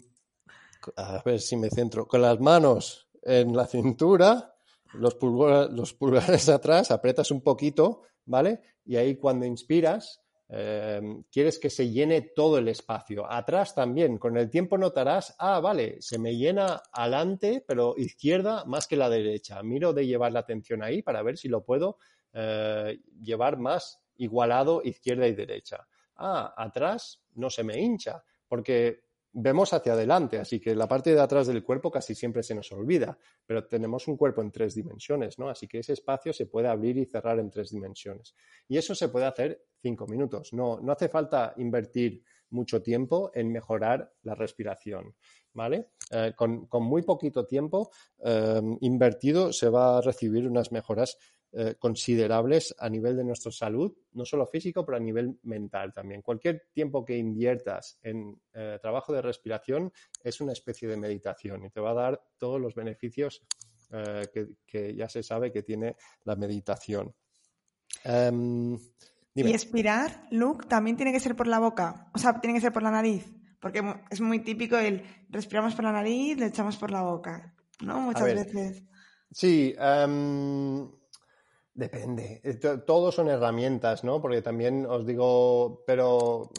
a 0.96 1.22
ver 1.24 1.40
si 1.40 1.58
me 1.58 1.70
centro. 1.70 2.08
Con 2.08 2.22
las 2.22 2.40
manos 2.40 3.08
en 3.22 3.56
la 3.56 3.66
cintura, 3.66 4.56
los, 4.94 5.18
los 5.22 5.94
pulgares 5.94 6.50
atrás, 6.50 6.92
apretas 6.92 7.32
un 7.32 7.42
poquito, 7.42 8.04
¿vale? 8.26 8.62
Y 8.86 8.98
ahí 8.98 9.16
cuando 9.16 9.46
inspiras, 9.46 10.22
em, 10.50 11.24
quieres 11.32 11.58
que 11.58 11.70
se 11.70 11.90
llene 11.90 12.22
todo 12.36 12.58
el 12.58 12.68
espacio. 12.68 13.32
Atrás 13.32 13.74
también, 13.74 14.18
con 14.18 14.38
el 14.38 14.50
tiempo 14.50 14.78
notarás, 14.78 15.36
ah, 15.40 15.60
vale, 15.60 15.98
se 16.02 16.20
me 16.20 16.36
llena 16.36 16.82
adelante, 16.92 17.64
pero 17.66 17.96
izquierda 17.98 18.66
más 18.66 18.88
que 18.88 18.98
la 18.98 19.10
derecha. 19.10 19.64
Miro 19.64 19.94
de 19.94 20.06
llevar 20.06 20.34
la 20.34 20.42
atención 20.42 20.84
ahí 20.84 21.02
para 21.02 21.24
ver 21.24 21.38
si 21.38 21.48
lo 21.48 21.64
puedo 21.64 21.98
eh, 22.34 23.00
llevar 23.22 23.58
más 23.58 24.00
igualado 24.18 24.82
izquierda 24.84 25.28
y 25.28 25.34
derecha 25.34 25.88
ah, 26.16 26.54
atrás 26.58 27.23
no 27.36 27.50
se 27.50 27.64
me 27.64 27.80
hincha, 27.80 28.24
porque 28.48 29.04
vemos 29.34 29.74
hacia 29.74 29.94
adelante, 29.94 30.38
así 30.38 30.60
que 30.60 30.76
la 30.76 30.88
parte 30.88 31.14
de 31.14 31.20
atrás 31.20 31.48
del 31.48 31.64
cuerpo 31.64 31.90
casi 31.90 32.14
siempre 32.14 32.44
se 32.44 32.54
nos 32.54 32.72
olvida, 32.72 33.18
pero 33.46 33.66
tenemos 33.66 34.08
un 34.08 34.16
cuerpo 34.16 34.42
en 34.42 34.52
tres 34.52 34.76
dimensiones, 34.76 35.40
¿no? 35.40 35.50
Así 35.50 35.68
que 35.68 35.80
ese 35.80 35.94
espacio 35.94 36.32
se 36.34 36.46
puede 36.46 36.68
abrir 36.68 36.98
y 36.98 37.06
cerrar 37.06 37.40
en 37.40 37.50
tres 37.50 37.72
dimensiones. 37.72 38.36
Y 38.68 38.78
eso 38.78 38.94
se 38.94 39.10
puede 39.10 39.26
hacer 39.26 39.64
cinco 39.82 40.06
minutos. 40.06 40.54
No, 40.54 40.80
no 40.80 40.92
hace 40.92 41.10
falta 41.10 41.54
invertir 41.58 42.24
mucho 42.52 42.84
tiempo 42.84 43.32
en 43.34 43.52
mejorar 43.52 44.14
la 44.22 44.36
respiración, 44.36 45.16
¿vale? 45.54 45.90
Eh, 46.12 46.34
con, 46.36 46.68
muy 46.84 47.02
poquito 47.02 47.46
tiempo 47.46 47.90
eh, 48.24 48.62
invertido 48.82 49.52
se 49.52 49.70
va 49.70 49.98
a 49.98 50.02
recibir 50.02 50.48
unas 50.48 50.72
mejoras 50.72 51.18
eh, 51.56 51.76
considerables 51.78 52.74
a 52.80 52.90
nivel 52.90 53.16
de 53.16 53.24
nuestra 53.24 53.52
salud, 53.52 53.94
no 54.14 54.26
solo 54.26 54.48
físico, 54.48 54.84
pero 54.84 54.98
a 54.98 55.00
nivel 55.00 55.38
mental 55.44 55.94
también. 55.94 56.24
Cualquier 56.24 56.70
tiempo 56.74 57.06
que 57.06 57.16
inviertas 57.16 58.00
en 58.02 58.42
eh, 58.54 58.80
trabajo 58.82 59.14
de 59.14 59.22
respiración 59.22 59.94
es 60.24 60.42
una 60.42 60.54
especie 60.54 60.88
de 60.88 60.98
meditación 60.98 61.64
y 61.64 61.70
te 61.70 61.80
va 61.80 61.92
a 61.92 61.94
dar 61.94 62.24
todos 62.40 62.60
los 62.60 62.74
beneficios 62.74 63.44
eh, 63.92 64.48
que, 64.66 64.96
ya 64.96 65.08
se 65.08 65.22
sabe 65.22 65.52
que 65.52 65.62
tiene 65.62 65.96
la 66.24 66.36
meditación. 66.36 67.14
Em, 68.04 68.76
y 69.36 69.52
expirar, 69.52 70.28
Luke, 70.32 70.66
también 70.68 70.98
tiene 70.98 71.12
que 71.12 71.20
ser 71.20 71.36
por 71.36 71.46
la 71.46 71.60
boca, 71.60 72.10
o 72.16 72.18
sea, 72.18 72.42
tiene 72.42 72.56
que 72.56 72.62
ser 72.62 72.74
por 72.74 72.82
la 72.82 72.90
nariz, 72.90 73.32
porque 73.60 73.84
es 74.10 74.22
muy 74.22 74.40
típico 74.40 74.76
el 74.76 75.04
respiramos 75.30 75.76
por 75.76 75.86
la 75.86 75.92
nariz, 75.92 76.36
le 76.40 76.48
echamos 76.48 76.78
por 76.78 76.90
la 76.90 77.04
boca, 77.04 77.54
¿no? 77.82 78.00
Muchas 78.00 78.24
veces. 78.24 78.84
Sí, 79.32 79.76
um, 79.80 80.92
Depende. 81.74 82.40
Eh, 82.44 82.60
todos 82.86 83.16
son 83.16 83.30
herramientas, 83.30 84.04
¿no? 84.04 84.22
Porque 84.22 84.42
también 84.42 84.86
os 84.86 85.06
digo, 85.06 85.84
pero 85.88 86.52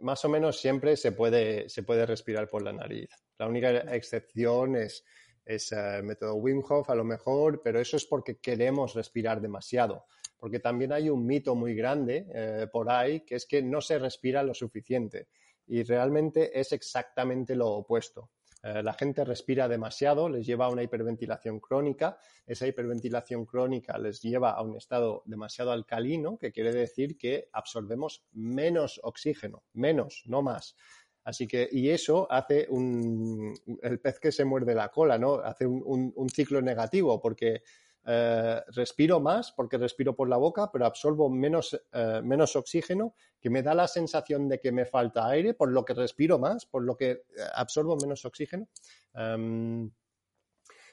más 0.00 0.24
o 0.24 0.28
menos 0.28 0.58
siempre 0.58 0.96
se 0.96 1.12
puede, 1.12 1.68
se 1.68 1.82
puede 1.82 2.06
respirar 2.06 2.48
por 2.48 2.62
la 2.62 2.72
nariz. 2.72 3.10
La 3.38 3.46
única 3.46 3.70
excepción 3.94 4.76
es, 4.76 5.04
es 5.44 5.72
el 5.72 6.00
eh, 6.00 6.02
método 6.02 6.34
Wim 6.36 6.62
Hof, 6.66 6.88
a 6.88 6.94
lo 6.94 7.04
mejor, 7.04 7.60
pero 7.62 7.80
eso 7.80 7.96
es 7.98 8.06
porque 8.06 8.38
queremos 8.38 8.94
respirar 8.94 9.40
demasiado. 9.40 10.06
Porque 10.38 10.58
también 10.58 10.92
hay 10.92 11.10
un 11.10 11.26
mito 11.26 11.54
muy 11.54 11.74
grande 11.74 12.26
eh, 12.34 12.66
por 12.72 12.90
ahí, 12.90 13.20
que 13.20 13.36
es 13.36 13.46
que 13.46 13.62
no 13.62 13.80
se 13.80 13.98
respira 13.98 14.42
lo 14.42 14.54
suficiente. 14.54 15.28
Y 15.66 15.82
realmente 15.82 16.58
es 16.58 16.72
exactamente 16.72 17.54
lo 17.54 17.68
opuesto. 17.68 18.30
Eh, 18.62 18.82
la 18.82 18.94
gente 18.94 19.24
respira 19.24 19.68
demasiado, 19.68 20.28
les 20.28 20.46
lleva 20.46 20.66
a 20.66 20.70
una 20.70 20.82
hiperventilación 20.82 21.60
crónica. 21.60 22.18
Esa 22.46 22.66
hiperventilación 22.66 23.44
crónica 23.44 23.98
les 23.98 24.20
lleva 24.20 24.50
a 24.50 24.62
un 24.62 24.76
estado 24.76 25.22
demasiado 25.26 25.72
alcalino, 25.72 26.38
que 26.38 26.52
quiere 26.52 26.72
decir 26.72 27.16
que 27.16 27.48
absorbemos 27.52 28.24
menos 28.32 29.00
oxígeno, 29.02 29.64
menos, 29.72 30.22
no 30.26 30.42
más. 30.42 30.76
Así 31.24 31.46
que, 31.46 31.68
y 31.70 31.90
eso 31.90 32.26
hace 32.30 32.66
un, 32.70 33.52
el 33.82 33.98
pez 33.98 34.20
que 34.20 34.30
se 34.30 34.44
muerde 34.44 34.74
la 34.74 34.90
cola, 34.90 35.18
¿no? 35.18 35.34
Hace 35.34 35.66
un 35.66 36.28
ciclo 36.30 36.62
negativo, 36.62 37.20
porque 37.20 37.62
eh, 38.06 38.62
respiro 38.68 39.18
más 39.18 39.50
porque 39.50 39.78
respiro 39.78 40.14
por 40.14 40.28
la 40.28 40.36
boca, 40.36 40.70
pero 40.70 40.86
absorbo 40.86 41.28
menos, 41.28 41.78
eh, 41.92 42.20
menos 42.22 42.54
oxígeno, 42.54 43.14
que 43.40 43.50
me 43.50 43.62
da 43.62 43.74
la 43.74 43.88
sensación 43.88 44.48
de 44.48 44.60
que 44.60 44.70
me 44.70 44.86
falta 44.86 45.26
aire, 45.26 45.54
por 45.54 45.72
lo 45.72 45.84
que 45.84 45.94
respiro 45.94 46.38
más, 46.38 46.66
por 46.66 46.84
lo 46.84 46.96
que 46.96 47.10
eh, 47.10 47.22
absorbo 47.54 47.96
menos 47.96 48.24
oxígeno. 48.24 48.68
Em, 49.14 49.90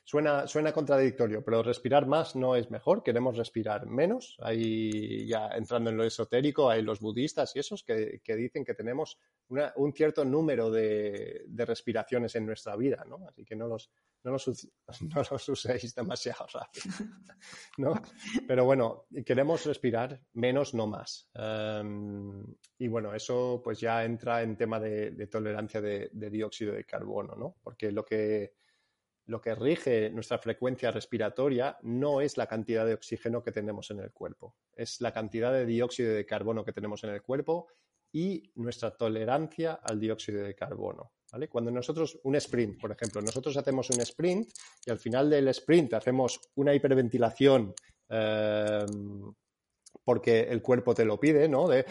Suena, 0.06 0.48
suena 0.48 0.74
contradictorio, 0.74 1.46
pero 1.46 1.64
respirar 1.64 2.06
más 2.08 2.36
no 2.36 2.58
es 2.58 2.70
mejor, 2.70 3.04
queremos 3.04 3.38
respirar 3.38 3.88
menos. 3.88 4.36
Ahí 4.42 5.26
ya 5.26 5.48
entrando 5.56 5.92
en 5.92 5.98
lo 5.98 6.04
esotérico, 6.04 6.70
hay 6.70 6.82
los 6.82 7.00
budistas 7.00 7.56
y 7.56 7.60
esos 7.60 7.84
que, 7.84 8.20
dicen 8.36 8.66
que 8.66 8.74
tenemos 8.74 9.18
un 9.48 9.94
cierto 9.94 10.26
número 10.26 10.70
de, 10.70 11.46
respiraciones 11.56 12.36
en 12.36 12.46
nuestra 12.46 12.76
vida, 12.76 13.06
¿no? 13.08 13.26
Así 13.30 13.46
que 13.46 13.56
no 13.56 13.66
los, 13.68 13.92
no 14.24 14.32
los, 14.32 14.48
uséis 15.50 15.96
demasiado 15.96 16.48
rápido, 16.52 16.86
¿no? 17.78 17.94
Pero 18.46 18.66
bueno, 18.66 19.06
queremos 19.26 19.66
respirar 19.66 20.20
menos, 20.34 20.74
no 20.74 20.86
más. 20.86 21.30
Em, 21.34 22.44
y 22.78 22.90
bueno, 22.90 23.16
eso 23.16 23.62
pues 23.64 23.80
ya 23.80 24.04
entra 24.04 24.44
en 24.44 24.58
tema 24.58 24.82
de, 24.82 25.28
tolerancia 25.28 25.80
de, 25.80 26.10
de 26.12 26.30
dióxido 26.30 26.74
de 26.74 26.84
carbono, 26.84 27.36
¿no? 27.38 27.56
Porque 27.64 27.90
lo 27.90 28.04
que 28.04 28.63
lo 29.26 29.42
que 29.42 29.56
rige 29.56 30.10
nuestra 30.10 30.38
frecuencia 30.38 30.92
respiratoria 30.92 31.78
no 31.82 32.22
es 32.22 32.38
la 32.38 32.48
cantidad 32.48 32.86
de 32.86 32.94
oxígeno 32.94 33.44
que 33.44 33.52
tenemos 33.52 33.90
en 33.92 34.00
el 34.00 34.12
cuerpo, 34.12 34.56
es 34.76 35.02
la 35.02 35.14
cantidad 35.14 35.54
de 35.54 35.66
dióxido 35.66 36.14
de 36.14 36.26
carbono 36.26 36.66
que 36.66 36.74
tenemos 36.74 37.04
en 37.04 37.12
el 37.12 37.22
cuerpo 37.22 37.68
y 38.12 38.52
nuestra 38.56 38.92
tolerancia 38.92 39.74
al 39.74 40.00
dióxido 40.00 40.44
de 40.44 40.56
carbono. 40.56 41.14
Cuando 41.50 41.72
nosotros, 41.72 42.20
un 42.24 42.36
sprint, 42.36 42.80
por 42.80 42.92
ejemplo, 42.92 43.20
nosotros 43.20 43.58
hacemos 43.58 43.90
un 43.90 44.00
sprint 44.02 44.50
y 44.86 44.92
al 44.92 45.00
final 45.00 45.32
del 45.32 45.48
sprint 45.48 45.96
hacemos 45.96 46.40
una 46.56 46.76
hiperventilación 46.76 47.74
eh, 48.10 48.86
porque 50.04 50.42
el 50.42 50.62
cuerpo 50.62 50.94
te 50.94 51.06
lo 51.06 51.20
pide, 51.20 51.48
¿no? 51.48 51.68
De... 51.68 51.86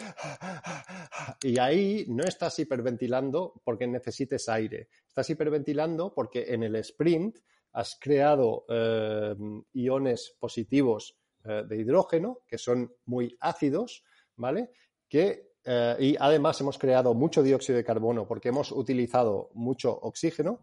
Y 1.43 1.57
ahí 1.59 2.05
no 2.07 2.23
estás 2.23 2.57
hiperventilando 2.59 3.61
porque 3.63 3.87
necesites 3.87 4.47
aire, 4.49 4.89
estás 5.07 5.29
hiperventilando 5.29 6.13
porque 6.13 6.53
en 6.53 6.63
el 6.63 6.75
sprint 6.77 7.37
has 7.73 7.97
creado 7.99 8.65
eh, 8.69 9.35
iones 9.73 10.35
positivos 10.39 11.17
eh, 11.43 11.63
de 11.67 11.77
hidrógeno 11.77 12.39
que 12.47 12.57
son 12.57 12.93
muy 13.05 13.35
ácidos, 13.39 14.03
¿vale? 14.35 14.71
Que, 15.09 15.53
eh, 15.65 15.95
y 15.99 16.15
además 16.19 16.61
hemos 16.61 16.77
creado 16.77 17.13
mucho 17.13 17.41
dióxido 17.41 17.77
de 17.77 17.83
carbono 17.83 18.27
porque 18.27 18.49
hemos 18.49 18.71
utilizado 18.71 19.49
mucho 19.53 19.91
oxígeno 19.91 20.61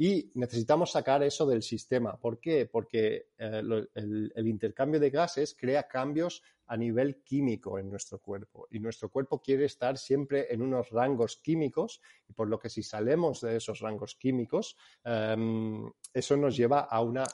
y 0.00 0.30
necesitamos 0.34 0.92
sacar 0.92 1.24
eso 1.24 1.44
del 1.44 1.60
sistema. 1.60 2.16
¿Por 2.16 2.38
qué? 2.38 2.66
Porque 2.66 3.30
el, 3.36 4.46
intercambio 4.46 5.00
de 5.00 5.10
gases 5.10 5.56
crea 5.58 5.88
cambios 5.88 6.40
a 6.68 6.76
nivel 6.76 7.20
químico 7.24 7.80
en 7.80 7.90
nuestro 7.90 8.20
cuerpo. 8.20 8.68
Y 8.70 8.78
nuestro 8.78 9.10
cuerpo 9.10 9.42
quiere 9.42 9.64
estar 9.64 9.98
siempre 9.98 10.46
en 10.54 10.62
unos 10.62 10.90
rangos 10.90 11.38
químicos 11.38 12.00
y 12.28 12.32
por 12.32 12.48
lo 12.48 12.60
que 12.60 12.70
si 12.70 12.84
salemos 12.84 13.40
de 13.40 13.56
esos 13.56 13.80
rangos 13.80 14.14
químicos, 14.14 14.76
em, 15.02 15.90
eso 16.14 16.36
nos 16.36 16.56
lleva 16.56 16.80
a 16.80 17.00
una, 17.00 17.24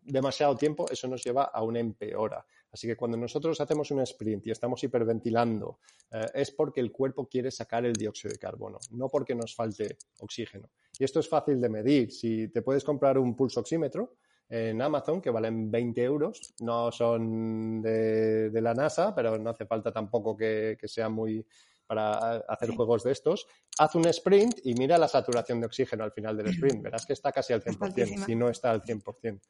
demasiado 0.00 0.56
tiempo, 0.56 0.86
eso 0.90 1.08
nos 1.08 1.22
lleva 1.22 1.44
a 1.44 1.62
una 1.62 1.80
empeora. 1.80 2.46
Así 2.76 2.86
que 2.86 2.94
cuando 2.94 3.16
nosotros 3.16 3.58
hacemos 3.58 3.90
un 3.90 4.00
sprint 4.02 4.48
y 4.48 4.50
estamos 4.50 4.84
hiperventilando, 4.84 5.78
eh, 6.10 6.26
es 6.34 6.50
porque 6.50 6.82
el 6.82 6.92
cuerpo 6.92 7.26
quiere 7.26 7.50
sacar 7.50 7.86
el 7.86 7.94
dióxido 7.94 8.32
de 8.32 8.38
carbono, 8.38 8.78
no 8.90 9.08
porque 9.08 9.34
nos 9.34 9.54
falte 9.54 9.96
oxígeno. 10.20 10.68
Y 10.98 11.04
esto 11.04 11.20
es 11.20 11.26
fácil 11.26 11.58
de 11.58 11.70
medir. 11.70 12.12
Si 12.12 12.48
te 12.48 12.60
puedes 12.60 12.84
comprar 12.84 13.16
un 13.16 13.34
pulso 13.34 13.60
oxímetro, 13.60 14.16
en 14.50 14.82
Amazon 14.82 15.22
que 15.22 15.30
valen 15.30 15.70
20 15.70 16.02
euros. 16.02 16.54
No 16.60 16.92
son 16.92 17.80
de, 17.80 18.50
la 18.52 18.74
NASA, 18.74 19.14
pero 19.14 19.38
no 19.38 19.48
hace 19.48 19.64
falta 19.64 19.90
tampoco 19.90 20.36
que, 20.36 20.76
que 20.78 20.86
sea 20.86 21.08
muy 21.08 21.46
para 21.86 22.36
hacer 22.48 22.70
juegos 22.74 23.04
de 23.04 23.12
estos. 23.12 23.46
Haz 23.78 23.94
un 23.94 24.06
sprint 24.08 24.58
y 24.64 24.74
mira 24.74 24.98
la 24.98 25.08
saturación 25.08 25.60
de 25.60 25.66
oxígeno 25.66 26.04
al 26.04 26.12
final 26.12 26.36
del 26.36 26.48
sprint. 26.48 26.82
Verás 26.82 27.06
que 27.06 27.14
está 27.14 27.32
casi 27.32 27.54
al 27.54 27.64
100%, 27.64 28.26
si 28.26 28.36
no 28.36 28.50
está 28.50 28.70
al 28.70 28.82
100%. 28.82 29.40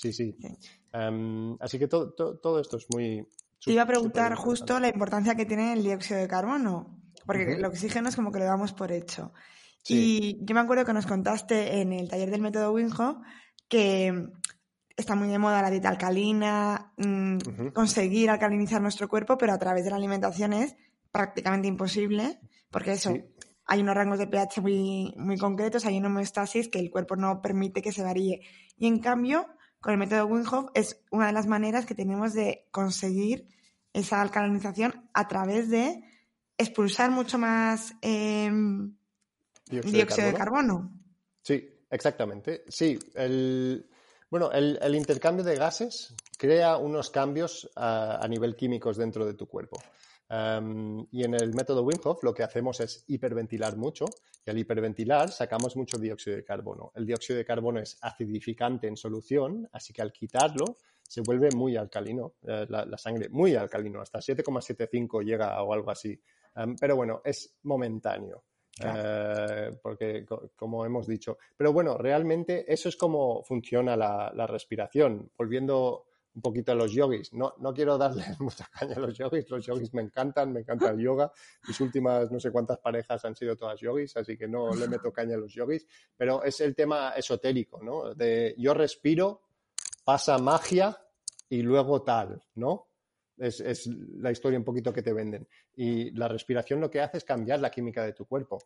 Sí, 0.00 0.12
sí. 0.12 0.34
Em, 0.92 1.56
así 1.60 1.78
que 1.78 1.86
todo, 1.86 2.12
todo, 2.12 2.60
esto 2.60 2.78
es 2.78 2.86
muy... 2.90 3.28
Te 3.62 3.72
iba 3.72 3.82
a 3.82 3.86
preguntar 3.86 4.34
justo 4.34 4.80
la 4.80 4.88
importancia 4.88 5.34
que 5.34 5.44
tiene 5.44 5.74
el 5.74 5.82
dióxido 5.82 6.18
de 6.18 6.26
carbono, 6.26 6.98
porque 7.26 7.52
el 7.52 7.64
oxígeno 7.64 8.08
es 8.08 8.16
como 8.16 8.32
que 8.32 8.38
lo 8.38 8.46
damos 8.46 8.72
por 8.72 8.90
hecho. 8.90 9.32
Y 9.86 10.38
yo 10.44 10.54
me 10.54 10.60
acuerdo 10.60 10.86
que 10.86 10.94
nos 10.94 11.06
contaste 11.06 11.80
en 11.80 11.92
el 11.92 12.08
taller 12.08 12.30
del 12.30 12.40
método 12.40 12.72
Winho 12.72 13.22
que 13.68 14.28
está 14.96 15.14
muy 15.14 15.28
de 15.28 15.38
moda 15.38 15.62
la 15.62 15.70
dieta 15.70 15.90
alcalina, 15.90 16.92
mm, 16.96 17.68
conseguir 17.74 18.30
alcalinizar 18.30 18.80
nuestro 18.80 19.08
cuerpo, 19.08 19.36
pero 19.36 19.52
a 19.52 19.58
través 19.58 19.84
de 19.84 19.90
la 19.90 19.96
alimentación 19.96 20.54
es 20.54 20.76
prácticamente 21.12 21.68
imposible, 21.68 22.40
porque 22.70 22.92
eso, 22.92 23.14
hay 23.66 23.80
unos 23.82 23.94
rangos 23.94 24.18
de 24.18 24.26
pH 24.26 24.60
muy, 24.62 25.14
muy 25.16 25.36
concretos, 25.36 25.84
hay 25.84 25.98
una 25.98 26.08
homeostasis 26.08 26.68
que 26.68 26.78
el 26.78 26.90
cuerpo 26.90 27.16
no 27.16 27.40
permite 27.42 27.82
que 27.82 27.92
se 27.92 28.02
varíe. 28.02 28.40
Y 28.76 28.86
en 28.86 28.98
cambio, 28.98 29.46
con 29.80 29.92
el 29.92 29.98
método 29.98 30.26
Wim 30.26 30.44
es 30.74 31.00
una 31.10 31.26
de 31.28 31.32
las 31.32 31.46
maneras 31.46 31.86
que 31.86 31.94
tenemos 31.94 32.34
de 32.34 32.66
conseguir 32.70 33.46
esa 33.92 34.20
alcalinización 34.20 35.08
a 35.12 35.26
través 35.26 35.70
de 35.70 36.02
expulsar 36.58 37.10
mucho 37.10 37.38
más 37.38 37.94
em, 38.02 38.94
dióxido, 39.66 40.26
de, 40.26 40.34
carbono. 40.34 40.92
Sí, 41.42 41.80
Exactamente, 41.90 42.64
sí. 42.68 42.98
El, 43.14 43.84
bueno, 44.30 44.52
el, 44.52 44.94
intercambio 44.94 45.44
de 45.44 45.56
gases 45.56 46.14
crea 46.38 46.76
unos 46.76 47.10
cambios 47.10 47.68
a, 47.74 48.24
nivel 48.28 48.54
químicos 48.54 48.96
dentro 48.96 49.26
de 49.26 49.34
tu 49.34 49.46
cuerpo. 49.46 49.82
Em, 50.30 51.04
y 51.10 51.24
en 51.24 51.34
el 51.34 51.52
método 51.54 51.82
Wim 51.82 51.98
Hof 52.04 52.22
lo 52.22 52.32
que 52.32 52.44
hacemos 52.44 52.78
es 52.78 53.04
hiperventilar 53.08 53.76
mucho 53.76 54.04
y 54.46 54.50
al 54.50 54.58
hiperventilar 54.58 55.30
sacamos 55.30 55.76
mucho 55.76 55.98
dióxido 55.98 56.36
de 56.36 56.44
carbono. 56.44 56.92
El 56.94 57.04
dióxido 57.04 57.36
de 57.36 57.44
carbono 57.44 57.80
es 57.80 57.98
acidificante 58.00 58.86
en 58.86 58.96
solución, 58.96 59.68
así 59.72 59.92
que 59.92 60.02
al 60.02 60.12
quitarlo 60.12 60.76
se 61.02 61.20
vuelve 61.22 61.48
muy 61.50 61.76
alcalino, 61.76 62.34
eh, 62.46 62.64
la, 62.68 62.96
sangre 62.96 63.28
muy 63.28 63.56
alcalino, 63.56 64.00
hasta 64.00 64.20
7,75 64.20 65.24
llega 65.24 65.60
o 65.62 65.72
algo 65.72 65.90
así. 65.90 66.20
Em, 66.54 66.76
pero 66.76 66.94
bueno, 66.94 67.20
es 67.24 67.56
momentáneo. 67.64 68.44
Eh, 68.82 69.76
porque, 69.82 70.24
como 70.56 70.86
hemos 70.86 71.06
dicho. 71.06 71.38
Pero 71.56 71.72
bueno, 71.72 71.98
realmente 71.98 72.72
eso 72.72 72.88
es 72.88 72.96
como 72.96 73.42
funciona 73.42 73.96
la, 73.96 74.46
respiración. 74.46 75.30
Volviendo 75.36 76.06
un 76.40 76.42
poquito 76.42 76.72
a 76.72 76.74
los 76.74 76.90
yogis. 76.92 77.34
No, 77.34 77.52
no 77.58 77.74
quiero 77.74 77.98
darle 77.98 78.24
mucha 78.40 78.66
caña 78.72 78.96
a 78.96 79.00
los 79.00 79.16
yogis. 79.16 79.48
Los 79.50 79.66
yogis 79.66 79.92
me 79.92 80.00
encantan, 80.00 80.52
me 80.52 80.60
encanta 80.60 80.88
el 80.88 80.98
yoga. 80.98 81.30
Mis 81.68 81.78
últimas 81.82 82.32
no 82.32 82.40
sé 82.40 82.50
cuántas 82.50 82.78
parejas 82.78 83.22
han 83.26 83.36
sido 83.36 83.54
todas 83.56 83.78
yogis, 83.78 84.16
así 84.16 84.38
que 84.38 84.48
no 84.48 84.74
le 84.74 84.88
meto 84.88 85.12
caña 85.12 85.34
a 85.34 85.38
los 85.38 85.52
yogis. 85.52 85.86
Pero 86.16 86.42
es 86.42 86.58
el 86.62 86.74
tema 86.74 87.10
esotérico, 87.10 87.82
¿no? 87.82 88.14
De 88.14 88.54
yo 88.56 88.72
respiro, 88.72 89.42
pasa 90.02 90.38
magia 90.38 90.96
y 91.50 91.60
luego 91.60 92.02
tal, 92.02 92.42
¿no? 92.54 92.88
Es, 93.36 93.86
la 93.86 94.30
historia 94.30 94.58
un 94.58 94.64
poquito 94.64 94.92
que 94.92 95.02
te 95.02 95.12
venden. 95.12 95.46
Y 95.76 96.10
la 96.12 96.28
respiración 96.28 96.80
lo 96.80 96.90
que 96.90 97.00
hace 97.00 97.18
es 97.18 97.24
cambiar 97.24 97.60
la 97.60 97.70
química 97.70 98.02
de 98.02 98.14
tu 98.14 98.24
cuerpo. 98.26 98.58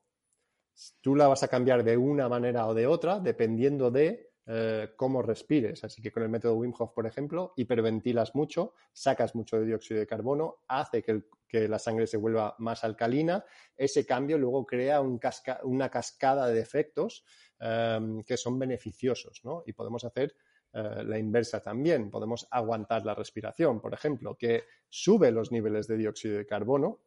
Tú 1.00 1.16
la 1.16 1.26
vas 1.26 1.42
a 1.42 1.48
cambiar 1.48 1.82
de 1.82 1.96
una 1.96 2.28
manera 2.28 2.66
o 2.66 2.74
de 2.74 2.86
otra 2.86 3.18
dependiendo 3.18 3.90
de 3.90 4.33
eh, 4.46 4.92
cómo 4.96 5.22
respires. 5.22 5.84
Así 5.84 6.02
que 6.02 6.12
con 6.12 6.22
el 6.22 6.28
método 6.28 6.54
Wim 6.56 6.72
Hof, 6.78 6.92
por 6.92 7.06
ejemplo, 7.06 7.54
hiperventilas 7.56 8.34
mucho, 8.34 8.74
sacas 8.92 9.34
mucho 9.34 9.58
de 9.58 9.66
dióxido 9.66 10.00
de 10.00 10.06
carbono, 10.06 10.64
hace 10.68 11.02
que, 11.02 11.22
la 11.68 11.78
sangre 11.78 12.08
se 12.08 12.16
vuelva 12.16 12.56
más 12.58 12.82
alcalina. 12.82 13.44
Ese 13.76 14.04
cambio 14.04 14.36
luego 14.38 14.66
crea 14.66 15.00
una 15.00 15.88
cascada 15.88 16.48
de 16.48 16.58
efectos 16.58 17.24
eh, 17.60 18.00
que 18.26 18.36
son 18.36 18.58
beneficiosos, 18.58 19.40
¿no? 19.44 19.62
Y 19.64 19.72
podemos 19.72 20.04
hacer 20.04 20.34
eh, 20.72 21.04
la 21.04 21.16
inversa 21.16 21.62
también. 21.62 22.10
Podemos 22.10 22.48
aguantar 22.50 23.06
la 23.06 23.14
respiración, 23.14 23.80
por 23.80 23.94
ejemplo, 23.94 24.36
que 24.36 24.64
sube 24.88 25.30
los 25.30 25.52
niveles 25.52 25.86
de 25.86 25.96
dióxido 25.96 26.36
de 26.36 26.46
carbono, 26.46 26.98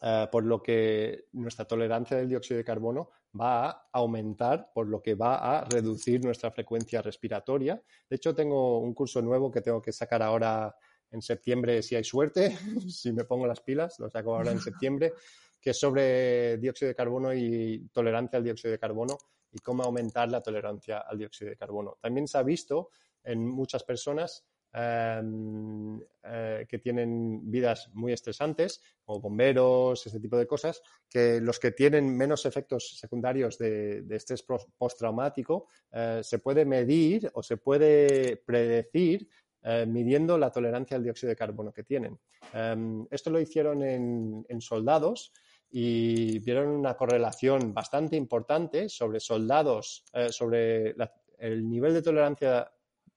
eh, 0.00 0.28
por 0.30 0.44
lo 0.44 0.62
que 0.62 1.26
nuestra 1.32 1.64
tolerancia 1.64 2.16
del 2.16 2.28
dióxido 2.28 2.58
de 2.58 2.64
carbono 2.64 3.10
va 3.38 3.68
a 3.68 3.88
aumentar, 3.92 4.70
por 4.72 4.86
lo 4.86 5.02
que 5.02 5.14
va 5.14 5.58
a 5.58 5.64
reducir 5.64 6.24
nuestra 6.24 6.50
frecuencia 6.50 7.02
respiratoria. 7.02 7.82
De 8.08 8.16
hecho, 8.16 8.34
tengo 8.34 8.78
un 8.78 8.94
curso 8.94 9.20
nuevo 9.22 9.50
que 9.50 9.60
tengo 9.60 9.82
que 9.82 9.92
sacar 9.92 10.22
ahora 10.22 10.74
en 11.10 11.22
septiembre, 11.22 11.82
si 11.82 11.96
hay 11.96 12.04
suerte, 12.04 12.56
si 12.88 13.12
me 13.12 13.24
pongo 13.24 13.46
las 13.46 13.60
pilas, 13.60 13.98
lo 13.98 14.10
saco 14.10 14.36
ahora 14.36 14.52
en 14.52 14.60
septiembre, 14.60 15.14
que 15.60 15.70
es 15.70 15.78
sobre 15.78 16.58
dióxido 16.58 16.88
de 16.88 16.94
carbono 16.94 17.34
y 17.34 17.88
tolerancia 17.92 18.36
al 18.36 18.44
dióxido 18.44 18.70
de 18.70 18.78
carbono 18.78 19.18
y 19.50 19.58
cómo 19.58 19.82
aumentar 19.82 20.28
la 20.28 20.42
tolerancia 20.42 20.98
al 21.00 21.18
dióxido 21.18 21.50
de 21.50 21.56
carbono. 21.56 21.96
También 22.00 22.28
se 22.28 22.38
ha 22.38 22.42
visto 22.42 22.90
en 23.24 23.46
muchas 23.48 23.82
personas 23.84 24.46
em, 24.72 26.00
eh, 26.22 26.66
que 26.68 26.78
tienen 26.78 27.50
vidas 27.50 27.90
muy 27.94 28.12
estresantes, 28.12 28.82
como 29.04 29.20
bomberos, 29.20 30.06
ese 30.06 30.20
tipo 30.20 30.36
de 30.36 30.46
cosas, 30.46 30.82
que 31.08 31.40
los 31.40 31.58
que 31.58 31.72
tienen 31.72 32.16
menos 32.16 32.46
efectos 32.46 32.98
secundarios 32.98 33.58
de, 33.58 34.04
estrés 34.10 34.44
postraumático, 34.76 35.68
eh, 35.92 36.20
se 36.22 36.38
puede 36.38 36.64
medir 36.64 37.30
o 37.34 37.42
se 37.42 37.56
puede 37.56 38.36
predecir 38.36 39.28
eh, 39.62 39.86
midiendo 39.86 40.38
la 40.38 40.50
tolerancia 40.50 40.96
al 40.96 41.02
dióxido 41.02 41.30
de 41.30 41.36
carbono 41.36 41.72
que 41.72 41.82
tienen. 41.82 42.18
Em, 42.52 43.06
esto 43.10 43.30
lo 43.30 43.40
hicieron 43.40 43.82
en 43.82 44.60
soldados 44.60 45.32
y 45.70 46.38
vieron 46.38 46.68
una 46.68 46.96
correlación 46.96 47.74
bastante 47.74 48.16
importante 48.16 48.88
sobre 48.88 49.20
soldados, 49.20 50.04
eh, 50.14 50.30
sobre 50.30 50.94
el 51.38 51.68
nivel 51.68 51.94
de 51.94 52.02
tolerancia 52.02 52.72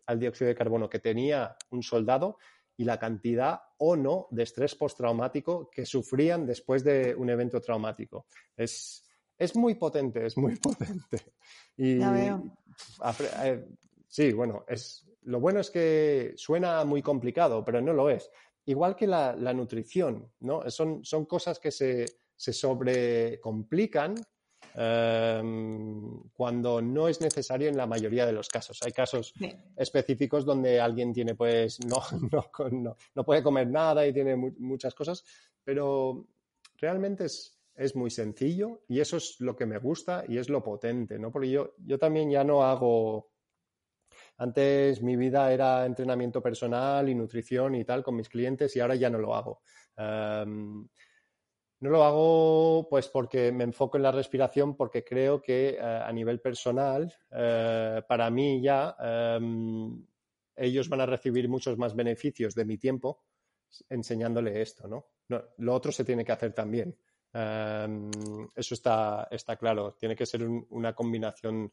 al 0.05 0.19
dióxido 0.19 0.47
de 0.47 0.55
carbono 0.55 0.89
que 0.89 0.99
tenía 0.99 1.55
un 1.69 1.83
soldado 1.83 2.37
y 2.77 2.83
la 2.83 2.97
cantidad 2.97 3.61
o 3.77 3.95
no 3.95 4.27
de 4.31 4.43
estrés 4.43 4.75
postraumático 4.75 5.69
que 5.69 5.85
sufrían 5.85 6.45
después 6.45 6.83
de 6.83 7.15
un 7.15 7.29
evento 7.29 7.61
traumático. 7.61 8.25
Es, 8.55 9.03
es 9.37 9.55
muy 9.55 9.75
potente, 9.75 10.25
es 10.25 10.37
muy 10.37 10.55
potente. 10.61 11.33
Y, 11.77 11.99
ya 11.99 12.11
veo. 12.11 12.43
Eh, 13.43 13.65
sí, 14.07 14.31
bueno, 14.33 14.65
es, 14.67 15.07
lo 15.23 15.39
bueno 15.39 15.59
es 15.59 15.69
que 15.69 16.33
suena 16.35 16.83
muy 16.85 17.01
complicado, 17.01 17.63
pero 17.63 17.81
no 17.81 17.93
lo 17.93 18.09
es. 18.09 18.31
Igual 18.65 18.95
que 18.95 19.07
la, 19.07 19.35
la 19.35 19.53
nutrición, 19.53 20.31
¿no? 20.39 20.69
Son, 20.69 21.03
son 21.03 21.25
cosas 21.25 21.59
que 21.59 21.71
se, 21.71 22.05
se 22.35 22.53
sobrecomplican 22.53 24.15
em, 24.75 26.21
cuando 26.33 26.81
no 26.81 27.07
es 27.07 27.21
necesario 27.21 27.69
en 27.69 27.77
la 27.77 27.87
mayoría 27.87 28.25
de 28.25 28.33
los 28.33 28.49
casos. 28.49 28.79
Hay 28.83 28.91
casos 28.91 29.33
específicos 29.75 30.45
donde 30.45 30.79
alguien 30.79 31.13
tiene, 31.13 31.35
pues, 31.35 31.79
no, 31.85 32.01
no, 32.71 32.95
no, 33.15 33.23
puede 33.23 33.43
comer 33.43 33.67
nada 33.67 34.05
y 34.05 34.13
tiene 34.13 34.35
muchas 34.35 34.93
cosas, 34.95 35.23
pero 35.63 36.27
realmente 36.77 37.25
es, 37.25 37.59
es, 37.75 37.95
muy 37.95 38.09
sencillo 38.09 38.81
y 38.87 38.99
eso 38.99 39.17
es 39.17 39.39
lo 39.39 39.55
que 39.55 39.65
me 39.65 39.77
gusta 39.77 40.23
y 40.27 40.37
es 40.37 40.49
lo 40.49 40.63
potente, 40.63 41.19
¿no? 41.19 41.31
Porque 41.31 41.49
yo, 41.49 41.73
yo 41.85 41.97
también 41.97 42.29
ya 42.29 42.43
no 42.43 42.63
hago... 42.63 43.31
Antes 44.37 45.03
mi 45.03 45.15
vida 45.15 45.53
era 45.53 45.85
entrenamiento 45.85 46.41
personal 46.41 47.07
y 47.07 47.15
nutrición 47.15 47.75
y 47.75 47.85
tal 47.85 48.03
con 48.03 48.15
mis 48.15 48.27
clientes 48.27 48.75
y 48.75 48.79
ahora 48.79 48.95
ya 48.95 49.09
no 49.09 49.19
lo 49.19 49.35
hago. 49.35 49.61
Em, 49.95 50.87
no 51.81 51.89
lo 51.89 52.03
hago 52.03 52.87
pues 52.89 53.07
porque 53.09 53.51
me 53.51 53.63
enfoco 53.63 53.97
en 53.97 54.03
la 54.03 54.11
respiración, 54.11 54.75
porque 54.75 55.03
creo 55.03 55.41
que 55.41 55.71
eh, 55.71 55.79
a 55.79 56.11
nivel 56.11 56.39
personal, 56.39 57.13
eh, 57.31 58.01
para 58.07 58.29
mí 58.29 58.61
ya, 58.61 58.95
em, 58.99 60.05
ellos 60.55 60.87
van 60.87 61.01
a 61.01 61.05
recibir 61.05 61.49
muchos 61.49 61.77
más 61.77 61.95
beneficios 61.95 62.53
de 62.53 62.65
mi 62.65 62.77
tiempo 62.77 63.23
enseñándole 63.89 64.61
esto, 64.61 64.87
¿no? 64.87 65.05
lo 65.57 65.73
otro 65.73 65.93
se 65.93 66.03
tiene 66.03 66.25
que 66.25 66.33
hacer 66.33 66.53
también. 66.53 66.95
Em, 67.33 68.11
eso 68.55 68.73
está, 68.75 69.27
está 69.31 69.55
claro. 69.55 69.95
Tiene 69.97 70.15
que 70.15 70.25
ser 70.25 70.43
una 70.43 70.93
combinación 70.93 71.71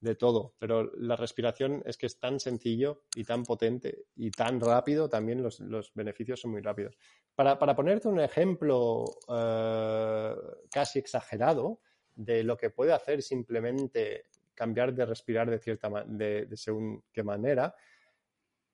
de 0.00 0.14
todo, 0.14 0.54
pero 0.58 0.90
la 0.96 1.14
respiración 1.14 1.82
es 1.84 1.98
que 1.98 2.06
es 2.06 2.18
tan 2.18 2.40
sencillo 2.40 3.02
y 3.14 3.24
tan 3.24 3.44
potente 3.44 4.06
y 4.16 4.30
tan 4.30 4.58
rápido, 4.58 5.08
también 5.08 5.42
los, 5.42 5.60
beneficios 5.94 6.40
son 6.40 6.52
muy 6.52 6.62
rápidos. 6.62 6.96
Para, 7.34 7.58
ponerte 7.58 8.08
un 8.08 8.20
ejemplo 8.20 9.04
eh, 9.28 10.34
casi 10.70 10.98
exagerado 10.98 11.80
de 12.14 12.42
lo 12.42 12.56
que 12.56 12.70
puede 12.70 12.92
hacer 12.92 13.22
simplemente 13.22 14.24
cambiar 14.54 14.94
de 14.94 15.06
respirar 15.06 15.50
de 15.50 15.58
cierta 15.58 15.90
de, 16.06 16.46
de 16.46 16.56
según 16.56 17.04
qué 17.12 17.22
manera, 17.22 17.74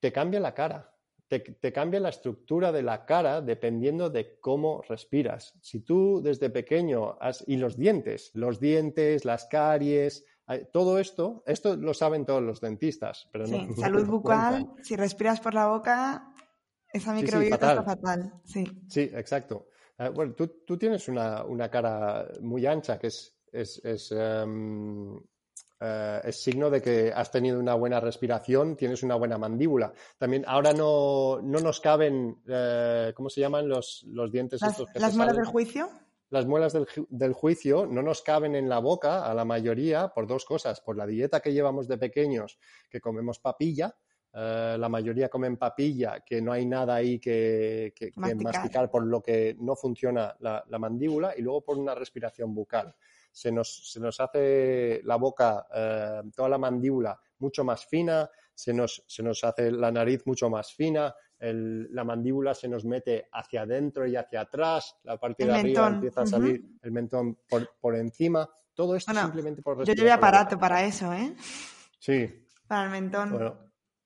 te 0.00 0.12
cambia 0.12 0.40
la 0.40 0.54
cara. 0.54 0.92
te, 1.28 1.72
cambia 1.72 1.98
la 1.98 2.10
estructura 2.10 2.70
de 2.70 2.82
la 2.82 3.04
cara 3.04 3.40
dependiendo 3.40 4.10
de 4.10 4.38
cómo 4.38 4.82
respiras. 4.88 5.54
Si 5.60 5.80
tú 5.80 6.20
desde 6.22 6.50
pequeño 6.50 7.18
has, 7.20 7.42
y 7.48 7.56
los 7.56 7.76
dientes, 7.76 8.30
los 8.34 8.60
dientes, 8.60 9.24
las 9.24 9.46
caries, 9.46 10.24
todo 10.72 10.98
esto, 10.98 11.42
esto 11.46 11.76
lo 11.76 11.92
saben 11.92 12.24
todos 12.24 12.42
los 12.42 12.60
dentistas, 12.60 13.28
pero 13.32 13.46
sí, 13.46 13.68
salud 13.78 14.06
bucal, 14.06 14.70
si 14.82 14.96
respiras 14.96 15.40
por 15.40 15.54
la 15.54 15.68
boca, 15.68 16.32
esa 16.92 17.12
microbiota 17.12 17.70
está 17.70 17.82
fatal. 17.82 18.40
Sí, 18.44 18.64
sí 18.88 19.10
exacto. 19.12 19.68
Eh, 19.98 20.10
bueno, 20.10 20.34
tú, 20.34 20.62
tú 20.66 20.76
tienes 20.76 21.08
una, 21.08 21.44
una, 21.44 21.70
cara 21.70 22.28
muy 22.40 22.66
ancha 22.66 22.98
que 22.98 23.06
es, 23.06 23.34
es, 23.50 23.82
es 23.84 24.12
em, 24.12 25.18
eh, 25.80 26.20
es 26.24 26.42
signo 26.42 26.70
de 26.70 26.80
que 26.80 27.12
has 27.14 27.30
tenido 27.30 27.60
una 27.60 27.74
buena 27.74 28.00
respiración, 28.00 28.76
tienes 28.76 29.02
una 29.02 29.14
buena 29.14 29.36
mandíbula. 29.36 29.92
También 30.18 30.44
ahora 30.46 30.72
no, 30.72 31.40
no 31.42 31.60
nos 31.60 31.80
caben, 31.80 32.42
eh, 32.46 33.12
¿cómo 33.14 33.28
se 33.28 33.40
llaman 33.40 33.68
los, 33.68 34.04
los 34.08 34.32
dientes 34.32 34.60
las, 34.62 34.72
estos? 34.72 34.88
¿Las 34.94 35.16
muelas 35.16 35.36
del 35.36 35.46
juicio? 35.46 35.88
Las 36.30 36.46
muelas 36.46 36.72
del, 36.72 36.86
del, 37.08 37.32
juicio 37.32 37.86
no 37.86 38.02
nos 38.02 38.22
caben 38.22 38.56
en 38.56 38.68
la 38.68 38.80
boca 38.80 39.30
a 39.30 39.34
la 39.34 39.44
mayoría 39.44 40.08
por 40.08 40.26
dos 40.26 40.44
cosas. 40.44 40.80
Por 40.80 40.96
la 40.96 41.06
dieta 41.06 41.40
que 41.40 41.52
llevamos 41.52 41.86
de 41.86 41.98
pequeños, 41.98 42.58
que 42.90 43.00
comemos 43.00 43.38
papilla, 43.38 43.96
eh, 44.38 44.76
la 44.78 44.88
mayoría 44.90 45.30
comen 45.30 45.56
papilla, 45.56 46.20
que 46.20 46.42
no 46.42 46.52
hay 46.52 46.66
nada 46.66 46.96
ahí 46.96 47.18
que, 47.18 47.94
que, 47.96 48.12
masticar. 48.36 48.90
por 48.90 49.06
lo 49.06 49.22
que 49.22 49.56
no 49.58 49.74
funciona 49.76 50.36
la, 50.40 50.62
la 50.68 50.78
mandíbula, 50.78 51.34
y 51.36 51.40
luego 51.40 51.64
por 51.64 51.78
una 51.78 51.94
respiración 51.94 52.54
bucal 52.54 52.94
se 53.32 53.52
nos, 53.52 53.90
se 53.92 54.00
nos 54.00 54.18
hace 54.20 55.00
la 55.04 55.16
boca, 55.16 55.66
eh, 55.74 56.22
toda 56.34 56.50
la 56.50 56.58
mandíbula 56.58 57.18
mucho 57.38 57.64
más 57.64 57.86
fina, 57.86 58.30
se 58.54 58.72
nos, 58.72 59.04
se 59.06 59.22
nos 59.22 59.44
hace 59.44 59.70
la 59.70 59.90
nariz 59.90 60.26
mucho 60.26 60.48
más 60.48 60.72
fina, 60.72 61.14
la 61.38 62.04
mandíbula 62.04 62.54
se 62.54 62.68
nos 62.68 62.84
mete 62.84 63.28
hacia 63.32 63.62
adentro 63.62 64.06
y 64.06 64.16
hacia 64.16 64.42
atrás, 64.42 64.96
la 65.04 65.18
parte 65.18 65.44
de 65.44 65.52
arriba 65.52 65.88
empieza 65.88 66.22
a 66.22 66.26
salir 66.26 66.64
el 66.82 66.92
mentón 66.92 67.38
por, 67.80 67.96
encima. 67.96 68.48
Todo 68.74 68.96
esto 68.96 69.12
simplemente 69.12 69.62
por 69.62 69.84
Yo 69.84 69.92
llevo 69.92 70.12
aparato 70.12 70.58
para 70.58 70.84
eso, 70.84 71.12
¿eh? 71.12 71.34
Sí. 71.98 72.46
Para 72.66 72.84
el 72.84 72.90
mentón. 72.90 73.32
Bueno, 73.32 73.58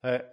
eh, 0.02 0.24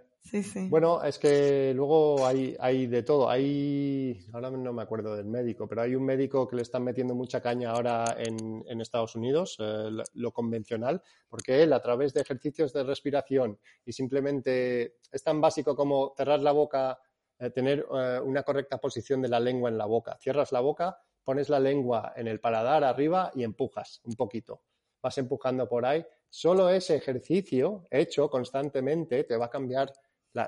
Bueno, 0.70 1.04
es 1.04 1.18
que 1.18 1.74
luego 1.74 2.26
hay, 2.26 2.56
hay 2.60 2.88
de 2.88 3.04
todo. 3.04 3.30
Ahora 3.30 4.52
no 4.52 4.74
me 4.74 4.82
acuerdo 4.82 5.16
del 5.16 5.26
médico, 5.26 5.68
pero 5.68 5.82
hay 5.82 5.96
un 5.96 6.04
médico 6.04 6.48
que 6.48 6.56
le 6.56 6.62
están 6.62 6.84
metiendo 6.84 7.16
mucha 7.16 7.42
caña 7.42 7.72
ahora 7.72 8.18
en, 8.18 8.64
en 8.68 8.82
Estados 8.82 9.16
Unidos, 9.16 9.58
eh, 9.60 9.90
lo, 10.14 10.32
convencional, 10.32 11.02
porque 11.30 11.64
él 11.64 11.74
a 11.74 11.82
través 11.82 12.14
de 12.14 12.22
ejercicios 12.22 12.74
de 12.74 12.84
respiración 12.84 13.60
y 13.86 13.94
simplemente 13.94 14.98
es 15.12 15.24
tan 15.24 15.40
básico 15.42 15.76
como 15.76 16.14
cerrar 16.16 16.42
la 16.42 16.52
boca, 16.52 17.00
eh, 17.40 17.50
tener 17.50 17.86
eh, 17.94 18.20
una 18.24 18.44
correcta 18.44 18.78
posición 18.78 19.22
de 19.22 19.30
la 19.30 19.40
lengua 19.40 19.70
en 19.70 19.78
la 19.78 19.86
boca. 19.86 20.18
Cierras 20.20 20.52
la 20.52 20.60
boca, 20.60 21.00
pones 21.24 21.50
la 21.50 21.60
lengua 21.60 22.14
en 22.16 22.28
el 22.28 22.40
paladar 22.40 22.84
arriba 22.84 23.32
y 23.34 23.44
empujas 23.44 24.02
un 24.04 24.16
poquito. 24.16 24.62
Vas 25.02 25.18
empujando 25.18 25.68
por 25.68 25.86
ahí. 25.86 26.06
Solo 26.30 26.70
ese 26.70 26.96
ejercicio 26.96 27.86
hecho 27.90 28.30
constantemente 28.30 29.24
te 29.24 29.38
va 29.38 29.46
a 29.46 29.50
cambiar 29.50 29.92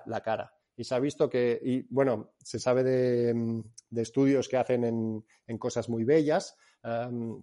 la, 0.05 0.21
cara. 0.21 0.53
Y 0.75 0.83
se 0.83 0.95
ha 0.95 0.99
visto 0.99 1.29
que, 1.29 1.59
y 1.61 1.85
bueno, 1.89 2.33
se 2.37 2.59
sabe 2.59 2.83
de, 2.83 3.33
mm, 3.33 3.63
estudios 3.97 4.47
que 4.47 4.57
hacen 4.57 4.83
en, 4.83 5.57
cosas 5.57 5.89
muy 5.89 6.03
bellas, 6.03 6.55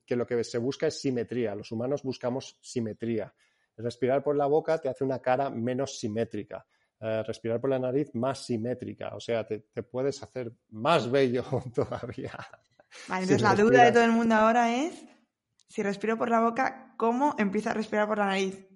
que 0.07 0.17
lo 0.17 0.27
que 0.27 0.43
se 0.45 0.59
busca 0.59 0.87
es 0.87 1.01
simetría. 1.01 1.55
Los 1.55 1.73
humanos 1.73 2.03
buscamos 2.03 2.59
simetría. 2.63 3.35
Respirar 3.77 4.23
por 4.23 4.37
la 4.37 4.47
boca 4.47 4.79
te 4.79 4.89
hace 4.89 5.05
una 5.05 5.21
cara 5.21 5.51
menos 5.51 5.99
simétrica. 5.99 6.67
Eh, 6.99 7.23
respirar 7.25 7.61
por 7.61 7.69
la 7.69 7.79
nariz 7.79 8.15
más 8.15 8.47
simétrica. 8.47 9.15
O 9.15 9.21
sea, 9.21 9.47
te, 9.47 9.61
puedes 9.83 10.23
hacer 10.23 10.53
más 10.71 11.11
bello 11.11 11.45
todavía. 11.75 12.33
Vale, 13.09 13.25
entonces 13.25 13.43
la 13.43 13.55
duda 13.55 13.85
de 13.85 13.93
todo 13.93 14.05
el 14.05 14.13
mundo 14.13 14.35
ahora 14.35 14.75
es, 14.75 15.05
si 15.69 15.83
respiro 15.83 16.17
por 16.17 16.31
la 16.31 16.41
boca, 16.41 16.95
¿cómo 16.97 17.35
empiezo 17.37 17.69
a 17.69 17.75
respirar 17.75 18.09
por 18.09 18.19
la 18.19 18.27
nariz? 18.27 18.67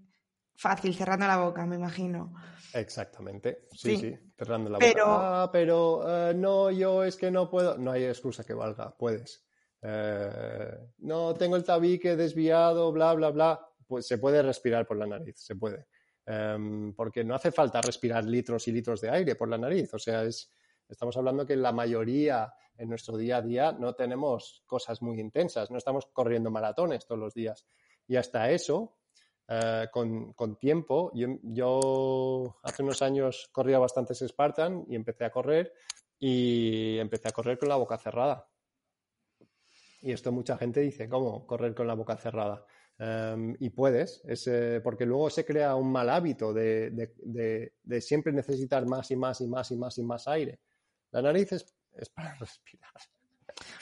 Fácil, 0.61 0.94
cerrando 0.94 1.26
la 1.26 1.38
boca, 1.38 1.64
me 1.64 1.76
imagino. 1.76 2.34
Exactamente, 2.74 3.66
sí, 3.72 3.96
sí, 3.96 4.14
cerrando 4.36 4.68
la 4.68 4.78
pero... 4.78 5.06
boca. 5.06 5.42
Ah, 5.42 5.50
pero 5.50 6.02
eh, 6.06 6.34
no, 6.34 6.70
yo 6.70 7.02
es 7.02 7.16
que 7.16 7.30
no 7.30 7.48
puedo. 7.48 7.78
No 7.78 7.92
hay 7.92 8.04
excusa 8.04 8.44
que 8.44 8.52
valga, 8.52 8.94
puedes. 8.94 9.42
Eh, 9.80 10.78
no, 10.98 11.32
tengo 11.32 11.56
el 11.56 11.64
tabique 11.64 12.14
desviado, 12.14 12.92
bla, 12.92 13.14
bla, 13.14 13.30
bla. 13.30 13.66
Pues 13.86 14.06
se 14.06 14.18
puede 14.18 14.42
respirar 14.42 14.86
por 14.86 14.98
la 14.98 15.06
nariz, 15.06 15.38
se 15.38 15.56
puede. 15.56 15.86
Em, 16.26 16.92
porque 16.94 17.24
no 17.24 17.34
hace 17.34 17.52
falta 17.52 17.80
respirar 17.80 18.24
litros 18.24 18.68
y 18.68 18.72
litros 18.72 19.00
de 19.00 19.08
aire 19.08 19.36
por 19.36 19.48
la 19.48 19.56
nariz. 19.56 19.94
O 19.94 19.98
sea, 19.98 20.24
es, 20.24 20.52
estamos 20.86 21.16
hablando 21.16 21.46
que 21.46 21.56
la 21.56 21.72
mayoría 21.72 22.52
en 22.76 22.90
nuestro 22.90 23.16
día 23.16 23.38
a 23.38 23.42
día 23.42 23.72
no 23.72 23.94
tenemos 23.94 24.62
cosas 24.66 25.00
muy 25.00 25.20
intensas, 25.20 25.70
no 25.70 25.78
estamos 25.78 26.04
corriendo 26.12 26.50
maratones 26.50 27.06
todos 27.06 27.18
los 27.18 27.32
días. 27.32 27.66
Y 28.06 28.16
hasta 28.16 28.50
eso, 28.50 28.99
eh, 29.53 29.88
con, 29.90 30.57
tiempo. 30.61 31.11
Yo, 31.12 32.61
hace 32.62 32.84
unos 32.84 33.03
años 33.03 33.48
corría 33.51 33.80
bastantes 33.80 34.20
Spartan 34.20 34.84
y 34.88 34.94
empecé 34.94 35.24
a 35.24 35.32
correr 35.32 35.72
y 36.20 36.98
empecé 36.98 37.26
a 37.26 37.32
correr 37.32 37.59
con 37.59 37.68
la 37.68 37.74
boca 37.74 37.98
cerrada. 37.98 38.46
Y 40.03 40.12
esto 40.12 40.30
mucha 40.30 40.57
gente 40.57 40.78
dice, 40.78 41.09
¿cómo 41.09 41.48
correr 41.48 41.74
con 41.74 41.88
la 41.88 41.94
boca 41.94 42.16
cerrada? 42.16 42.64
Em, 42.96 43.57
y 43.59 43.70
puedes, 43.70 44.22
es, 44.24 44.46
eh, 44.46 44.80
porque 44.84 45.05
luego 45.05 45.28
se 45.30 45.44
crea 45.44 45.74
un 45.74 45.90
mal 45.90 46.11
hábito 46.11 46.53
de, 46.53 46.90
de, 46.92 48.01
siempre 48.01 48.32
necesitar 48.32 48.86
más 48.86 49.11
y 49.11 49.16
más 49.16 49.40
y 49.40 49.48
más 49.48 49.68
y 49.72 49.76
más 49.76 49.98
y 49.98 50.05
más 50.05 50.28
aire. 50.28 50.61
La 51.11 51.22
nariz 51.22 51.51
es, 51.51 51.74
es 51.96 52.09
para 52.09 52.34
respirar. 52.38 52.92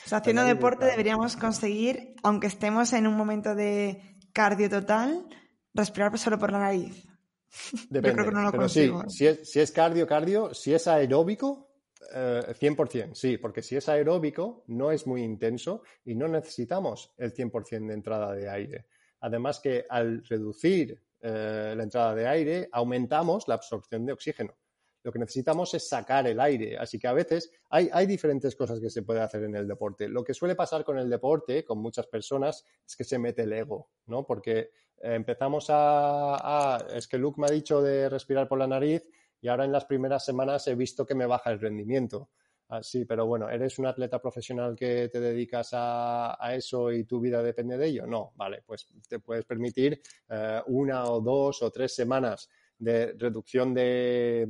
O 0.07 0.09
sea, 0.09 0.19
haciendo 0.19 0.45
deporte 0.45 0.87
deberíamos 0.87 1.37
conseguir, 1.37 2.15
aunque 2.23 2.47
estemos 2.47 2.95
en 2.95 3.07
un 3.07 3.19
momento 3.19 3.55
de 3.55 4.17
cardio 4.33 4.71
total, 4.71 5.29
respirar 5.75 6.17
solo 6.19 6.39
por 6.39 6.53
la 6.53 6.59
nariz. 6.59 7.07
Depende, 7.91 8.23
creo 8.23 8.27
que 8.27 8.35
no 8.35 8.43
lo 8.43 8.53
pero 8.53 8.69
sí, 8.69 8.91
si 9.09 9.27
es, 9.27 9.51
si 9.51 9.61
es 9.61 9.73
cardio, 9.73 10.07
cardio, 10.07 10.53
si 10.53 10.75
es 10.75 10.87
aeróbico, 10.87 11.69
100%, 12.13 12.95
eh, 12.95 13.11
sí, 13.15 13.39
porque 13.39 13.63
si 13.63 13.77
es 13.77 13.89
aeróbico 13.89 14.65
no 14.69 14.91
es 14.93 15.07
muy 15.07 15.23
intenso 15.23 15.83
y 16.05 16.15
no 16.15 16.29
necesitamos 16.29 17.13
el 17.17 17.35
100% 17.35 17.87
de 17.87 17.95
entrada 17.95 18.33
de 18.33 18.49
aire. 18.49 18.87
Además 19.21 19.61
que 19.61 19.85
al 19.89 20.25
reducir 20.25 21.03
eh, 21.21 21.75
la 21.77 21.83
entrada 21.83 22.15
de 22.15 22.27
aire 22.27 22.69
aumentamos 22.73 23.49
la 23.49 23.55
absorción 23.55 24.07
de 24.07 24.13
oxígeno. 24.13 24.57
Lo 25.03 25.13
que 25.13 25.19
necesitamos 25.19 25.73
es 25.75 25.89
sacar 25.89 26.27
el 26.27 26.41
aire. 26.41 26.77
Así 26.77 26.99
que 26.99 27.09
a 27.09 27.13
veces 27.13 27.51
hay, 27.71 27.89
hay 27.93 28.07
diferentes 28.07 28.55
cosas 28.55 28.81
que 28.81 28.91
se 28.91 29.03
puede 29.03 29.21
hacer 29.21 29.45
en 29.45 29.55
el 29.55 29.67
deporte. 29.67 30.09
Lo 30.09 30.25
que 30.25 30.35
suele 30.35 30.55
pasar 30.55 30.85
con 30.85 30.99
el 30.99 31.09
deporte, 31.09 31.65
con 31.65 31.79
muchas 31.79 32.07
personas, 32.07 32.65
es 32.87 32.97
que 32.97 33.05
se 33.05 33.19
mete 33.19 33.43
el 33.43 33.53
ego, 33.53 33.91
¿no? 34.07 34.27
Porque 34.27 34.71
empezamos 35.03 35.67
a, 35.69 36.79
Es 36.93 37.09
que 37.09 37.19
Luke 37.19 37.41
me 37.41 37.47
ha 37.47 37.51
dicho 37.51 37.83
de 37.83 38.09
respirar 38.09 38.49
por 38.49 38.59
la 38.59 38.67
nariz 38.67 39.09
y 39.41 39.49
ahora 39.49 39.65
en 39.65 39.73
las 39.73 39.85
primeras 39.85 40.25
semanas 40.25 40.67
he 40.67 40.75
visto 40.75 41.07
que 41.07 41.15
me 41.15 41.27
baja 41.27 41.51
el 41.51 41.61
rendimiento. 41.61 42.31
Ah, 42.71 42.83
sí, 42.83 43.07
pero 43.07 43.25
bueno, 43.27 43.49
¿eres 43.49 43.79
un 43.79 43.87
atleta 43.87 44.21
profesional 44.21 44.77
que 44.77 45.09
te 45.09 45.21
dedicas 45.21 45.71
a, 45.73 46.37
eso 46.53 46.93
y 46.93 47.05
tu 47.05 47.19
vida 47.19 47.43
depende 47.43 47.79
de 47.79 47.87
ello? 47.87 48.07
No, 48.07 48.33
vale, 48.37 48.63
pues 48.67 48.87
te 49.09 49.21
puedes 49.21 49.47
permitir 49.47 50.03
eh, 50.29 50.61
una 50.67 51.05
o 51.05 51.21
dos 51.21 51.63
o 51.63 51.71
tres 51.71 51.95
semanas 51.95 52.51
de 52.77 53.15
reducción 53.17 53.73
de, 53.73 54.49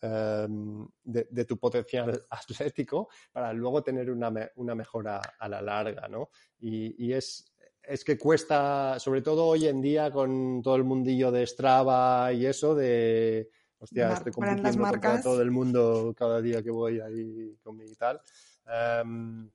em, 0.00 0.88
de, 1.02 1.44
tu 1.44 1.58
potencial 1.58 2.24
atlético 2.30 3.08
para 3.32 3.52
luego 3.52 3.82
tener 3.82 4.10
una, 4.12 4.30
mejora 4.74 5.20
a 5.36 5.48
la 5.48 5.60
larga, 5.60 6.06
¿no? 6.06 6.30
y 6.60 7.12
es, 7.12 7.55
es 7.88 8.04
que 8.04 8.18
cuesta, 8.18 8.98
sobre 8.98 9.22
todo 9.22 9.46
hoy 9.46 9.66
en 9.66 9.80
día 9.80 10.10
con 10.10 10.62
todo 10.62 10.76
el 10.76 10.84
mundillo 10.84 11.30
de 11.30 11.46
Strava 11.46 12.32
y 12.32 12.46
eso, 12.46 12.74
de, 12.74 13.48
hostia, 13.78 14.12
estoy 14.12 14.32
compitiendo 14.32 14.82
contra 14.82 15.20
todo 15.22 15.42
el 15.42 15.50
mundo 15.50 16.14
cada 16.16 16.40
día 16.40 16.62
que 16.62 16.70
voy 16.70 17.00
ahí 17.00 17.56
con 17.62 17.76
mi 17.76 17.94
tal. 17.94 18.20
Em, 18.66 19.50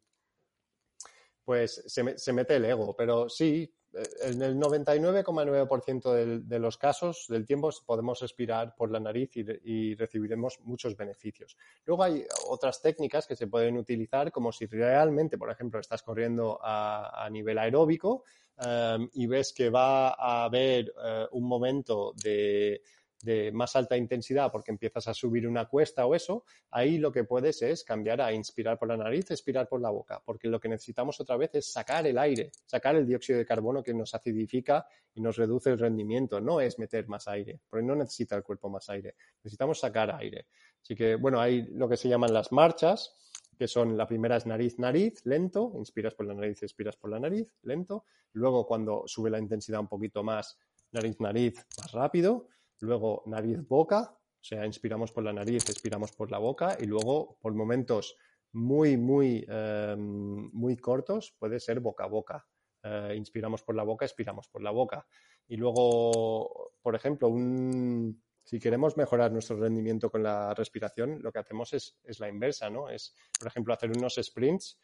pues 1.44 1.84
se, 1.88 2.18
se, 2.18 2.34
mete 2.34 2.56
el 2.56 2.66
ego, 2.66 2.96
pero 2.96 3.28
sí, 3.28 3.74
en 3.94 4.42
el 4.42 4.56
99,9% 4.58 6.42
de, 6.44 6.60
los 6.60 6.78
casos 6.78 7.26
del 7.28 7.46
tiempo 7.46 7.70
podemos 7.86 8.20
respirar 8.22 8.76
por 8.76 8.92
la 8.92 9.00
nariz 9.00 9.32
y, 9.36 9.96
recibiremos 9.96 10.60
muchos 10.62 10.96
beneficios. 10.96 11.58
Luego 11.86 12.04
hay 12.04 12.26
otras 12.48 12.82
técnicas 12.82 13.28
que 13.28 13.36
se 13.36 13.48
pueden 13.48 13.78
utilizar, 13.78 14.32
como 14.32 14.52
si 14.52 14.66
realmente, 14.66 15.38
por 15.38 15.52
ejemplo, 15.52 15.80
estás 15.80 16.04
corriendo 16.04 16.60
a, 16.62 17.28
nivel 17.32 17.58
aeróbico 17.58 18.24
em, 18.58 19.10
y 19.14 19.28
ves 19.28 19.54
que 19.54 19.70
va 19.70 20.10
a 20.10 20.46
haber 20.46 20.94
eh, 21.04 21.28
un 21.32 21.48
momento 21.48 22.14
de, 22.24 22.82
de 23.24 23.52
más 23.52 23.76
alta 23.76 23.98
intensidad 23.98 24.52
porque 24.52 24.72
empiezas 24.72 25.08
a 25.08 25.14
subir 25.14 25.48
una 25.48 25.66
cuesta 25.66 26.06
o 26.06 26.16
eso, 26.16 26.44
ahí 26.70 26.98
lo 26.98 27.12
que 27.12 27.24
puedes 27.24 27.62
es 27.62 27.84
cambiar 27.84 28.22
a 28.22 28.34
inspirar 28.34 28.78
por 28.80 28.88
la 28.88 28.98
nariz, 28.98 29.32
expirar 29.32 29.68
por 29.68 29.82
la 29.82 29.90
boca, 29.90 30.22
porque 30.26 30.48
lo 30.48 30.60
que 30.60 30.70
necesitamos 30.70 31.20
otra 31.20 31.38
vez 31.38 31.56
es 31.56 31.72
sacar 31.72 32.06
el 32.08 32.18
aire, 32.18 32.52
sacar 32.66 32.96
el 32.96 33.06
dióxido 33.06 33.40
de 33.40 33.46
carbono 33.46 33.84
que 33.84 33.94
nos 33.94 34.14
acidifica 34.14 34.86
y 35.14 35.22
nos 35.22 35.38
reduce 35.38 35.70
el 35.70 35.80
rendimiento, 35.80 36.40
no 36.42 36.62
es 36.62 36.80
meter 36.80 37.08
más 37.08 37.28
aire, 37.28 37.60
porque 37.70 37.86
no 37.86 37.96
necesita 37.96 38.36
el 38.36 38.44
cuerpo 38.44 38.70
más 38.70 38.90
aire, 38.90 39.16
necesitamos 39.44 39.80
sacar 39.80 40.16
aire. 40.16 40.48
Así 40.82 40.96
que, 40.96 41.16
bueno, 41.16 41.40
hay 41.40 41.64
lo 41.74 41.88
que 41.88 41.98
se 41.98 42.10
llaman 42.10 42.34
las 42.34 42.52
marchas, 42.52 43.16
que 43.58 43.68
son 43.68 43.96
la 43.96 44.08
primera 44.08 44.38
es 44.38 44.48
nariz-nariz, 44.48 45.24
lento, 45.26 45.74
inspiras 45.76 46.16
por 46.16 46.26
la 46.26 46.34
nariz, 46.34 46.64
expiras 46.64 46.96
por 46.96 47.12
la 47.12 47.20
nariz, 47.20 47.48
lento. 47.62 48.06
Luego, 48.34 48.66
cuando 48.66 49.04
sube 49.06 49.30
la 49.30 49.38
intensidad 49.38 49.80
un 49.80 49.88
poquito 49.88 50.24
más, 50.24 50.58
nariz-nariz, 50.92 51.64
más 51.78 51.92
rápido 51.92 52.48
luego 52.82 53.24
nariz-boca, 53.26 54.18
o 54.42 54.44
sea, 54.44 54.66
inspiramos 54.66 55.12
por 55.12 55.24
la 55.24 55.34
nariz, 55.34 55.70
expiramos 55.70 56.12
por 56.12 56.32
la 56.32 56.40
boca 56.40 56.78
y 56.80 56.86
luego 56.86 57.38
por 57.40 57.54
momentos 57.54 58.18
muy, 58.54 58.98
muy, 58.98 59.46
em, 59.48 60.50
muy 60.52 60.78
cortos 60.78 61.36
puede 61.38 61.60
ser 61.60 61.80
boca 61.80 62.06
a 62.06 62.08
boca. 62.08 62.48
Eh, 62.84 63.14
inspiramos 63.16 63.62
por 63.64 63.76
la 63.76 63.84
boca, 63.84 64.06
expiramos 64.06 64.48
por 64.48 64.64
la 64.64 64.72
boca. 64.72 65.06
Y 65.48 65.58
luego, 65.58 66.74
por 66.82 66.96
ejemplo, 66.96 67.28
un, 67.28 68.22
si 68.44 68.60
queremos 68.60 68.98
mejorar 68.98 69.32
nuestro 69.32 69.58
rendimiento 69.58 70.10
con 70.10 70.24
la 70.24 70.54
respiración, 70.54 71.20
lo 71.22 71.32
que 71.32 71.40
hacemos 71.40 71.74
es, 71.74 71.96
la 72.20 72.28
inversa, 72.28 72.70
¿no? 72.70 72.90
Es, 72.90 73.16
por 73.40 73.48
ejemplo, 73.48 73.74
hacer 73.74 73.92
unos 73.92 74.16
sprints 74.22 74.80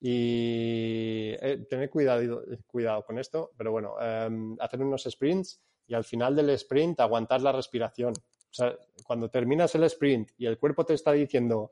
y 0.00 1.34
eh, 1.40 1.66
tener 1.68 1.88
cuidado, 1.88 2.42
cuidado 2.66 3.04
con 3.04 3.18
esto, 3.18 3.52
pero 3.56 3.72
bueno, 3.72 3.94
em, 4.00 4.56
hacer 4.60 4.82
unos 4.82 5.04
sprints 5.04 5.62
y 5.88 5.94
al 5.94 6.04
final 6.04 6.36
del 6.36 6.50
sprint 6.50 7.00
aguantar 7.00 7.40
la 7.42 7.50
respiración. 7.50 8.12
O 8.60 8.76
cuando 9.04 9.28
terminas 9.28 9.74
el 9.74 9.84
sprint 9.84 10.30
y 10.38 10.46
el 10.46 10.58
cuerpo 10.58 10.84
te 10.84 10.94
está 10.94 11.12
diciendo, 11.12 11.70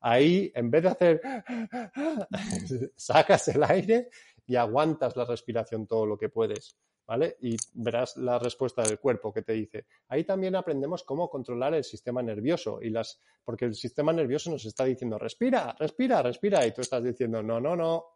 ahí 0.00 0.52
en 0.54 0.70
vez 0.70 0.82
de 0.82 0.88
hacer, 0.88 1.20
sacas 2.96 3.48
el 3.48 3.62
aire 3.62 4.10
y 4.46 4.56
aguantas 4.56 5.16
la 5.16 5.24
respiración 5.24 5.86
todo 5.86 6.04
lo 6.04 6.18
que 6.18 6.28
puedes. 6.28 6.76
¿Vale? 7.04 7.36
Y 7.40 7.56
verás 7.74 8.16
la 8.16 8.38
respuesta 8.38 8.82
del 8.82 9.00
cuerpo 9.00 9.32
que 9.32 9.42
te 9.42 9.52
dice. 9.54 9.86
Ahí 10.08 10.22
también 10.22 10.54
aprendemos 10.54 11.02
cómo 11.02 11.28
controlar 11.28 11.74
el 11.74 11.82
sistema 11.82 12.22
nervioso 12.22 12.80
y 12.80 12.90
las, 12.90 13.18
porque 13.44 13.64
el 13.64 13.74
sistema 13.74 14.12
nervioso 14.12 14.50
nos 14.50 14.64
está 14.64 14.84
diciendo 14.84 15.18
respira, 15.18 15.74
respira, 15.78 16.22
respira 16.22 16.64
y 16.64 16.72
tú 16.72 16.80
estás 16.80 17.02
diciendo 17.02 17.42
no, 17.42 17.60
no, 17.60 17.74
no, 17.74 18.06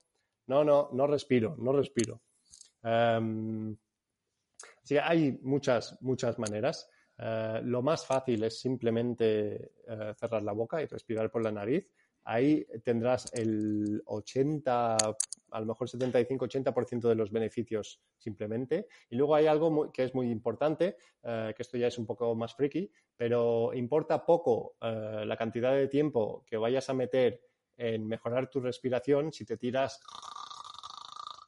no, 0.46 0.64
no, 0.64 0.88
no 0.92 1.06
respiro, 1.08 1.56
no 1.58 1.72
respiro. 1.72 2.22
Em, 4.86 4.96
Sí, 4.96 4.96
hay 4.98 5.38
muchas, 5.42 6.00
muchas 6.00 6.38
maneras. 6.38 6.88
Eh, 7.18 7.60
lo 7.64 7.82
más 7.82 8.06
fácil 8.06 8.44
es 8.44 8.60
simplemente 8.60 9.72
eh, 9.86 10.14
cerrar 10.16 10.42
la 10.42 10.52
boca 10.52 10.80
y 10.80 10.86
respirar 10.86 11.30
por 11.30 11.42
la 11.42 11.50
nariz. 11.50 11.90
Ahí 12.22 12.64
tendrás 12.84 13.32
el 13.34 14.02
80, 14.04 14.96
a 14.96 15.60
lo 15.60 15.66
mejor 15.66 15.88
75-80% 15.88 17.08
de 17.08 17.14
los 17.16 17.32
beneficios 17.32 18.00
simplemente. 18.16 18.86
Y 19.10 19.16
luego 19.16 19.34
hay 19.34 19.46
algo 19.46 19.90
que 19.92 20.04
es 20.04 20.14
muy 20.14 20.30
importante, 20.30 20.96
eh, 21.22 21.52
que 21.56 21.62
esto 21.62 21.76
ya 21.76 21.88
es 21.88 21.98
un 21.98 22.06
poco 22.06 22.34
más 22.34 22.54
friki, 22.54 22.90
pero 23.16 23.72
importa 23.74 24.24
poco 24.24 24.76
la 24.80 25.36
cantidad 25.36 25.74
de 25.74 25.88
tiempo 25.88 26.44
que 26.46 26.56
vayas 26.56 26.88
a 26.90 26.94
meter 26.94 27.40
en 27.76 28.06
mejorar 28.06 28.48
tu 28.48 28.60
respiración 28.60 29.32
si 29.32 29.44
te 29.44 29.56
tiras 29.56 30.00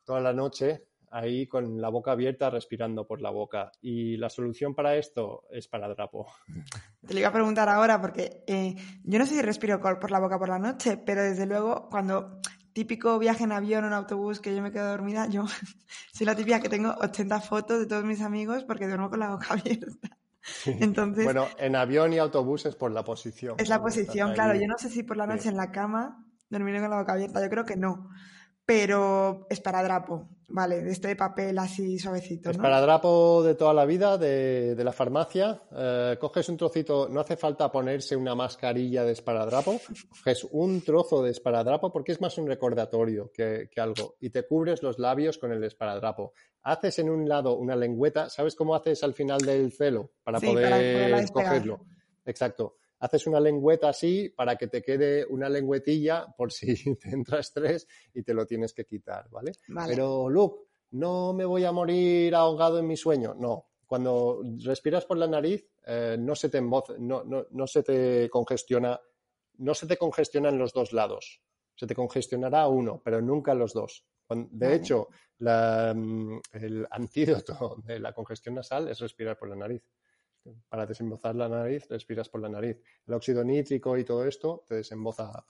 toda 0.05 0.21
la 0.21 0.33
noche 0.33 0.88
ahí 1.11 1.47
con 1.47 1.81
la 1.81 1.89
boca 1.89 2.13
abierta 2.13 2.51
respirando 2.51 3.07
por 3.07 3.21
la 3.21 3.31
boca. 3.31 3.73
Y 3.81 4.17
la 4.17 4.29
solución 4.29 4.75
para 4.75 4.97
esto 4.97 5.45
es 5.51 5.69
para 5.69 5.89
drapo. 5.89 6.27
Te 7.07 7.15
lo 7.15 7.21
iba 7.21 7.29
a 7.29 7.33
preguntar 7.33 7.69
ahora 7.69 8.01
porque 8.01 8.45
eh, 8.47 8.75
yo 9.05 9.19
no 9.19 9.27
sé 9.27 9.35
si 9.35 9.43
respiro 9.43 9.81
por 9.81 10.11
la 10.11 10.21
boca 10.21 10.39
por 10.39 10.49
la 10.49 10.59
noche, 10.59 10.97
pero 10.97 11.23
desde 11.23 11.47
luego 11.47 11.89
cuando 11.91 12.41
típico 12.73 13.19
viaje 13.19 13.45
en 13.45 13.53
avión 13.53 13.85
o 13.85 13.87
en 13.89 13.93
autobús 13.93 14.41
que 14.41 14.55
yo 14.55 14.63
me 14.63 14.71
quedo 14.71 14.89
dormida, 14.89 15.27
yo 15.27 15.45
soy 16.13 16.27
la 16.27 16.37
típica 16.37 16.61
que 16.61 16.69
tengo 16.69 16.95
80 17.01 17.41
fotos 17.41 17.81
de 17.81 17.87
todos 17.87 18.05
mis 18.05 18.21
amigos 18.21 18.65
porque 18.65 18.87
duermo 18.87 19.11
con 19.11 19.21
la 19.21 19.31
boca 19.31 19.47
abierta. 19.51 20.09
Entonces, 20.65 21.25
bueno, 21.25 21.47
en 21.59 21.77
avión 21.77 22.13
y 22.13 22.19
autobús 22.19 22.65
es 22.65 22.75
por 22.75 22.91
la 22.91 23.05
posición. 23.05 23.57
Es 23.59 23.69
la 23.69 23.83
posición, 23.83 24.33
claro. 24.33 24.59
Yo 24.59 24.67
no 24.67 24.79
sé 24.79 24.89
si 24.89 25.03
por 25.03 25.19
la 25.19 25.27
noche 25.27 25.51
en 25.51 25.57
la 25.57 25.71
cama 25.71 26.25
dormiré 26.49 26.81
con 26.81 26.89
la 26.89 27.01
boca 27.01 27.13
abierta, 27.13 27.43
yo 27.43 27.51
creo 27.51 27.65
que 27.67 27.77
no 27.77 28.09
pero 28.69 29.47
es 29.49 29.61
para 29.61 29.83
drapo, 29.83 30.29
¿vale? 30.49 30.83
De 30.83 30.91
este 30.91 31.15
papel 31.15 31.59
así 31.59 31.99
suavecito. 31.99 32.49
¿no? 32.49 32.53
Es 32.53 32.59
para 32.59 32.81
drapo 32.81 33.43
de 33.43 33.55
toda 33.55 33.75
la 33.75 33.85
vida, 33.85 34.19
de, 34.19 34.75
la 34.83 34.93
farmacia. 34.93 35.63
Eh, 35.77 36.17
coges 36.19 36.49
un 36.49 36.57
trocito, 36.57 37.09
no 37.09 37.21
hace 37.21 37.37
falta 37.37 37.71
ponerse 37.71 38.17
una 38.17 38.35
mascarilla 38.35 39.05
de 39.05 39.13
esparadrapo, 39.13 39.81
coges 40.09 40.47
un 40.51 40.83
trozo 40.83 41.23
de 41.23 41.31
esparadrapo 41.31 41.93
porque 41.93 42.13
es 42.13 42.21
más 42.21 42.37
un 42.39 42.47
recordatorio 42.47 43.31
que, 43.33 43.69
algo 43.77 44.17
y 44.21 44.31
te 44.31 44.47
cubres 44.47 44.83
los 44.83 44.99
labios 44.99 45.39
con 45.39 45.53
el 45.53 45.63
esparadrapo. 45.65 46.33
Haces 46.63 46.99
en 46.99 47.11
un 47.11 47.29
lado 47.29 47.57
una 47.57 47.77
lengüeta, 47.77 48.29
¿sabes 48.29 48.55
cómo 48.55 48.75
haces 48.75 49.03
al 49.05 49.15
final 49.15 49.39
del 49.41 49.73
celo 49.73 50.13
para 50.25 50.41
poder 50.41 51.31
cogerlo? 51.33 51.81
Exacto 52.25 52.77
haces 53.01 53.27
una 53.27 53.41
lengüeta 53.41 53.89
así 53.89 54.29
para 54.29 54.57
que 54.57 54.67
te 54.67 54.83
quede 54.83 55.25
una 55.27 55.49
lengüetilla 55.49 56.35
por 56.37 56.53
si 56.53 56.75
te 56.97 57.11
entra 57.11 57.41
estrés 57.41 57.87
y 58.15 58.23
te 58.23 58.35
lo 58.35 58.47
tienes 58.47 58.73
que 58.73 58.85
quitar, 58.85 59.29
¿vale? 59.31 59.53
Pero, 59.87 60.29
Luke, 60.29 60.69
no 60.93 61.33
me 61.33 61.45
voy 61.45 61.65
a 61.65 61.73
morir 61.73 62.35
ahogado 62.35 62.79
en 62.79 62.87
mi 62.87 62.97
sueño. 62.97 63.35
No. 63.35 63.67
Cuando 63.87 64.43
respiras 64.65 65.07
por 65.07 65.17
la 65.17 65.27
nariz, 65.27 65.67
eh, 65.87 66.17
no 66.19 66.35
se 66.35 66.51
te 66.51 66.61
no, 66.61 66.85
no, 66.99 67.47
no 67.51 67.67
se 67.67 67.83
te 67.83 68.29
congestiona, 68.29 69.01
no 69.59 69.75
se 69.75 69.87
te 69.87 69.97
congestiona 69.97 70.51
en 70.51 70.59
los 70.59 70.73
dos 70.73 70.93
lados. 70.93 71.43
Se 71.75 71.87
te 71.87 71.95
congestionará 71.95 72.69
uno, 72.69 73.01
pero 73.03 73.23
nunca 73.23 73.55
los 73.55 73.73
dos. 73.73 74.05
De 74.29 74.75
hecho, 74.75 75.09
mm, 75.39 76.39
el 76.53 76.87
antídoto 76.91 77.77
de 77.85 77.99
la 77.99 78.13
congestión 78.13 78.57
nasal 78.57 78.89
es 78.89 78.99
respirar 78.99 79.39
por 79.39 79.49
la 79.49 79.57
nariz 79.57 79.83
para 80.69 80.87
desembozar 80.87 81.35
la 81.35 81.49
nariz, 81.49 81.87
respiras 81.89 82.29
por 82.29 82.41
la 82.41 82.49
nariz. 82.49 82.77
El 83.07 83.15
óxido 83.15 83.45
nítrico 83.45 83.97
y 83.97 84.05
todo 84.05 84.27
esto 84.27 84.65
te 84.69 84.77
desemboza. 84.77 85.45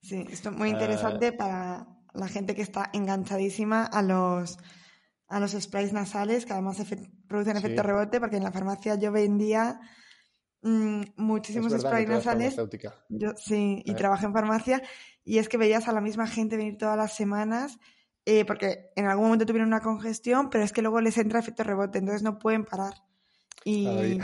Sí, 0.00 0.26
esto 0.30 0.50
es 0.50 0.56
muy 0.56 0.68
interesante 0.68 1.28
eh, 1.28 1.32
para 1.32 1.86
la 2.12 2.28
gente 2.28 2.54
que 2.54 2.62
está 2.62 2.90
enganchadísima 2.92 3.84
a 3.84 4.02
los, 4.02 4.58
a 5.28 5.40
los 5.40 5.52
sprays 5.52 5.92
nasales, 5.92 6.46
que 6.46 6.52
además 6.52 6.82
producen 7.26 7.56
efecto 7.56 7.82
rebote, 7.82 8.20
porque 8.20 8.36
en 8.36 8.44
la 8.44 8.52
farmacia 8.52 8.96
yo 8.96 9.10
vendía 9.12 9.80
mm, 10.62 11.02
muchísimos 11.16 11.72
sprays 11.72 12.08
nasales. 12.08 12.56
Yo, 13.08 13.32
sí, 13.36 13.82
y 13.84 13.92
eh. 13.92 13.94
trabajo 13.94 14.26
en 14.26 14.32
farmacia, 14.32 14.82
y 15.24 15.38
es 15.38 15.48
que 15.48 15.56
veías 15.56 15.88
a 15.88 15.92
la 15.92 16.00
misma 16.00 16.26
gente 16.26 16.56
venir 16.56 16.76
todas 16.76 16.96
las 16.96 17.14
semanas. 17.14 17.78
Eh, 18.26 18.46
porque 18.46 18.90
en 18.96 19.04
algún 19.06 19.26
momento 19.26 19.44
tuvieron 19.44 19.68
una 19.68 19.80
congestión, 19.80 20.48
pero 20.48 20.64
es 20.64 20.72
que 20.72 20.80
luego 20.80 21.00
les 21.00 21.18
entra 21.18 21.40
efecto 21.40 21.62
rebote, 21.62 21.98
entonces 21.98 22.22
no 22.22 22.38
pueden 22.38 22.64
parar. 22.64 22.94
Y... 23.64 24.20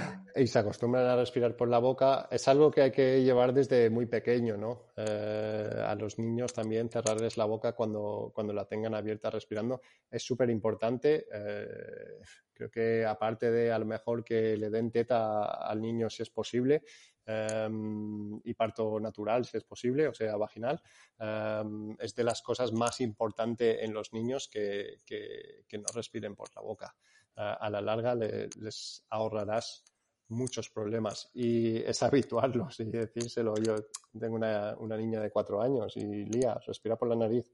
se 0.46 0.58
acostumbran 0.58 1.06
a 1.06 1.16
respirar 1.16 1.56
por 1.56 1.68
la 1.68 1.78
boca. 1.78 2.28
Es 2.30 2.46
algo 2.46 2.70
que 2.70 2.82
hay 2.82 2.90
que 2.90 3.22
llevar 3.22 3.54
desde 3.54 3.88
muy 3.88 4.04
pequeño, 4.04 4.58
¿no? 4.58 4.92
Eh, 4.96 5.82
a 5.86 5.94
los 5.94 6.18
niños 6.18 6.52
también 6.52 6.90
cerrarles 6.90 7.38
la 7.38 7.46
boca 7.46 7.72
cuando, 7.72 8.30
cuando 8.34 8.52
la 8.52 8.66
tengan 8.66 8.94
abierta 8.94 9.30
respirando 9.30 9.80
es 10.10 10.22
súper 10.22 10.50
importante. 10.50 11.26
Eh, 11.32 12.20
creo 12.52 12.70
que 12.70 13.06
aparte 13.06 13.50
de 13.50 13.72
a 13.72 13.78
lo 13.78 13.86
mejor 13.86 14.22
que 14.22 14.58
le 14.58 14.68
den 14.68 14.90
teta 14.90 15.44
al 15.44 15.80
niño 15.80 16.10
si 16.10 16.22
es 16.22 16.30
posible 16.30 16.82
em, 17.24 18.38
y 18.44 18.52
parto 18.52 19.00
natural 19.00 19.46
si 19.46 19.56
es 19.56 19.64
posible, 19.64 20.06
o 20.06 20.12
sea, 20.12 20.36
vaginal, 20.36 20.82
em, 21.18 21.96
es 21.98 22.14
de 22.14 22.24
las 22.24 22.42
cosas 22.42 22.72
más 22.72 23.00
importantes 23.00 23.78
en 23.80 23.94
los 23.94 24.12
niños 24.12 24.48
que, 24.48 24.98
que 25.06 25.78
no 25.78 25.86
respiren 25.94 26.36
por 26.36 26.54
la 26.54 26.60
boca 26.60 26.94
a, 27.36 27.70
la 27.70 27.80
larga 27.80 28.14
les 28.14 29.04
ahorrarás 29.08 29.84
muchos 30.30 30.70
problemas. 30.70 31.30
Y 31.34 31.76
es 31.78 32.02
habitual 32.02 32.52
y 32.78 32.84
decírselo. 32.84 33.54
Yo 33.56 33.76
tengo 34.18 34.36
una, 34.36 34.96
niña 34.96 35.20
de 35.20 35.30
cuatro 35.30 35.60
años 35.60 35.96
y 35.96 36.24
Lía 36.24 36.58
respira 36.66 36.96
por 36.96 37.08
la 37.08 37.16
nariz. 37.16 37.52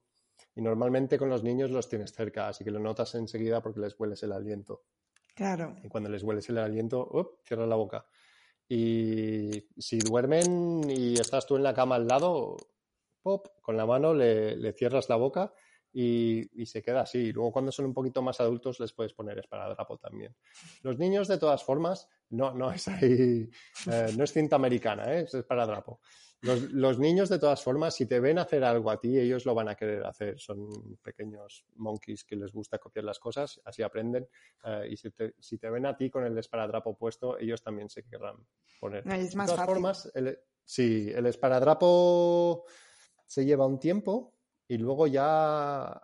Y 0.55 0.62
normalmente 0.62 1.18
con 1.18 1.29
los 1.29 1.43
niños 1.43 1.70
los 1.70 1.89
tienes 1.89 2.12
cerca, 2.12 2.49
así 2.49 2.62
que 2.64 2.70
lo 2.70 2.79
notas 2.79 3.14
enseguida 3.14 3.62
porque 3.62 3.81
les 3.81 3.99
hueles 3.99 4.22
el 4.22 4.33
aliento. 4.33 4.85
Claro. 5.35 5.77
Y 5.83 5.89
cuando 5.89 6.09
les 6.09 6.22
hueles 6.22 6.49
el 6.49 6.59
aliento, 6.59 7.07
¡up! 7.11 7.41
cierra 7.45 7.66
la 7.66 7.77
boca. 7.77 8.07
Y 8.68 9.68
si 9.79 9.99
duermen 9.99 10.91
y 10.91 11.14
estás 11.14 11.47
tú 11.47 11.57
en 11.57 11.62
la 11.62 11.74
cama 11.74 11.97
al 11.97 12.07
lado, 12.07 12.57
pop, 13.22 13.47
con 13.61 13.77
la 13.77 13.87
mano 13.87 14.12
le, 14.12 14.57
le 14.57 14.72
cierras 14.72 15.09
la 15.09 15.16
boca 15.16 15.53
y, 15.93 16.66
se 16.66 16.82
queda 16.82 17.03
así. 17.03 17.32
Luego 17.32 17.53
cuando 17.53 17.72
son 17.72 17.87
un 17.87 17.95
poquito 17.95 18.22
más 18.22 18.41
adultos 18.41 18.80
les 18.80 18.93
puedes 18.93 19.12
poner 19.14 19.39
esparadrapo 19.39 19.97
también. 19.99 20.34
Los 20.82 20.99
niños 20.99 21.28
de 21.28 21.39
todas 21.39 21.64
formas, 21.64 22.09
no, 22.30 22.53
no 22.53 22.70
es 22.72 22.87
ahí, 22.89 23.49
eh, 23.91 24.12
no 24.16 24.24
es 24.24 24.32
cinta 24.32 24.57
americana, 24.57 25.14
¿eh? 25.14 25.22
es 25.22 25.34
esparadrapo. 25.34 26.01
Los, 26.43 26.99
niños, 26.99 27.28
de 27.28 27.39
todas 27.39 27.62
formas, 27.62 27.95
si 27.95 28.07
te 28.07 28.20
ven 28.20 28.39
hacer 28.39 28.62
algo 28.62 28.91
a 28.91 29.01
ti, 29.01 29.18
ellos 29.18 29.47
lo 29.47 29.55
van 29.55 29.68
a 29.68 29.74
querer 29.74 30.05
hacer. 30.05 30.39
Son 30.39 30.97
pequeños 31.03 31.64
monkeys 31.74 32.24
que 32.24 32.37
les 32.37 32.53
gusta 32.53 32.78
copiar 32.78 33.05
las 33.05 33.18
cosas, 33.18 33.61
así 33.64 33.82
aprenden. 33.82 34.28
Eh, 34.64 34.91
y 34.91 34.97
si 34.97 35.11
te, 35.11 35.70
ven 35.70 35.87
a 35.87 35.97
ti 35.97 36.11
con 36.11 36.24
el 36.24 36.37
esparadrapo 36.39 36.97
puesto, 36.97 37.39
ellos 37.39 37.62
también 37.62 37.89
se 37.89 38.05
querrán 38.05 38.37
poner. 38.78 39.07
Es 39.09 39.34
más 39.34 39.49
de 39.49 39.55
todas 39.55 39.66
formas, 39.66 40.12
el, 40.14 40.39
sí, 40.64 41.11
el 41.12 41.26
esparadrapo 41.26 42.64
se 43.26 43.45
lleva 43.45 43.66
un 43.66 43.80
tiempo 43.80 44.36
y 44.69 44.79
luego 44.79 45.07
ya 45.07 46.03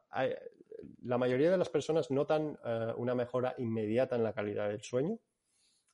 la 1.02 1.18
mayoría 1.18 1.50
de 1.50 1.58
las 1.58 1.68
personas 1.68 2.10
notan 2.10 2.58
eh, 2.64 2.92
una 2.96 3.14
mejora 3.14 3.54
inmediata 3.58 4.16
en 4.16 4.24
la 4.24 4.32
calidad 4.32 4.68
del 4.68 4.82
sueño. 4.82 5.18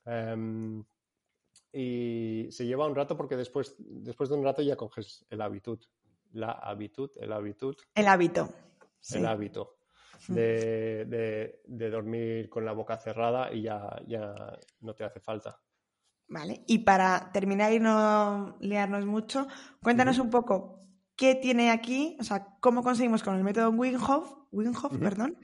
Em, 0.05 0.83
y 1.71 2.47
se 2.51 2.65
lleva 2.65 2.87
un 2.87 2.95
rato 2.95 3.15
porque 3.15 3.35
después, 3.35 3.75
después 3.77 4.29
de 4.29 4.35
un 4.35 4.43
rato 4.43 4.61
ya 4.61 4.75
coges 4.75 5.25
el 5.29 5.41
hábito. 5.41 5.79
La 6.31 6.51
habitud, 6.51 7.09
el 7.19 7.31
hábito. 7.31 7.75
El 7.95 8.07
hábito. 8.07 8.49
El 9.13 9.25
hábito. 9.25 9.77
De, 10.27 11.89
dormir 11.91 12.49
con 12.49 12.65
la 12.65 12.73
boca 12.73 12.97
cerrada 12.97 13.51
y 13.51 13.63
ya, 13.63 14.01
ya 14.07 14.59
no 14.81 14.93
te 14.93 15.03
hace 15.03 15.19
falta. 15.19 15.59
Vale, 16.27 16.63
y 16.67 16.79
para 16.79 17.31
terminar 17.31 17.73
y 17.73 17.79
no 17.79 18.57
liarnos 18.59 19.05
mucho, 19.05 19.47
cuéntanos 19.81 20.19
un 20.19 20.29
poco 20.29 20.79
qué 21.19 21.35
tiene 21.35 21.69
aquí, 21.69 22.15
o 22.17 22.23
sea, 22.23 22.47
cómo 22.61 22.81
conseguimos 22.81 23.23
con 23.23 23.35
el 23.35 23.43
método 23.43 23.71
Winghoff, 23.71 24.37
Winghoff 24.53 24.97
perdón, 24.97 25.37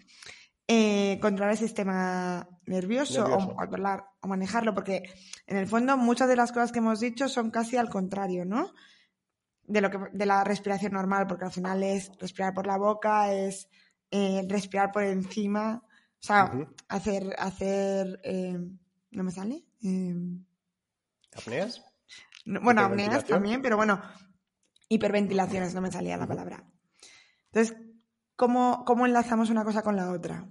eh, 0.70 1.20
controlar 1.22 1.52
el 1.52 1.58
sistema 1.58 2.48
nervioso, 2.66 3.26
O, 3.26 3.56
controlar 3.58 4.06
o 4.22 4.28
manejarlo, 4.30 4.74
porque 4.74 5.04
en 5.46 5.58
el 5.58 5.68
fondo 5.68 5.98
muchas 5.98 6.30
de 6.30 6.38
las 6.38 6.54
cosas 6.54 6.72
que 6.72 6.80
hemos 6.80 7.02
dicho 7.02 7.28
son 7.28 7.52
casi 7.52 7.76
al 7.76 7.90
contrario, 7.90 8.46
¿no? 8.46 8.74
De 9.64 9.82
lo 9.82 9.92
que 9.92 9.98
de 10.14 10.26
la 10.26 10.46
respiración 10.46 10.94
normal, 10.94 11.28
porque 11.28 11.44
al 11.44 11.52
final 11.52 11.84
es 11.84 12.10
respirar 12.20 12.54
por 12.54 12.68
la 12.68 12.78
boca, 12.78 13.34
es 13.34 13.68
eh, 14.12 14.46
respirar 14.48 14.94
por 14.94 15.04
encima, 15.04 15.84
o 15.86 16.26
sea, 16.26 16.54
hacer 16.88 17.36
hacer 17.38 18.22
eh, 18.24 18.58
no 19.12 19.24
me 19.24 19.32
sale. 19.32 19.66
¿Apneas? 21.36 21.84
bueno, 22.46 22.82
apneas 22.82 23.26
también, 23.26 23.62
pero 23.62 23.76
bueno, 23.76 24.02
hiperventilaciones 24.90 25.74
no 25.74 25.82
me 25.82 25.92
salía 25.92 26.18
la 26.18 26.28
palabra. 26.28 26.64
Entonces, 27.52 27.78
¿cómo, 28.36 28.84
¿cómo 28.86 29.06
enlazamos 29.06 29.50
una 29.50 29.64
cosa 29.64 29.82
con 29.82 29.96
la 29.96 30.12
otra? 30.12 30.48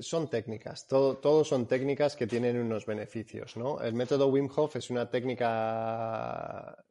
Son 0.00 0.28
técnicas, 0.28 0.88
todo, 0.88 1.44
son 1.44 1.68
técnicas 1.68 2.16
que 2.16 2.26
tienen 2.26 2.58
unos 2.58 2.84
beneficios, 2.84 3.56
¿no? 3.56 3.80
El 3.80 3.94
método 3.94 4.26
Wim 4.26 4.48
Hof 4.56 4.74
es 4.74 4.90
una 4.90 5.08
técnica 5.08 6.84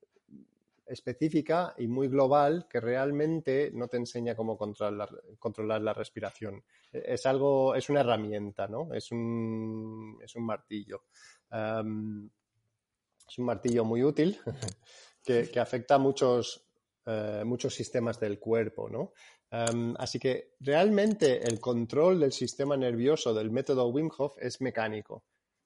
específica 0.86 1.74
y 1.78 1.88
muy 1.88 2.08
global 2.08 2.66
que 2.70 2.80
realmente 2.80 3.72
no 3.74 3.90
te 3.90 3.98
enseña 3.98 4.36
cómo 4.36 4.58
controlar, 4.58 5.10
controlar 5.38 5.82
la 5.82 5.94
respiración. 5.94 6.64
Es 6.92 7.26
algo, 7.26 7.76
es 7.76 7.90
una 7.90 8.00
herramienta, 8.00 8.68
¿no? 8.68 8.94
Es 8.94 9.12
un, 9.12 10.18
es 10.24 10.34
un 10.38 10.46
martillo. 10.46 11.04
es 11.52 13.38
un 13.38 13.46
martillo 13.46 13.84
muy 13.84 14.02
útil 14.04 14.40
que, 15.28 15.60
afecta 15.60 15.96
a 15.96 15.98
muchos, 15.98 16.66
eh, 17.06 17.44
muchos 17.46 17.74
sistemas 17.74 18.20
del 18.20 18.40
cuerpo, 18.40 18.90
¿no? 18.90 19.12
Em, 19.52 19.94
así 19.98 20.20
que 20.20 20.56
realmente 20.60 21.44
el 21.44 21.60
control 21.60 22.20
del 22.22 22.32
sistema 22.32 22.78
nervioso 22.78 23.34
del 23.34 23.52
método 23.52 23.88
Wim 23.88 24.10
Hof 24.18 24.38
es 24.40 24.62
mecánico 24.62 25.24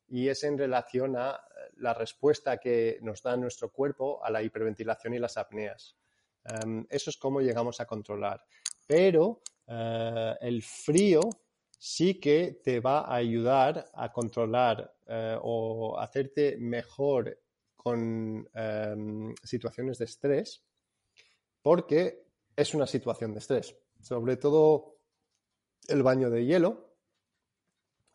y 0.07 0.28
es 0.30 0.43
en 0.43 0.57
relación 0.57 1.16
a 1.16 1.32
eh, 1.32 1.72
la 1.78 1.93
respuesta 1.93 2.57
que 2.57 2.99
nos 3.01 3.22
da 3.22 3.38
nuestro 3.38 3.72
cuerpo 3.72 4.24
a 4.24 4.30
la 4.32 4.41
hiperventilación 4.41 5.14
y 5.14 5.20
las 5.20 5.38
apneas. 5.38 5.95
Em, 6.43 6.86
eso 6.89 7.09
es 7.12 7.18
cómo 7.18 7.39
llegamos 7.39 7.80
a 7.80 7.86
controlar. 7.86 8.43
Pero 8.88 9.41
eh, 9.68 10.36
el 10.41 10.64
frío 10.64 11.22
sí 11.78 12.20
que 12.20 12.59
te 12.64 12.80
va 12.80 13.01
a 13.01 13.16
ayudar 13.16 13.86
a 13.93 14.12
controlar 14.12 14.95
o 15.41 15.99
hacerte 15.99 16.55
mejor 16.57 17.41
con 17.84 18.48
em, 18.54 19.34
situaciones 19.44 19.98
de 19.98 20.06
estrés 20.06 20.64
porque 21.64 22.28
es 22.56 22.76
una 22.76 22.86
situación 22.86 23.34
de 23.34 23.40
estrés. 23.40 23.76
Sobre 24.00 24.38
todo 24.38 25.00
el 25.88 26.04
baño 26.04 26.30
de 26.30 26.46
hielo. 26.46 26.96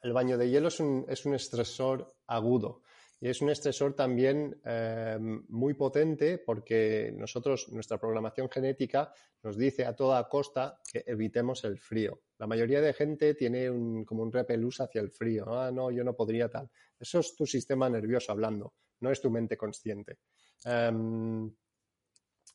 El 0.02 0.12
baño 0.12 0.38
de 0.38 0.48
hielo 0.48 0.68
es 0.68 0.78
un, 0.78 1.34
estresor 1.34 2.14
agudo 2.28 2.82
y 3.18 3.28
es 3.28 3.40
un 3.40 3.50
estresor 3.50 3.94
también 3.94 4.60
eh, 4.64 5.18
muy 5.48 5.74
potente 5.74 6.38
porque 6.38 7.12
nosotros, 7.16 7.68
nuestra 7.72 7.98
programación 7.98 8.48
genética 8.48 9.12
nos 9.42 9.56
dice 9.56 9.84
a 9.84 9.96
toda 9.96 10.28
costa 10.28 10.80
que 10.92 11.02
evitemos 11.06 11.64
el 11.64 11.78
frío. 11.78 12.20
La 12.38 12.46
mayoría 12.46 12.80
de 12.80 12.92
gente 12.92 13.34
tiene 13.34 14.04
como 14.04 14.22
un 14.22 14.30
repelús 14.30 14.80
hacia 14.80 15.00
el 15.00 15.10
frío. 15.10 15.46
Ah, 15.48 15.72
no, 15.72 15.90
yo 15.90 16.04
no 16.04 16.14
podría 16.14 16.48
tal. 16.48 16.70
Eso 17.00 17.18
es 17.18 17.34
tu 17.34 17.46
sistema 17.46 17.88
nervioso 17.88 18.30
hablando, 18.30 18.74
no 19.00 19.10
es 19.10 19.20
tu 19.20 19.30
mente 19.30 19.56
consciente. 19.56 20.18
Em, 20.64 21.50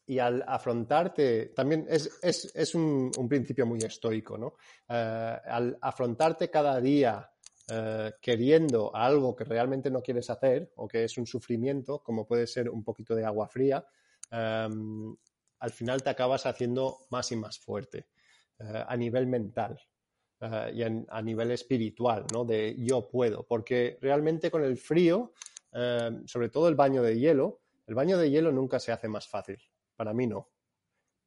y 0.07 0.19
al 0.19 0.43
afrontarte, 0.45 1.53
también 1.55 1.87
es, 1.89 2.75
un, 2.75 3.11
principio 3.29 3.65
muy 3.65 3.79
estoico, 3.79 4.37
¿no? 4.37 4.55
Eh, 4.89 5.37
al 5.45 5.77
afrontarte 5.79 6.49
cada 6.49 6.81
día 6.81 7.31
eh, 7.69 8.11
queriendo 8.21 8.93
algo 8.93 9.35
que 9.35 9.45
realmente 9.45 9.89
no 9.89 10.01
quieres 10.01 10.29
hacer 10.29 10.73
o 10.75 10.87
que 10.87 11.05
es 11.05 11.17
un 11.17 11.25
sufrimiento, 11.25 11.99
como 12.03 12.27
puede 12.27 12.47
ser 12.47 12.69
un 12.69 12.83
poquito 12.83 13.15
de 13.15 13.23
agua 13.23 13.47
fría, 13.47 13.85
em, 14.31 15.15
al 15.59 15.71
final 15.71 16.03
te 16.03 16.09
acabas 16.09 16.45
haciendo 16.45 16.97
más 17.11 17.31
y 17.31 17.35
más 17.35 17.59
fuerte 17.59 18.07
eh, 18.59 18.83
a 18.85 18.97
nivel 18.97 19.27
mental. 19.27 19.79
y 20.73 20.81
a 20.81 21.21
nivel 21.21 21.51
espiritual, 21.51 22.25
¿no? 22.33 22.43
De 22.43 22.75
yo 22.75 23.07
puedo, 23.07 23.43
porque 23.43 23.99
realmente 24.01 24.49
con 24.49 24.63
el 24.63 24.75
frío, 24.75 25.33
em, 25.74 26.26
sobre 26.28 26.49
todo 26.49 26.67
el 26.67 26.76
baño 26.76 27.01
de 27.01 27.17
hielo, 27.19 27.61
el 27.88 27.95
baño 27.95 28.17
de 28.17 28.30
hielo 28.30 28.51
nunca 28.51 28.80
se 28.80 28.91
hace 28.91 29.07
más 29.07 29.28
fácil 29.28 29.57
para 29.95 30.13
mí 30.13 30.26
no. 30.26 30.49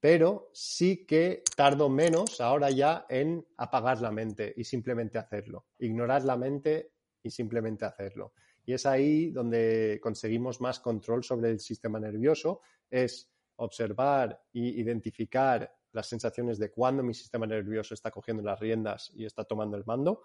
Pero 0.01 0.51
sí 0.53 1.07
que 1.07 1.45
tardo 1.57 1.89
menos 1.89 2.41
ahora 2.41 2.71
ya 2.71 3.07
en 3.09 3.47
apagar 3.57 4.01
la 4.01 4.11
mente 4.11 4.53
y 4.57 4.65
simplemente 4.65 5.17
hacerlo. 5.17 5.67
Ignorar 5.79 6.25
la 6.25 6.37
mente 6.37 6.93
y 7.23 7.31
simplemente 7.31 7.85
hacerlo. 7.85 8.33
Y 8.67 8.73
es 8.73 8.85
ahí 8.85 9.31
donde 9.31 10.01
conseguimos 10.03 10.61
más 10.61 10.81
control 10.81 11.23
sobre 11.23 11.51
el 11.51 11.61
sistema 11.61 12.01
nervioso, 12.01 12.63
es 12.91 13.31
observar 13.57 14.43
e 14.53 14.59
identificar 14.59 15.73
las 15.93 16.09
sensaciones 16.09 16.59
de 16.59 16.73
cuando 16.73 17.05
mi 17.05 17.15
sistema 17.15 17.47
nervioso 17.47 17.95
está 17.95 18.11
cogiendo 18.11 18.43
las 18.43 18.59
riendas 18.59 19.13
y 19.15 19.25
está 19.25 19.45
tomando 19.45 19.77
el 19.77 19.85
mando, 19.87 20.23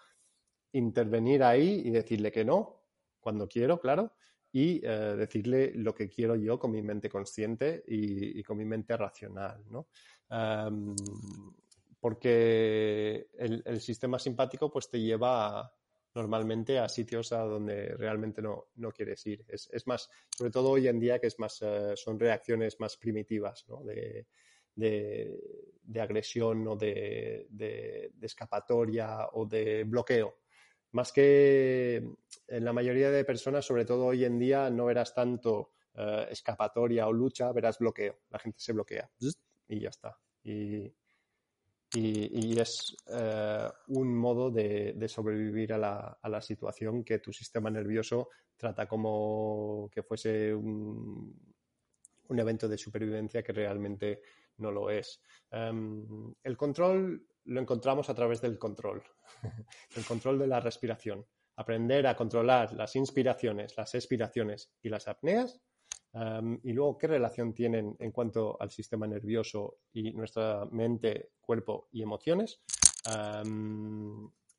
intervenir 0.72 1.44
ahí 1.44 1.84
y 1.86 1.92
decirle 1.92 2.32
que 2.32 2.44
no, 2.44 2.79
cuando 3.30 3.48
quiero, 3.48 3.80
claro, 3.80 4.14
y 4.52 4.84
eh, 4.84 4.90
decirle 5.16 5.72
lo 5.76 5.94
que 5.94 6.10
quiero 6.10 6.36
yo 6.36 6.58
con 6.58 6.72
mi 6.72 6.82
mente 6.82 7.10
consciente 7.10 7.84
y, 7.86 8.42
con 8.42 8.58
mi 8.58 8.66
mente 8.66 8.98
racional, 8.98 9.64
¿no? 9.70 9.88
porque 12.00 13.30
el, 13.38 13.82
sistema 13.82 14.18
simpático 14.18 14.72
pues 14.72 14.90
te 14.90 15.00
lleva 15.00 15.72
normalmente 16.16 16.80
a 16.80 16.90
sitios 16.90 17.32
a 17.34 17.42
donde 17.42 17.96
realmente 17.96 18.42
no, 18.42 18.92
quieres 18.96 19.24
ir. 19.28 19.46
Es, 19.48 19.86
más, 19.86 20.10
sobre 20.36 20.50
todo 20.50 20.72
hoy 20.72 20.88
en 20.88 21.00
día 21.00 21.20
que 21.20 21.28
es 21.28 21.38
más, 21.38 21.62
eh, 21.62 21.94
son 21.96 22.18
reacciones 22.20 22.80
más 22.80 22.98
primitivas, 22.98 23.64
¿no? 23.68 23.84
de, 23.84 24.26
de, 24.74 26.02
agresión 26.02 26.68
o 26.68 26.76
de, 26.76 27.46
de, 27.52 28.12
escapatoria 28.22 29.28
o 29.34 29.46
de 29.46 29.84
bloqueo 29.84 30.39
más 30.92 31.12
que 31.12 32.04
en 32.48 32.66
la 32.66 32.74
mayoría 32.74 33.12
de 33.12 33.26
personas, 33.26 33.66
sobre 33.66 33.86
todo 33.86 34.06
hoy 34.06 34.26
en 34.26 34.40
día, 34.40 34.70
no 34.70 34.86
verás 34.86 35.14
tanto 35.14 35.72
eh, 35.96 36.28
escapatoria 36.32 37.08
o 37.08 37.14
lucha, 37.14 37.52
verás 37.52 37.78
bloqueo. 37.78 38.20
La 38.30 38.40
gente 38.40 38.60
se 38.60 38.74
bloquea 38.74 39.10
y 39.68 39.80
ya 39.80 39.90
está. 39.90 40.18
Y, 40.44 40.92
es 41.92 42.96
eh, 43.08 43.70
un 43.88 44.16
modo 44.16 44.52
de, 44.52 45.08
sobrevivir 45.08 45.74
a 45.74 45.78
la, 45.78 46.42
situación 46.42 47.04
que 47.04 47.20
tu 47.20 47.34
sistema 47.34 47.70
nervioso 47.70 48.30
trata 48.56 48.88
como 48.88 49.90
que 49.92 50.04
fuese 50.04 50.54
un, 50.54 51.36
evento 52.30 52.68
de 52.68 52.78
supervivencia 52.78 53.42
que 53.42 53.54
realmente 53.54 54.22
no 54.58 54.72
lo 54.72 54.90
es. 54.90 55.22
Em, 55.52 56.34
el 56.44 56.56
control 56.56 57.26
lo 57.50 57.60
encontramos 57.60 58.10
a 58.10 58.14
través 58.14 58.42
del 58.42 58.58
control, 58.58 59.04
el 59.96 60.06
control 60.06 60.40
de 60.40 60.48
la 60.48 60.60
respiración. 60.60 61.26
Aprender 61.56 62.08
a 62.08 62.16
controlar 62.16 62.74
las 62.74 62.96
inspiraciones, 62.96 63.76
las 63.76 63.94
expiraciones 63.94 64.72
y 64.82 64.90
las 64.90 65.08
apneas. 65.10 65.60
Y 66.64 66.72
luego, 66.72 66.98
¿qué 66.98 67.08
relación 67.08 67.54
tienen 67.54 67.96
en 68.00 68.12
cuanto 68.12 68.56
al 68.62 68.72
sistema 68.72 69.06
nervioso 69.06 69.80
y 69.92 70.14
nuestra 70.14 70.66
mente, 70.72 71.32
cuerpo 71.42 71.90
y 71.92 72.02
emociones? 72.02 72.62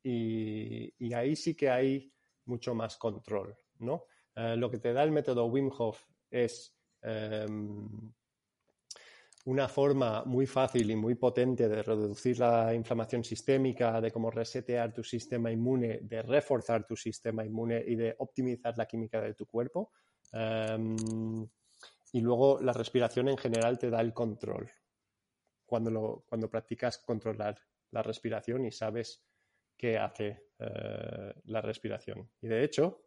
Y, 0.03 1.13
ahí 1.13 1.35
sí 1.35 1.55
que 1.55 1.69
hay 1.69 2.13
mucho 2.45 2.75
más 2.75 2.97
control, 2.97 3.55
¿no? 3.79 4.05
Uh, 4.35 4.55
lo 4.55 4.71
que 4.71 4.77
te 4.77 4.93
da 4.93 5.03
el 5.03 5.11
método 5.11 5.45
Wim 5.45 5.69
Hof 5.77 6.05
es 6.29 6.73
em, 7.01 8.13
una 9.45 9.67
forma 9.67 10.23
muy 10.25 10.45
fácil 10.45 10.89
y 10.91 10.95
muy 10.95 11.15
potente 11.15 11.67
de 11.67 11.81
reducir 11.81 12.39
la 12.39 12.73
inflamación 12.73 13.23
sistémica, 13.23 13.99
de 13.99 14.11
cómo 14.11 14.29
resetear 14.29 14.93
tu 14.93 15.03
sistema 15.03 15.51
inmune, 15.51 15.99
de 16.03 16.21
reforzar 16.21 16.85
tu 16.85 16.95
sistema 16.95 17.43
inmune 17.43 17.83
y 17.85 17.95
de 17.95 18.15
optimizar 18.19 18.77
la 18.77 18.85
química 18.85 19.19
de 19.21 19.33
tu 19.33 19.47
cuerpo. 19.47 19.91
Em, 20.31 21.47
y 22.13 22.21
luego 22.21 22.59
la 22.61 22.73
respiración 22.73 23.29
en 23.29 23.37
general 23.37 23.79
te 23.79 23.89
da 23.89 24.01
el 24.01 24.13
control. 24.13 24.69
Cuando, 25.65 25.89
lo, 25.89 26.23
cuando 26.27 26.49
practicas 26.49 26.97
controlar 26.99 27.57
la 27.91 28.03
respiración 28.03 28.65
y 28.65 28.71
sabes 28.71 29.23
qué 29.81 29.97
hace 29.97 30.43
eh, 30.59 31.33
la 31.45 31.59
respiración. 31.59 32.29
Y 32.39 32.47
de 32.47 32.63
hecho, 32.63 33.05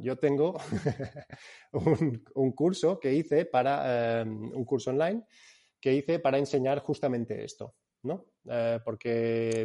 yo 0.00 0.18
tengo 0.18 0.54
un, 1.72 2.52
curso 2.52 3.00
que 3.00 3.14
hice 3.14 3.46
para, 3.46 4.20
em, 4.20 4.52
un 4.52 4.64
curso 4.66 4.90
online 4.90 5.24
que 5.80 5.94
hice 5.94 6.18
para 6.18 6.36
enseñar 6.36 6.80
justamente 6.80 7.42
esto, 7.42 7.74
¿no? 8.02 8.26
Eh, 8.50 8.80
porque 8.84 9.64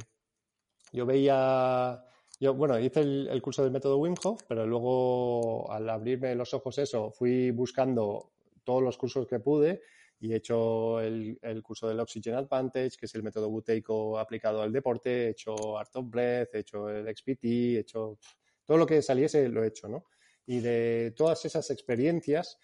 yo 0.94 1.06
veía, 1.06 2.02
yo, 2.40 2.54
bueno, 2.54 2.80
hice 2.80 3.02
el, 3.02 3.42
curso 3.42 3.64
del 3.64 3.72
método 3.74 3.98
Wim 3.98 4.16
Hof, 4.24 4.44
pero 4.48 4.66
luego 4.66 5.70
al 5.72 5.90
abrirme 5.90 6.36
los 6.36 6.54
ojos 6.54 6.78
eso, 6.78 7.12
fui 7.12 7.52
buscando 7.52 8.32
todos 8.64 8.82
los 8.82 8.98
cursos 8.98 9.28
que 9.28 9.40
pude 9.40 9.82
y 10.22 10.32
he 10.32 10.36
hecho 10.36 11.02
el, 11.02 11.40
curso 11.64 11.88
del 11.90 12.00
Oxygen 12.00 12.36
Advantage, 12.36 12.92
que 12.92 13.08
es 13.08 13.16
el 13.16 13.24
método 13.24 13.50
buteico 13.50 14.20
aplicado 14.20 14.62
al 14.62 14.72
deporte, 14.72 15.26
he 15.26 15.30
hecho 15.30 15.78
Art 15.80 15.96
of 15.96 16.08
Breath, 16.08 16.54
he 16.54 16.60
hecho 16.60 16.90
el 16.90 17.08
XPT, 17.08 17.44
he 17.44 17.80
hecho 17.80 18.20
todo 18.64 18.78
lo 18.78 18.86
que 18.86 19.02
saliese 19.02 19.50
lo 19.50 19.64
he 19.64 19.70
hecho, 19.70 19.90
¿no? 19.90 20.06
Y 20.46 20.60
de 20.60 21.14
todas 21.18 21.44
esas 21.46 21.68
experiencias, 21.72 22.60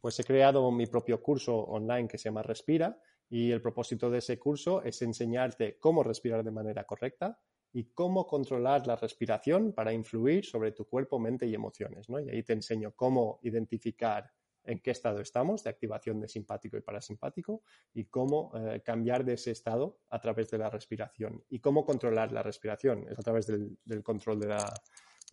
pues 0.00 0.20
he 0.20 0.24
creado 0.24 0.70
mi 0.70 0.86
propio 0.86 1.22
curso 1.22 1.56
online 1.56 2.08
que 2.08 2.18
se 2.18 2.24
llama 2.24 2.42
Respira 2.42 3.00
y 3.30 3.50
el 3.50 3.62
propósito 3.62 4.10
de 4.10 4.18
ese 4.18 4.38
curso 4.38 4.82
es 4.82 5.00
enseñarte 5.00 5.78
cómo 5.78 6.02
respirar 6.02 6.44
de 6.44 6.50
manera 6.50 6.84
correcta 6.84 7.40
y 7.72 7.84
cómo 7.92 8.26
controlar 8.26 8.86
la 8.86 8.96
respiración 8.96 9.72
para 9.72 9.94
influir 9.94 10.44
sobre 10.44 10.72
tu 10.72 10.86
cuerpo, 10.86 11.18
mente 11.18 11.46
y 11.46 11.54
emociones, 11.54 12.10
¿no? 12.10 12.20
Y 12.20 12.28
ahí 12.28 12.42
te 12.42 12.52
enseño 12.52 12.92
cómo 12.94 13.38
identificar 13.42 14.30
en 14.68 14.80
qué 14.80 14.90
estado 14.90 15.20
estamos 15.20 15.64
de 15.64 15.70
activación 15.70 16.20
de 16.20 16.28
simpático 16.28 16.76
y 16.76 16.82
parasimpático 16.82 17.62
y 17.94 18.04
cómo 18.04 18.52
eh, 18.54 18.82
cambiar 18.84 19.24
de 19.24 19.32
ese 19.34 19.50
estado 19.50 19.98
a 20.10 20.20
través 20.20 20.50
de 20.50 20.58
la 20.58 20.68
respiración 20.68 21.42
y 21.48 21.58
cómo 21.58 21.84
controlar 21.84 22.32
la 22.32 22.42
respiración, 22.42 23.06
es 23.08 23.18
a 23.18 23.22
través 23.22 23.46
del, 23.46 24.02
control 24.02 24.40
de 24.40 24.48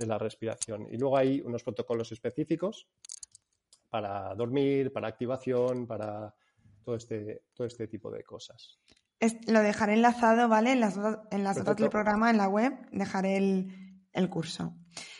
la, 0.05 0.17
respiración. 0.17 0.88
Y 0.89 0.97
luego 0.97 1.17
hay 1.17 1.41
unos 1.41 1.63
protocolos 1.63 2.11
específicos 2.13 2.88
para 3.89 4.33
dormir, 4.36 4.93
para 4.93 5.09
activación, 5.09 5.86
para 5.86 6.33
todo 6.81 6.95
este, 6.95 7.43
todo 7.53 7.67
este 7.67 7.88
tipo 7.88 8.09
de 8.09 8.23
cosas. 8.23 8.79
lo 9.47 9.61
dejaré 9.61 9.93
enlazado, 9.93 10.47
¿vale? 10.47 10.71
En 10.71 10.79
las, 10.79 10.97
en 11.31 11.43
las 11.43 11.57
notas 11.57 11.75
del 11.75 11.89
programa, 11.89 12.29
en 12.29 12.38
la 12.38 12.47
web, 12.47 12.73
dejaré 12.91 13.38
el, 13.38 14.29
curso. 14.29 14.73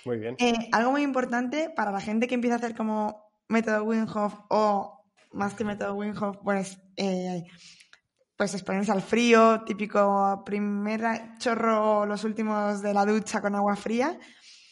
Muy 0.06 0.20
bien. 0.20 0.38
Eh, 0.40 0.70
algo 0.72 0.92
muy 0.92 1.02
importante 1.02 1.70
para 1.70 1.92
la 1.92 2.00
gente 2.00 2.28
que 2.28 2.36
empieza 2.36 2.56
a 2.56 2.60
hacer 2.60 2.76
como 2.76 3.25
método 3.48 3.84
Wim 3.84 4.06
o 4.50 5.04
más 5.34 5.54
que 5.54 5.64
método 5.64 5.96
Wim 5.96 6.14
pues, 6.44 6.78
eh, 6.98 7.44
pues 8.36 8.54
exponerse 8.54 8.92
al 8.92 9.02
frío, 9.02 9.64
típico 9.66 10.44
primer 10.46 11.38
chorro, 11.38 12.06
los 12.06 12.24
últimos 12.24 12.82
de 12.82 12.94
la 12.94 13.06
ducha 13.06 13.42
con 13.42 13.56
agua 13.56 13.76
fría. 13.76 14.18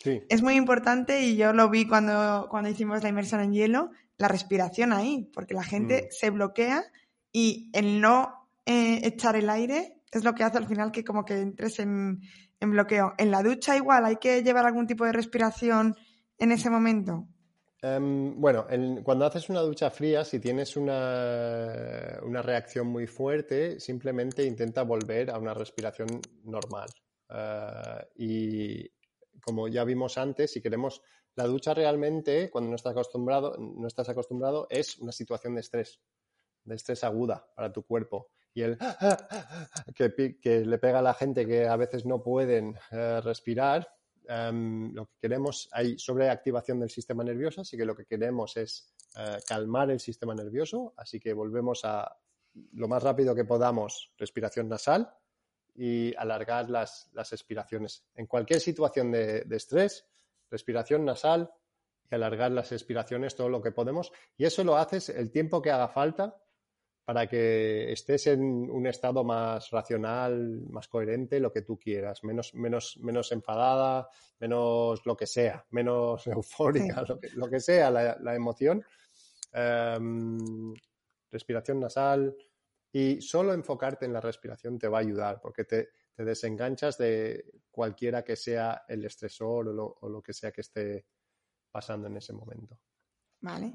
Es 0.05 0.41
muy 0.41 0.55
importante 0.55 1.21
y 1.21 1.37
yo 1.37 1.53
lo 1.53 1.69
vi 1.69 1.87
cuando, 1.87 2.47
cuando 2.49 2.69
hicimos 2.69 3.01
la 3.03 3.09
inmersión 3.09 3.39
en 3.39 3.53
hielo, 3.53 3.91
la 4.17 4.27
respiración 4.27 4.91
ahí, 4.91 5.29
porque 5.33 5.53
la 5.53 5.63
gente 5.63 6.03
mm. 6.03 6.11
se 6.11 6.29
bloquea 6.29 6.83
y 7.31 7.69
el 7.73 8.01
no 8.01 8.49
eh, 8.65 8.99
echar 9.03 9.37
el 9.37 9.49
aire 9.49 10.01
es 10.11 10.23
lo 10.25 10.35
que 10.35 10.43
hace 10.43 10.57
al 10.57 10.67
final 10.67 10.91
que 10.91 11.05
como 11.05 11.23
que 11.23 11.39
entres 11.39 11.79
en, 11.79 12.21
en 12.59 12.71
bloqueo. 12.71 13.13
En 13.17 13.31
la 13.31 13.43
ducha 13.43 13.75
igual 13.77 14.05
hay 14.05 14.17
que 14.17 14.43
llevar 14.43 14.65
algún 14.65 14.87
tipo 14.87 15.05
de 15.05 15.13
respiración 15.13 15.95
en 16.37 16.51
ese 16.51 16.69
momento. 16.69 17.27
Em, 17.85 18.39
bueno, 18.39 18.65
cuando 19.03 19.25
haces 19.25 19.49
una 19.49 19.59
ducha 19.59 19.89
fría, 19.89 20.23
si 20.23 20.39
tienes 20.39 20.77
una, 20.77 22.17
una, 22.23 22.41
reacción 22.41 22.87
muy 22.87 23.07
fuerte, 23.07 23.77
simplemente 23.77 24.45
intenta 24.45 24.83
volver 24.83 25.29
a 25.29 25.37
una 25.37 25.53
respiración 25.53 26.07
normal. 26.45 26.87
Eh, 27.29 28.07
y 28.15 28.89
como 29.41 29.67
ya 29.67 29.83
vimos 29.83 30.17
antes, 30.17 30.53
si 30.53 30.61
queremos, 30.61 31.01
la 31.35 31.43
ducha 31.43 31.73
realmente, 31.73 32.49
cuando 32.49 32.69
no 32.69 32.77
estás 32.77 32.93
acostumbrado, 32.93 33.57
no 33.57 33.85
estás 33.85 34.07
acostumbrado, 34.07 34.65
es 34.69 34.97
una 34.99 35.11
situación 35.11 35.55
de 35.55 35.59
estrés, 35.59 35.99
de 36.63 36.75
estrés 36.75 37.03
aguda 37.03 37.45
para 37.53 37.73
tu 37.73 37.83
cuerpo. 37.83 38.29
Y 38.53 38.61
el 38.61 38.77
que, 40.41 40.61
le 40.61 40.77
pega 40.77 40.99
a 40.99 41.01
la 41.01 41.15
gente 41.15 41.45
que 41.45 41.67
a 41.67 41.75
veces 41.75 42.05
no 42.05 42.23
pueden 42.23 42.75
eh, 42.91 43.19
respirar, 43.19 43.89
Em, 44.27 44.93
lo 44.93 45.05
que 45.05 45.13
queremos, 45.21 45.69
hay 45.71 45.97
sobreactivación 45.97 46.79
del 46.79 46.89
sistema 46.89 47.23
nervioso, 47.23 47.61
así 47.61 47.77
que 47.77 47.85
lo 47.85 47.95
que 47.95 48.05
queremos 48.05 48.55
es 48.57 48.93
eh, 49.17 49.39
calmar 49.47 49.91
el 49.91 49.99
sistema 49.99 50.33
nervioso, 50.33 50.93
así 50.97 51.19
que 51.19 51.33
volvemos 51.33 51.83
a 51.83 52.17
lo 52.73 52.87
más 52.87 53.03
rápido 53.03 53.35
que 53.35 53.45
podamos 53.45 54.11
respiración 54.17 54.69
nasal 54.69 55.11
y 55.75 56.15
alargar 56.15 56.69
las, 56.69 57.09
las 57.13 57.33
expiraciones. 57.33 58.05
En 58.15 58.27
cualquier 58.27 58.59
situación 58.59 59.11
de, 59.11 59.41
de 59.41 59.55
estrés, 59.57 60.05
respiración 60.49 61.03
nasal 61.03 61.51
y 62.09 62.15
alargar 62.15 62.51
las 62.51 62.71
expiraciones 62.71 63.35
todo 63.35 63.49
lo 63.49 63.61
que 63.61 63.71
podemos. 63.71 64.11
Y 64.37 64.45
eso 64.45 64.63
lo 64.63 64.77
haces 64.77 65.09
el 65.09 65.31
tiempo 65.31 65.61
que 65.61 65.71
haga 65.71 65.87
falta 65.87 66.42
para 67.05 67.27
que 67.27 67.91
estés 67.91 68.27
en 68.27 68.41
un 68.41 68.87
estado 68.87 69.23
más 69.23 69.69
racional, 69.71 70.61
más 70.69 70.87
coherente, 70.87 71.39
lo 71.39 71.51
que 71.51 71.61
tú 71.61 71.77
quieras, 71.77 72.23
menos, 72.23 72.53
menos, 72.53 72.97
menos 73.01 73.31
enfadada, 73.31 74.07
menos 74.39 75.05
lo 75.05 75.15
que 75.15 75.27
sea, 75.27 75.65
menos 75.71 76.25
eufórica, 76.27 77.03
lo, 77.35 77.49
que, 77.49 77.59
sea 77.59 77.91
la, 77.91 78.35
emoción. 78.35 78.83
Em, 79.51 80.73
respiración 81.29 81.79
nasal 81.79 82.35
y 82.91 83.21
solo 83.21 83.53
enfocarte 83.53 84.05
en 84.05 84.13
la 84.13 84.21
respiración 84.21 84.77
te 84.77 84.87
va 84.87 84.99
a 84.99 85.01
ayudar 85.01 85.41
porque 85.41 85.65
te, 85.65 85.89
desenganchas 86.15 86.97
de 86.99 87.45
cualquiera 87.71 88.23
que 88.23 88.35
sea 88.35 88.83
el 88.87 89.03
estresor 89.03 89.67
o 89.67 89.73
lo, 89.73 89.97
o 89.99 90.09
lo 90.09 90.21
que 90.21 90.31
sea 90.31 90.51
que 90.51 90.61
esté 90.61 91.05
pasando 91.71 92.07
en 92.07 92.17
ese 92.17 92.33
momento. 92.33 92.79
Vale. 93.41 93.73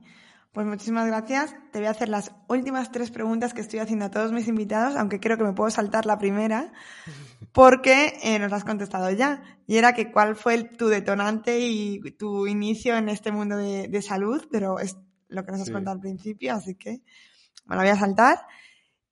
Pues 0.52 0.66
muchísimas 0.66 1.06
gracias. 1.06 1.54
Te 1.72 1.78
voy 1.78 1.88
a 1.88 1.90
hacer 1.90 2.08
las 2.08 2.32
últimas 2.48 2.90
tres 2.90 3.10
preguntas 3.10 3.52
que 3.52 3.60
estoy 3.60 3.80
haciendo 3.80 4.06
a 4.06 4.10
todos 4.10 4.32
mis 4.32 4.48
invitados, 4.48 4.96
aunque 4.96 5.20
creo 5.20 5.36
que 5.36 5.44
me 5.44 5.52
puedo 5.52 5.70
saltar 5.70 6.06
la 6.06 6.18
primera, 6.18 6.72
porque 7.52 8.18
eh, 8.22 8.38
nos 8.38 8.52
has 8.52 8.64
contestado 8.64 9.10
ya. 9.10 9.42
Y 9.66 9.76
era 9.76 9.92
que 9.92 10.10
cuál 10.10 10.36
fue 10.36 10.64
tu 10.64 10.88
detonante 10.88 11.60
y 11.60 12.00
tu 12.12 12.46
inicio 12.46 12.96
en 12.96 13.10
este 13.10 13.30
mundo 13.30 13.56
de, 13.56 14.02
salud, 14.02 14.48
pero 14.50 14.78
es 14.78 14.96
lo 15.28 15.44
que 15.44 15.52
nos 15.52 15.60
has 15.60 15.70
contado 15.70 15.96
al 15.96 16.00
principio, 16.00 16.54
así 16.54 16.74
que 16.74 17.02
me 17.66 17.76
lo 17.76 17.82
voy 17.82 17.90
a 17.90 17.96
saltar. 17.96 18.38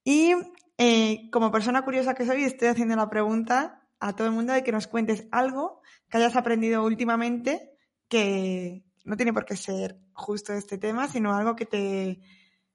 Y 0.04 0.32
eh, 0.78 1.28
como 1.30 1.52
persona 1.52 1.84
curiosa 1.84 2.14
que 2.14 2.24
soy, 2.24 2.44
estoy 2.44 2.68
haciendo 2.68 2.96
la 2.96 3.10
pregunta 3.10 3.82
a 4.00 4.14
todo 4.14 4.26
el 4.28 4.32
mundo 4.32 4.54
de 4.54 4.64
que 4.64 4.72
nos 4.72 4.86
cuentes 4.86 5.26
algo 5.30 5.82
que 6.08 6.16
hayas 6.16 6.36
aprendido 6.36 6.82
últimamente 6.84 7.76
que, 8.08 8.85
no 9.06 9.16
tiene 9.16 9.32
por 9.32 9.44
qué 9.44 9.56
ser 9.56 9.96
justo 10.12 10.52
este 10.52 10.78
tema, 10.78 11.08
sino 11.08 11.34
algo 11.34 11.54
que 11.54 11.64
te, 11.64 12.20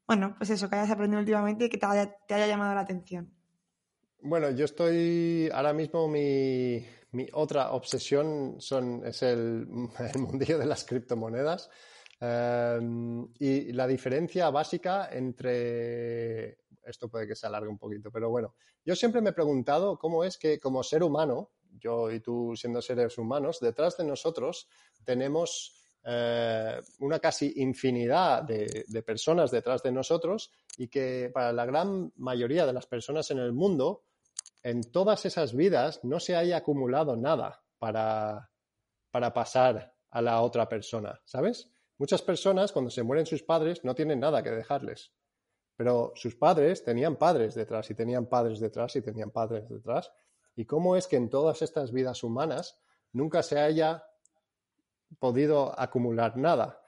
bueno, 0.07 0.33
pues 0.37 0.49
eso, 0.49 0.69
que 0.69 0.77
hayas 0.77 0.89
aprendido 0.89 1.19
últimamente 1.19 1.65
y 1.65 1.69
que 1.69 1.77
te 1.77 1.85
haya, 1.85 2.47
llamado 2.47 2.73
la 2.73 2.81
atención. 2.81 3.33
Bueno, 4.21 4.49
yo 4.51 4.65
estoy 4.65 5.49
ahora 5.53 5.73
mismo 5.73 6.07
mi, 6.07 6.85
otra 7.33 7.71
obsesión 7.71 8.55
son, 8.59 9.05
es 9.05 9.21
el, 9.23 9.67
mundillo 9.67 10.57
de 10.57 10.65
las 10.65 10.85
criptomonedas. 10.85 11.69
Em, 12.19 13.27
y 13.39 13.73
la 13.73 13.85
diferencia 13.85 14.49
básica 14.51 15.09
entre, 15.11 16.59
esto 16.83 17.09
puede 17.09 17.27
que 17.27 17.35
se 17.35 17.47
alargue 17.47 17.67
un 17.67 17.79
poquito, 17.79 18.09
pero 18.09 18.29
bueno, 18.29 18.55
yo 18.85 18.95
siempre 18.95 19.21
me 19.21 19.31
he 19.31 19.33
preguntado 19.33 19.97
cómo 19.97 20.23
es 20.23 20.37
que 20.37 20.59
como 20.59 20.81
ser 20.83 21.03
humano, 21.03 21.51
yo 21.79 22.09
y 22.09 22.21
tú 22.21 22.53
siendo 22.55 22.81
seres 22.81 23.17
humanos, 23.17 23.59
detrás 23.59 23.97
de 23.97 24.05
nosotros 24.05 24.69
tenemos 25.03 25.80
eh, 26.03 26.81
una 26.99 27.19
casi 27.19 27.53
infinidad 27.57 28.43
de, 28.43 29.03
personas 29.05 29.51
detrás 29.51 29.83
de 29.83 29.91
nosotros 29.91 30.51
y 30.77 30.87
que 30.87 31.29
para 31.33 31.53
la 31.53 31.65
gran 31.65 32.11
mayoría 32.15 32.65
de 32.65 32.73
las 32.73 32.87
personas 32.87 33.29
en 33.29 33.37
el 33.39 33.53
mundo, 33.53 34.03
en 34.63 34.81
todas 34.91 35.25
esas 35.25 35.55
vidas 35.55 36.03
no 36.03 36.19
se 36.19 36.35
haya 36.35 36.57
acumulado 36.57 37.15
nada 37.15 37.63
para, 37.77 38.49
para 39.11 39.33
pasar 39.33 39.93
a 40.09 40.21
la 40.21 40.41
otra 40.41 40.67
persona, 40.67 41.21
¿sabes? 41.25 41.69
Muchas 41.97 42.23
personas 42.23 42.71
cuando 42.71 42.89
se 42.89 43.03
mueren 43.03 43.27
sus 43.27 43.43
padres 43.43 43.83
no 43.83 43.93
tienen 43.93 44.19
nada 44.19 44.41
que 44.41 44.49
dejarles, 44.49 45.13
pero 45.75 46.13
sus 46.15 46.35
padres 46.35 46.83
tenían 46.83 47.15
padres 47.15 47.53
detrás 47.53 47.89
y 47.91 47.95
tenían 47.95 48.25
padres 48.25 48.59
detrás 48.59 48.95
y 48.95 49.01
tenían 49.01 49.29
padres 49.29 49.69
detrás. 49.69 50.11
¿Y 50.55 50.65
cómo 50.65 50.95
es 50.95 51.07
que 51.07 51.15
en 51.15 51.29
todas 51.29 51.61
estas 51.61 51.91
vidas 51.91 52.23
humanas 52.23 52.79
nunca 53.13 53.43
se 53.43 53.59
haya 53.59 54.03
podido 55.19 55.77
acumular 55.79 56.37
nada. 56.37 56.79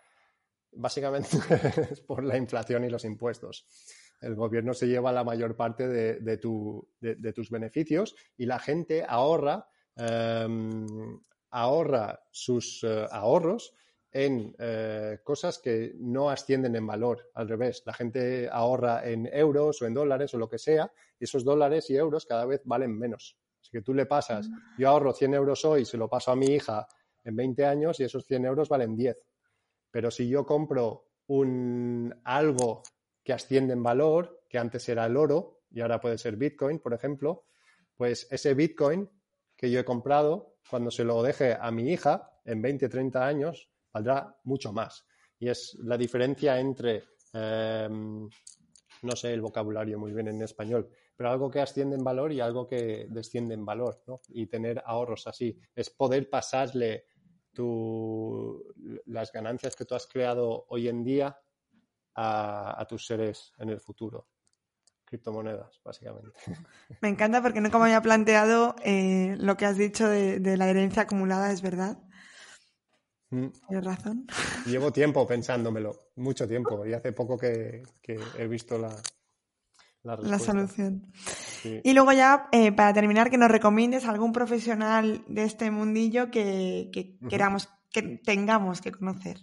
básicamente 0.71 1.37
es 1.91 2.01
por 2.01 2.23
la 2.23 2.37
inflación 2.37 2.83
y 2.83 2.89
los 2.89 3.05
impuestos. 3.05 3.65
El 4.21 4.35
gobierno 4.35 4.73
se 4.73 4.87
lleva 4.87 5.11
la 5.11 5.23
mayor 5.23 5.55
parte 5.55 5.87
de, 5.87 6.19
de, 6.19 6.37
tu, 6.37 6.87
de 6.99 7.33
tus 7.33 7.49
beneficios 7.49 8.15
y 8.37 8.45
la 8.45 8.57
gente 8.57 9.05
ahorra, 9.05 9.67
em, 9.97 11.19
ahorra 11.49 12.23
sus 12.31 12.83
eh, 12.83 13.05
ahorros 13.11 13.75
en 14.13 14.55
eh, 14.59 15.19
cosas 15.23 15.57
que 15.57 15.93
no 15.97 16.29
ascienden 16.29 16.75
en 16.75 16.85
valor. 16.85 17.31
Al 17.33 17.49
revés, 17.49 17.81
la 17.85 17.93
gente 17.93 18.47
ahorra 18.49 19.05
en 19.05 19.27
euros 19.33 19.81
o 19.81 19.87
en 19.87 19.93
dólares 19.93 20.33
o 20.35 20.37
lo 20.37 20.47
que 20.47 20.59
sea, 20.59 20.91
y 21.19 21.23
esos 21.23 21.43
dólares 21.43 21.89
y 21.89 21.97
euros 21.97 22.25
cada 22.25 22.45
vez 22.45 22.61
valen 22.63 22.97
menos. 22.97 23.37
Así 23.59 23.71
que 23.71 23.81
tú 23.81 23.93
le 23.93 24.05
pasas, 24.05 24.49
yo 24.77 24.89
ahorro 24.89 25.13
100 25.13 25.33
euros 25.33 25.65
hoy, 25.65 25.85
se 25.85 25.97
lo 25.97 26.09
paso 26.09 26.31
a 26.31 26.35
mi 26.35 26.47
hija 26.47 26.87
en 27.23 27.35
20 27.35 27.65
años 27.65 27.99
y 27.99 28.03
esos 28.03 28.25
100 28.25 28.45
euros 28.45 28.69
valen 28.69 28.95
10. 28.95 29.17
Pero 29.91 30.11
si 30.11 30.27
yo 30.27 30.45
compro 30.45 31.07
un 31.27 32.13
algo 32.23 32.83
que 33.23 33.33
asciende 33.33 33.73
en 33.73 33.83
valor, 33.83 34.43
que 34.49 34.57
antes 34.57 34.87
era 34.89 35.05
el 35.05 35.15
oro 35.15 35.61
y 35.71 35.81
ahora 35.81 35.99
puede 35.99 36.17
ser 36.17 36.35
Bitcoin, 36.35 36.79
por 36.79 36.93
ejemplo, 36.93 37.45
pues 37.95 38.27
ese 38.31 38.53
Bitcoin 38.53 39.09
que 39.55 39.71
yo 39.71 39.79
he 39.79 39.85
comprado, 39.85 40.57
cuando 40.69 40.91
se 40.91 41.03
lo 41.03 41.21
deje 41.23 41.57
a 41.59 41.71
mi 41.71 41.91
hija 41.91 42.31
en 42.45 42.61
20, 42.61 42.89
30 42.89 43.25
años, 43.25 43.69
valdrá 43.93 44.37
mucho 44.43 44.73
más. 44.73 45.05
Y 45.39 45.49
es 45.49 45.77
la 45.81 45.97
diferencia 45.97 46.59
entre, 46.59 47.03
em, 47.33 48.29
no 49.03 49.15
sé 49.15 49.33
el 49.33 49.41
vocabulario 49.41 49.99
muy 49.99 50.13
bien 50.13 50.27
en 50.27 50.41
español, 50.41 50.89
pero 51.15 51.29
algo 51.29 51.49
que 51.49 51.61
asciende 51.61 51.95
en 51.95 52.03
valor 52.03 52.31
y 52.31 52.39
algo 52.39 52.67
que 52.67 53.07
desciende 53.09 53.53
en 53.53 53.65
valor, 53.65 54.03
¿no? 54.07 54.21
Y 54.29 54.47
tener 54.47 54.81
ahorros 54.85 55.27
así. 55.27 55.57
Es 55.75 55.89
poder 55.89 56.29
pasarle 56.29 57.05
tu, 57.53 58.63
las 59.05 59.31
ganancias 59.31 59.75
que 59.75 59.85
tú 59.85 59.95
has 59.95 60.07
creado 60.07 60.65
hoy 60.69 60.87
en 60.87 61.03
día 61.03 61.37
a, 62.15 62.85
tus 62.87 63.05
seres 63.05 63.53
en 63.57 63.69
el 63.69 63.79
futuro 63.79 64.27
criptomonedas, 65.05 65.79
básicamente. 65.83 66.39
Me 67.01 67.09
encanta 67.09 67.41
porque 67.41 67.61
no 67.61 67.69
como 67.69 67.83
había 67.85 68.01
planteado 68.01 68.75
eh, 68.83 69.35
lo 69.39 69.57
que 69.57 69.65
has 69.65 69.77
dicho 69.77 70.09
de, 70.09 70.39
de, 70.39 70.57
la 70.57 70.67
herencia 70.69 71.03
acumulada, 71.03 71.51
es 71.51 71.61
verdad. 71.61 71.99
Mm. 73.33 73.47
Tienes 73.67 73.85
razón. 73.85 74.27
Llevo 74.65 74.91
tiempo 74.93 75.25
pensándomelo, 75.25 76.11
mucho 76.15 76.47
tiempo, 76.47 76.85
y 76.85 76.93
hace 76.93 77.11
poco 77.13 77.37
que, 77.37 77.83
he 78.37 78.47
visto 78.47 78.77
la, 78.77 78.95
la, 80.03 80.39
solución. 80.39 81.11
Y 81.63 81.93
luego 81.93 82.11
ya, 82.11 82.47
eh, 82.51 82.71
para 82.71 82.93
terminar, 82.93 83.29
que 83.29 83.37
nos 83.37 83.49
recomiendes 83.49 84.05
algún 84.05 84.33
profesional 84.33 85.23
de 85.27 85.43
este 85.43 85.71
mundillo 85.71 86.29
que, 86.29 87.17
queramos, 87.29 87.69
que 87.91 88.19
tengamos 88.23 88.81
que 88.81 88.91
conocer. 88.91 89.37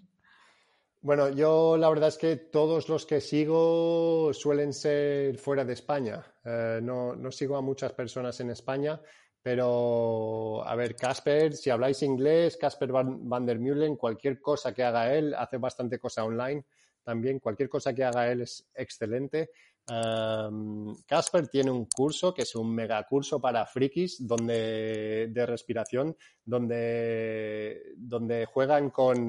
Bueno, 1.03 1.31
yo 1.31 1.79
la 1.79 1.89
verdad 1.89 2.11
es 2.11 2.19
que 2.19 2.37
todos 2.37 2.91
los 2.91 3.07
que 3.07 3.23
sigo 3.23 4.33
suelen 4.35 4.75
ser 4.75 5.39
fuera 5.39 5.65
de 5.65 5.73
España. 5.73 6.23
Eh, 6.45 6.81
no, 6.83 7.17
no, 7.17 7.33
sigo 7.33 7.57
a 7.57 7.63
muchas 7.63 7.95
personas 7.95 8.39
en 8.41 8.51
España, 8.51 9.01
pero, 9.43 10.63
a 10.67 10.77
ver, 10.77 10.95
Casper, 10.95 11.55
si 11.55 11.71
habláis 11.71 12.03
inglés, 12.03 12.59
Casper 12.59 12.93
van, 12.93 13.47
der 13.47 13.59
Meulen, 13.59 13.97
cualquier 13.97 14.41
cosa 14.43 14.75
que 14.75 14.85
haga 14.85 15.15
él, 15.15 15.35
hace 15.35 15.57
bastante 15.57 15.99
cosa 15.99 16.25
online 16.25 16.65
también, 17.03 17.39
cualquier 17.39 17.71
cosa 17.71 17.95
que 17.95 18.05
haga 18.05 18.31
él 18.31 18.43
es 18.43 18.69
excelente. 18.75 19.51
Casper 21.07 21.49
tiene 21.49 21.71
un 21.73 21.87
curso 21.87 22.33
que 22.33 22.43
es 22.43 22.55
un 22.55 22.73
megacurso 22.73 23.41
para 23.41 23.67
frikis 23.67 24.25
donde, 24.25 25.29
de 25.31 25.47
respiración, 25.47 26.17
donde, 26.45 27.95
donde 27.97 28.47
juegan 28.47 28.91
con, 28.91 29.29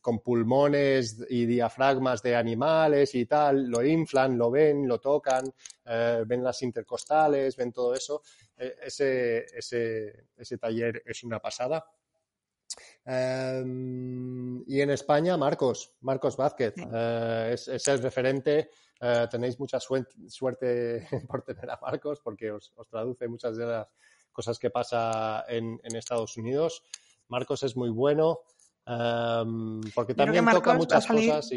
con, 0.00 0.20
pulmones 0.20 1.22
y 1.28 1.44
diafragmas 1.44 2.22
de 2.22 2.36
animales 2.36 3.14
y 3.14 3.26
tal, 3.26 3.68
lo 3.68 3.84
inflan, 3.84 4.38
lo 4.38 4.50
ven, 4.50 4.88
lo 4.88 5.00
tocan, 5.00 5.44
eh, 5.84 6.24
ven 6.26 6.42
las 6.42 6.62
intercostales, 6.62 7.56
ven 7.56 7.72
todo 7.72 7.94
eso. 7.94 8.22
E, 8.56 8.74
ese, 8.84 9.44
ese, 9.54 10.28
ese 10.36 10.56
taller 10.56 11.02
es 11.04 11.22
una 11.24 11.40
pasada. 11.40 11.84
y 13.06 14.80
en 14.80 14.90
España, 14.90 15.36
Marcos, 15.36 15.92
Marcos 16.00 16.36
Vázquez, 16.36 16.74
eh, 16.76 17.50
es, 17.52 17.68
es, 17.68 17.88
el 17.88 18.00
referente 18.00 18.70
eh, 19.00 19.28
tenéis 19.30 19.58
mucha 19.60 19.78
suerte 19.78 21.06
por 21.28 21.42
tener 21.42 21.70
a 21.70 21.78
Marcos 21.80 22.20
porque 22.20 22.50
os, 22.50 22.72
traduce 22.90 23.28
muchas 23.28 23.56
de 23.56 23.66
las 23.66 23.86
cosas 24.32 24.58
que 24.58 24.70
pasa 24.70 25.44
en, 25.48 25.78
Estados 25.84 26.36
Unidos. 26.36 26.82
Marcos 27.28 27.62
es 27.62 27.76
muy 27.76 27.90
bueno 27.90 28.40
em, 28.86 29.80
porque 29.94 30.14
también 30.14 30.46
toca 30.46 30.74
muchas 30.74 31.06
cosas. 31.06 31.50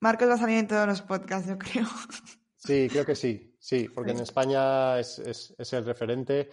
Marcos 0.00 0.28
va 0.28 0.34
a 0.34 0.38
salir 0.38 0.58
en 0.58 0.68
todos 0.68 0.86
los 0.86 1.02
podcasts, 1.02 1.48
yo 1.48 1.58
creo. 1.58 1.86
Sí, 2.62 2.88
creo 2.90 3.06
que 3.06 3.14
sí, 3.14 3.56
sí, 3.58 3.88
porque 3.88 4.10
en 4.10 4.20
España 4.20 4.98
es, 4.98 5.54
el 5.72 5.84
referente. 5.86 6.50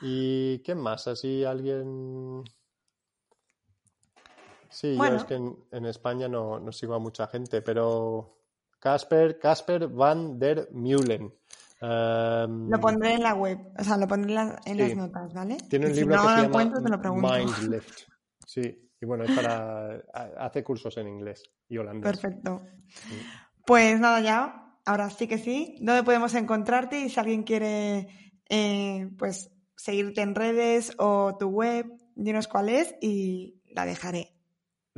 ¿Y 0.00 0.60
qué 0.60 0.76
más? 0.76 1.08
Así 1.08 1.42
alguien... 1.42 2.44
Sí, 4.70 4.96
yo 4.96 5.04
es 5.04 5.24
que 5.24 5.34
en, 5.34 5.86
España 5.86 6.28
no, 6.28 6.60
no, 6.60 6.70
sigo 6.70 6.94
a 6.94 7.00
mucha 7.00 7.26
gente, 7.26 7.60
pero 7.60 8.37
Casper, 8.78 9.38
Casper 9.38 9.88
van 9.88 10.38
der 10.38 10.68
Meulen. 10.72 11.32
Em, 11.80 12.68
lo 12.68 12.80
pondré 12.80 13.14
en 13.14 13.22
la 13.22 13.34
web, 13.34 13.58
o 13.78 13.84
sea, 13.84 13.96
lo 13.96 14.08
pondré 14.08 14.34
en, 14.66 14.78
las 14.78 14.96
notas, 14.96 15.32
¿vale? 15.32 15.58
Tiene 15.68 15.86
un 15.86 15.94
libro 15.94 16.16
que 16.16 16.28
se 16.28 16.48
llama 16.48 17.38
Mindlift. 17.38 18.02
Sí, 18.48 18.62
y 18.98 19.04
bueno, 19.04 19.24
es 19.24 19.30
para. 19.32 20.02
hace 20.38 20.64
cursos 20.64 20.96
en 20.96 21.06
inglés 21.06 21.42
y 21.68 21.76
holandés. 21.76 22.10
Perfecto. 22.10 22.62
Pues 23.66 24.00
nada, 24.00 24.20
ya, 24.22 24.74
ahora 24.86 25.10
sí 25.10 25.28
que 25.28 25.36
sí. 25.36 25.76
¿Dónde 25.82 26.02
podemos 26.02 26.34
encontrarte? 26.34 26.98
Y 26.98 27.10
si 27.10 27.20
alguien 27.20 27.42
quiere, 27.42 28.08
eh, 28.48 29.10
pues, 29.18 29.50
seguirte 29.76 30.22
en 30.22 30.34
redes 30.34 30.94
o 30.96 31.36
tu 31.38 31.48
web, 31.48 31.86
dinos 32.14 32.48
cuál 32.48 32.70
es 32.70 32.94
y 33.02 33.60
la 33.74 33.84
dejaré. 33.84 34.37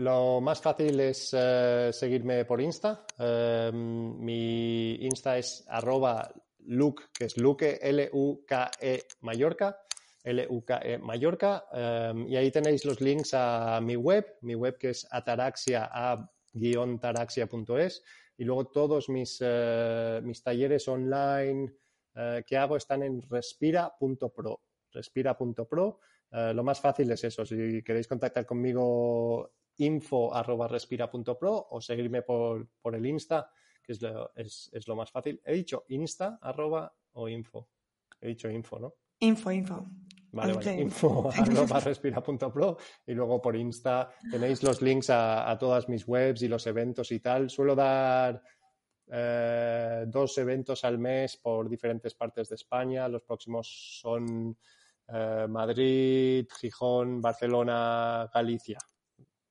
Lo 0.00 0.40
más 0.40 0.62
fácil 0.62 0.98
es 0.98 1.36
eh, 1.36 1.90
seguirme 1.92 2.46
por 2.46 2.58
Insta. 2.58 3.04
Em, 3.18 4.18
mi 4.18 4.94
Insta 4.94 5.36
es 5.36 5.62
arroba 5.68 6.32
Luke, 6.60 7.02
que 7.12 7.26
es 7.26 7.36
Luke, 7.36 7.78
L-U-K-E 7.82 9.02
Mallorca. 9.20 9.78
L-U-K-E 10.24 10.96
Mallorca. 10.96 11.66
Em, 11.70 12.26
y 12.28 12.34
ahí 12.34 12.50
tenéis 12.50 12.86
los 12.86 13.02
links 13.02 13.34
a 13.34 13.78
mi 13.82 13.94
web, 13.94 14.38
mi 14.40 14.54
web 14.54 14.78
que 14.78 14.88
es 14.88 15.06
ataraxia, 15.10 15.90
a-taraxia.es. 15.92 18.02
Y 18.38 18.44
luego 18.44 18.68
todos 18.68 19.10
mis, 19.10 19.36
eh, 19.42 20.20
mis 20.22 20.42
talleres 20.42 20.88
online 20.88 21.74
eh, 22.14 22.42
que 22.46 22.56
hago 22.56 22.78
están 22.78 23.02
en 23.02 23.20
respira.pro. 23.20 24.62
Respira.pro. 24.92 26.00
lo 26.32 26.64
más 26.64 26.80
fácil 26.80 27.12
es 27.12 27.22
eso. 27.22 27.44
Si 27.44 27.82
queréis 27.82 28.08
contactar 28.08 28.46
conmigo 28.46 29.59
info 29.80 30.34
arroba 30.34 30.68
respira.pro 30.68 31.68
o 31.70 31.80
seguirme 31.80 32.22
por, 32.22 32.68
por 32.80 32.94
el 32.94 33.06
Insta, 33.06 33.50
que 33.82 33.92
es 33.92 34.02
lo, 34.02 34.32
es, 34.34 34.70
es 34.72 34.86
lo 34.86 34.96
más 34.96 35.10
fácil. 35.10 35.40
He 35.44 35.54
dicho 35.54 35.84
Insta 35.88 36.38
arroba 36.40 36.92
o 37.12 37.28
info. 37.28 37.68
He 38.20 38.28
dicho 38.28 38.50
info, 38.50 38.78
¿no? 38.78 38.94
Info, 39.20 39.50
info. 39.50 39.86
Vale, 40.32 40.52
vale. 40.52 40.80
Info 40.80 41.30
arroba 41.36 41.80
respira.pro 41.80 42.76
y 43.06 43.14
luego 43.14 43.40
por 43.40 43.56
Insta 43.56 44.10
tenéis 44.30 44.62
los 44.62 44.80
links 44.82 45.10
a, 45.10 45.50
a, 45.50 45.58
todas 45.58 45.88
mis 45.88 46.06
webs 46.06 46.42
y 46.42 46.48
los 46.48 46.66
eventos 46.66 47.10
y 47.12 47.20
tal. 47.20 47.50
Suelo 47.50 47.74
dar 47.74 48.40
eh, 49.10 50.04
dos 50.06 50.38
eventos 50.38 50.84
al 50.84 50.98
mes 50.98 51.36
por 51.38 51.68
diferentes 51.68 52.14
partes 52.14 52.48
de 52.48 52.54
España. 52.54 53.08
Los 53.08 53.22
próximos 53.22 53.98
son 54.00 54.56
eh, 55.08 55.46
Madrid, 55.48 56.46
Gijón, 56.60 57.20
Barcelona, 57.20 58.30
Galicia 58.32 58.78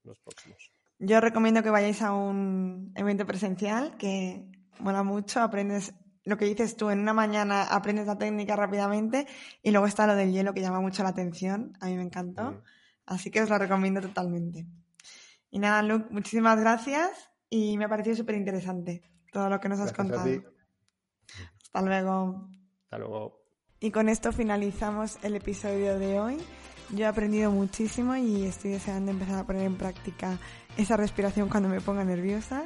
los 0.09 0.19
próximos. 0.19 0.71
Yo 0.99 1.21
recomiendo 1.21 1.63
que 1.63 1.69
vayáis 1.69 2.01
a 2.01 2.11
un 2.13 2.91
evento 2.95 3.25
presencial 3.25 3.95
que 3.97 4.45
mola 4.79 5.03
mucho, 5.03 5.41
aprendes 5.41 5.93
lo 6.25 6.37
que 6.37 6.45
dices 6.45 6.75
tú, 6.75 6.89
en 6.89 6.99
una 6.99 7.13
mañana 7.13 7.63
aprendes 7.63 8.05
la 8.05 8.17
técnica 8.17 8.55
rápidamente 8.55 9.25
y 9.63 9.71
luego 9.71 9.87
está 9.87 10.05
lo 10.05 10.15
del 10.15 10.31
hielo 10.31 10.53
que 10.53 10.61
llama 10.61 10.81
mucho 10.81 11.01
la 11.03 11.09
atención, 11.09 11.73
a 11.79 11.87
mí 11.87 11.95
me 11.95 12.03
encantó, 12.03 12.51
mm. 12.51 12.61
así 13.05 13.31
que 13.31 13.41
os 13.41 13.49
lo 13.49 13.57
recomiendo 13.57 14.01
totalmente. 14.01 14.67
Y 15.49 15.59
nada, 15.59 15.81
Luke, 15.81 16.07
muchísimas 16.11 16.59
gracias 16.59 17.29
y 17.49 17.77
me 17.77 17.85
ha 17.85 17.89
parecido 17.89 18.17
súper 18.17 18.35
interesante 18.35 19.01
todo 19.31 19.49
lo 19.49 19.59
que 19.59 19.69
nos 19.69 19.79
has 19.79 19.93
contado. 19.93 20.29
Hasta 21.63 21.81
luego. 21.81 22.49
Hasta 22.83 22.97
luego. 22.97 23.41
Y 23.79 23.91
con 23.91 24.09
esto 24.09 24.31
finalizamos 24.31 25.17
el 25.23 25.35
episodio 25.35 25.97
de 25.97 26.19
hoy. 26.19 26.37
Yo 26.91 27.05
he 27.05 27.07
aprendido 27.07 27.51
muchísimo 27.51 28.15
y 28.15 28.45
estoy 28.45 28.71
deseando 28.71 29.11
empezar 29.11 29.39
a 29.39 29.45
poner 29.45 29.63
en 29.63 29.75
práctica 29.75 30.39
esa 30.75 30.97
respiración 30.97 31.47
cuando 31.47 31.69
me 31.69 31.81
ponga 31.81 32.03
nerviosa. 32.03 32.65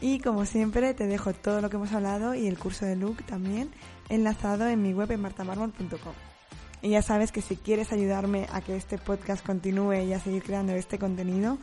Y 0.00 0.20
como 0.20 0.46
siempre, 0.46 0.94
te 0.94 1.06
dejo 1.06 1.32
todo 1.32 1.60
lo 1.60 1.70
que 1.70 1.76
hemos 1.76 1.92
hablado 1.92 2.34
y 2.34 2.46
el 2.46 2.58
curso 2.58 2.84
de 2.84 2.94
Luke 2.94 3.24
también 3.24 3.70
enlazado 4.08 4.68
en 4.68 4.82
mi 4.82 4.92
web 4.92 5.10
en 5.10 5.22
martamarmol.com. 5.22 6.12
Y 6.82 6.90
ya 6.90 7.02
sabes 7.02 7.32
que 7.32 7.40
si 7.40 7.56
quieres 7.56 7.92
ayudarme 7.92 8.46
a 8.52 8.60
que 8.60 8.76
este 8.76 8.98
podcast 8.98 9.44
continúe 9.44 10.02
y 10.04 10.12
a 10.12 10.20
seguir 10.20 10.42
creando 10.42 10.74
este 10.74 10.98
contenido, 10.98 11.58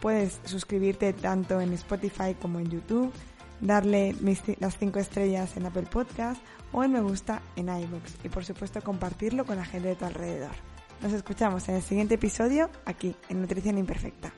puedes 0.00 0.40
suscribirte 0.44 1.12
tanto 1.12 1.60
en 1.60 1.72
Spotify 1.72 2.34
como 2.40 2.60
en 2.60 2.70
YouTube, 2.70 3.12
darle 3.60 4.14
mis, 4.20 4.40
las 4.60 4.78
5 4.78 4.98
estrellas 5.00 5.56
en 5.56 5.66
Apple 5.66 5.88
Podcast 5.90 6.40
o 6.72 6.82
el 6.82 6.90
me 6.90 7.00
gusta 7.00 7.42
en 7.56 7.68
iVoox 7.68 8.24
y 8.24 8.28
por 8.28 8.44
supuesto 8.44 8.80
compartirlo 8.82 9.44
con 9.44 9.56
la 9.56 9.64
gente 9.64 9.88
de 9.88 9.96
tu 9.96 10.04
alrededor. 10.04 10.71
Nos 11.02 11.12
escuchamos 11.12 11.68
en 11.68 11.74
el 11.74 11.82
siguiente 11.82 12.14
episodio 12.14 12.70
aquí, 12.84 13.16
en 13.28 13.40
Nutrición 13.40 13.76
Imperfecta. 13.76 14.32